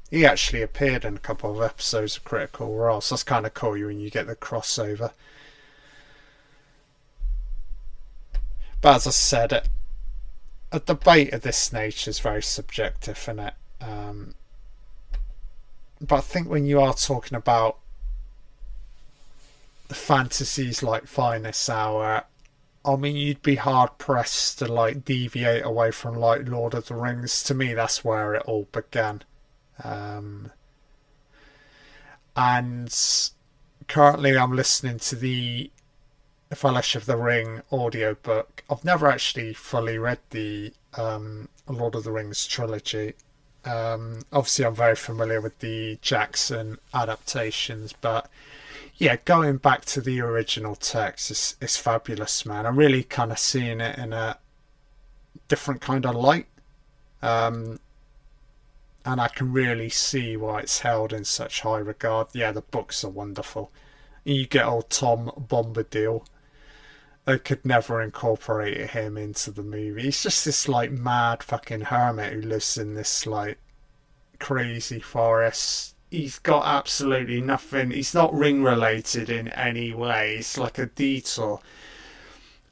he 0.10 0.26
actually 0.26 0.62
appeared 0.62 1.04
in 1.04 1.16
a 1.16 1.20
couple 1.20 1.52
of 1.52 1.62
episodes 1.62 2.18
of 2.18 2.24
Critical 2.24 2.76
Role, 2.76 3.02
so 3.02 3.16
that's 3.16 3.24
kind 3.24 3.46
of 3.46 3.54
cool 3.54 3.72
when 3.72 4.00
you 4.00 4.10
get 4.10 4.28
the 4.28 4.36
crossover. 4.36 5.12
But 8.80 8.98
as 8.98 9.08
I 9.08 9.12
said, 9.12 9.70
a, 10.72 10.80
debate 10.80 11.34
of 11.34 11.42
this 11.42 11.74
nature 11.74 12.10
is 12.10 12.20
very 12.20 12.44
subjective, 12.44 13.18
isn't 13.18 13.40
it? 13.40 13.54
Um, 13.82 14.36
but 16.00 16.18
I 16.18 16.22
think 16.22 16.48
when 16.48 16.66
you 16.66 16.80
are 16.80 16.94
talking 16.94 17.36
about 17.36 17.80
the 19.88 19.96
fantasies 19.96 20.84
like 20.84 21.08
Finest 21.08 21.70
Hour, 21.70 22.26
I 22.86 22.96
mean, 22.96 23.16
you'd 23.18 23.42
be 23.42 23.56
hard 23.56 23.98
pressed 23.98 24.60
to 24.60 24.72
like 24.72 25.04
deviate 25.04 25.66
away 25.66 25.92
from 25.92 26.16
like 26.16 26.48
Lord 26.48 26.74
of 26.74 26.88
the 26.88 26.96
Rings. 26.96 27.44
To 27.44 27.54
me, 27.54 27.74
that's 27.74 28.04
where 28.04 28.36
it 28.36 28.44
all 28.46 28.68
began. 28.72 29.24
Um, 29.84 30.52
and 32.36 32.94
currently, 33.88 34.38
I'm 34.38 34.56
listening 34.56 35.00
to 35.00 35.16
the 35.16 35.70
Fellowship 36.54 37.02
of 37.02 37.08
the 37.08 37.18
Ring 37.18 37.62
audiobook. 37.74 38.64
I've 38.70 38.86
never 38.86 39.08
actually 39.08 39.54
fully 39.54 39.98
read 39.98 40.20
the 40.30 40.74
um, 40.98 41.50
Lord 41.68 41.96
of 41.96 42.06
the 42.06 42.12
Rings 42.12 42.48
trilogy. 42.48 43.16
Um, 43.66 44.22
obviously, 44.32 44.66
I'm 44.66 44.76
very 44.76 44.96
familiar 44.96 45.42
with 45.42 45.60
the 45.60 45.98
Jackson 46.02 46.78
adaptations, 46.94 47.92
but 47.92 48.30
yeah, 48.98 49.18
going 49.26 49.58
back 49.58 49.86
to 49.86 50.02
the 50.02 50.20
original 50.22 50.76
text 50.76 51.32
is 51.32 51.56
is 51.62 51.78
fabulous, 51.78 52.46
man. 52.46 52.66
I'm 52.66 52.78
really 52.78 53.04
kind 53.04 53.32
of 53.32 53.40
seeing 53.40 53.82
it 53.82 53.98
in 53.98 54.14
a 54.14 54.38
different 55.48 55.82
kind 55.82 56.06
of 56.06 56.16
light, 56.16 56.48
um, 57.22 57.80
and 59.06 59.22
I 59.22 59.28
can 59.28 59.54
really 59.54 59.90
see 59.90 60.38
why 60.38 60.62
it's 60.62 60.80
held 60.80 61.14
in 61.14 61.26
such 61.26 61.62
high 61.62 61.80
regard. 61.80 62.28
Yeah, 62.34 62.52
the 62.52 62.62
books 62.62 63.04
are 63.04 63.10
wonderful. 63.10 63.72
You 64.24 64.46
get 64.46 64.66
old 64.66 64.90
Tom 64.90 65.32
Bombadil 65.38 66.26
they 67.28 67.38
could 67.38 67.66
never 67.66 68.02
incorporate 68.02 68.92
him 68.92 69.18
into 69.18 69.52
the 69.52 69.62
movie. 69.62 70.04
He's 70.04 70.24
just 70.24 70.46
this 70.46 70.70
like 70.70 70.92
mad 70.92 71.44
fucking 71.44 71.82
hermit 71.82 72.32
who 72.32 72.42
lives 72.42 72.78
in 72.78 72.94
this 72.96 73.28
like 73.28 73.60
crazy 74.40 75.02
forest. 75.02 75.94
He's 76.10 76.40
got 76.40 76.66
absolutely 76.66 77.42
nothing. 77.42 77.92
He's 77.92 78.14
not 78.14 78.34
ring 78.34 78.64
related 78.64 79.30
in 79.30 79.50
any 79.50 79.94
way. 79.94 80.38
It's 80.38 80.58
like 80.58 80.78
a 80.78 80.86
detour. 80.86 81.60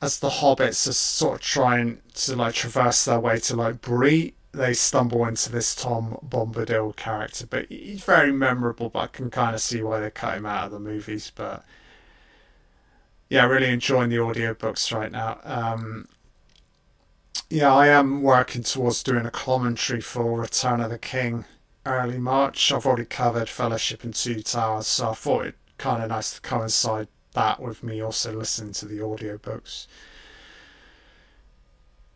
As 0.02 0.20
the 0.20 0.30
hobbits 0.30 0.88
are 0.88 0.94
sort 0.94 1.36
of 1.36 1.42
trying 1.42 2.02
to 2.14 2.36
like 2.36 2.54
traverse 2.54 3.06
their 3.06 3.20
way 3.20 3.40
to 3.40 3.56
like 3.56 3.82
Bree, 3.82 4.36
they 4.54 4.74
stumble 4.74 5.26
into 5.26 5.52
this 5.52 5.76
Tom 5.76 6.18
Bombadil 6.26 6.96
character. 6.96 7.46
But 7.46 7.66
he's 7.70 8.04
very 8.04 8.32
memorable. 8.32 8.90
But 8.90 9.00
I 9.00 9.08
can 9.08 9.30
kind 9.30 9.54
of 9.54 9.62
see 9.62 9.84
why 9.84 10.00
they 10.00 10.12
cut 10.12 10.38
him 10.38 10.46
out 10.46 10.68
of 10.68 10.72
the 10.72 10.80
movies. 10.80 11.32
But 11.36 11.66
yeah, 13.30 13.46
really 13.46 13.70
enjoying 13.70 14.10
the 14.10 14.18
audiobooks 14.18 14.96
right 14.96 15.12
now. 15.12 15.40
Um, 15.44 16.08
yeah, 17.50 17.74
I 17.74 17.88
am 17.88 18.22
working 18.22 18.64
towards 18.64 19.04
doing 19.04 19.26
a 19.26 19.32
commentary 19.32 20.02
for 20.02 20.40
Return 20.40 20.80
of 20.80 20.90
the 20.90 20.98
King 20.98 21.46
early 21.86 22.20
March. 22.20 22.72
I've 22.72 22.86
already 22.86 23.06
covered 23.06 23.50
Fellowship 23.50 24.04
and 24.04 24.14
Two 24.14 24.42
Towers, 24.42 24.88
so 24.88 25.12
I 25.12 25.14
thought 25.14 25.46
it 25.46 25.56
kind 25.78 26.02
of 26.02 26.10
nice 26.10 26.34
to 26.34 26.42
coincide 26.42 27.08
that 27.34 27.62
with 27.62 27.84
me 27.84 28.02
also 28.02 28.34
listening 28.34 28.74
to 28.74 28.86
the 28.86 29.00
audiobooks. 29.00 29.88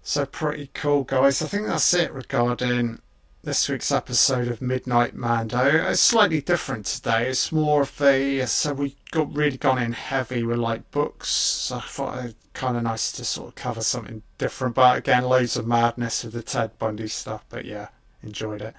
So 0.02 0.26
pretty 0.26 0.72
cool, 0.74 1.04
guys. 1.04 1.42
I 1.42 1.48
think 1.48 1.68
that's 1.68 1.94
it 1.94 2.12
regarding 2.12 3.00
this 3.44 3.70
week's 3.70 3.92
episode 3.92 4.48
of 4.48 4.62
Midnight 4.62 5.14
Mando. 5.16 5.66
It's 5.90 6.02
slightly 6.02 6.42
different 6.42 6.86
today. 6.86 7.28
It's 7.30 7.52
more 7.52 7.84
of 7.84 8.02
a 8.02 8.46
so 8.46 8.74
we 8.74 8.96
got 9.12 9.34
really 9.34 9.58
gone 9.58 9.78
in 9.78 9.94
heavy 9.94 10.44
with 10.44 10.58
like 10.58 10.90
books. 10.92 11.30
So 11.30 11.78
I 11.78 11.82
thought 11.82 12.26
it 12.26 12.36
kind 12.54 12.76
of 12.76 12.84
nice 12.84 13.12
to 13.14 13.24
sort 13.24 13.50
of 13.50 13.56
cover 13.56 13.82
something 13.82 14.24
different. 14.38 14.76
But 14.76 14.98
again, 14.98 15.24
loads 15.24 15.56
of 15.58 15.68
madness 15.68 16.24
with 16.24 16.34
the 16.34 16.44
Ted 16.44 16.78
Bundy 16.80 17.08
stuff. 17.08 17.46
But 17.50 17.66
yeah, 17.66 17.90
enjoyed 18.24 18.62
it. 18.62 18.74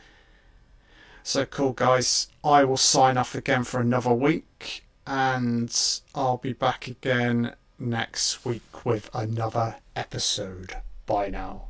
So 1.22 1.44
cool, 1.44 1.72
guys. 1.72 2.28
I 2.44 2.64
will 2.64 2.76
sign 2.76 3.16
off 3.16 3.34
again 3.34 3.64
for 3.64 3.80
another 3.80 4.12
week, 4.12 4.84
and 5.06 5.74
I'll 6.14 6.38
be 6.38 6.52
back 6.52 6.86
again 6.86 7.54
next 7.78 8.44
week 8.44 8.84
with 8.84 9.10
another 9.14 9.76
episode. 9.96 10.76
Bye 11.06 11.28
now. 11.28 11.69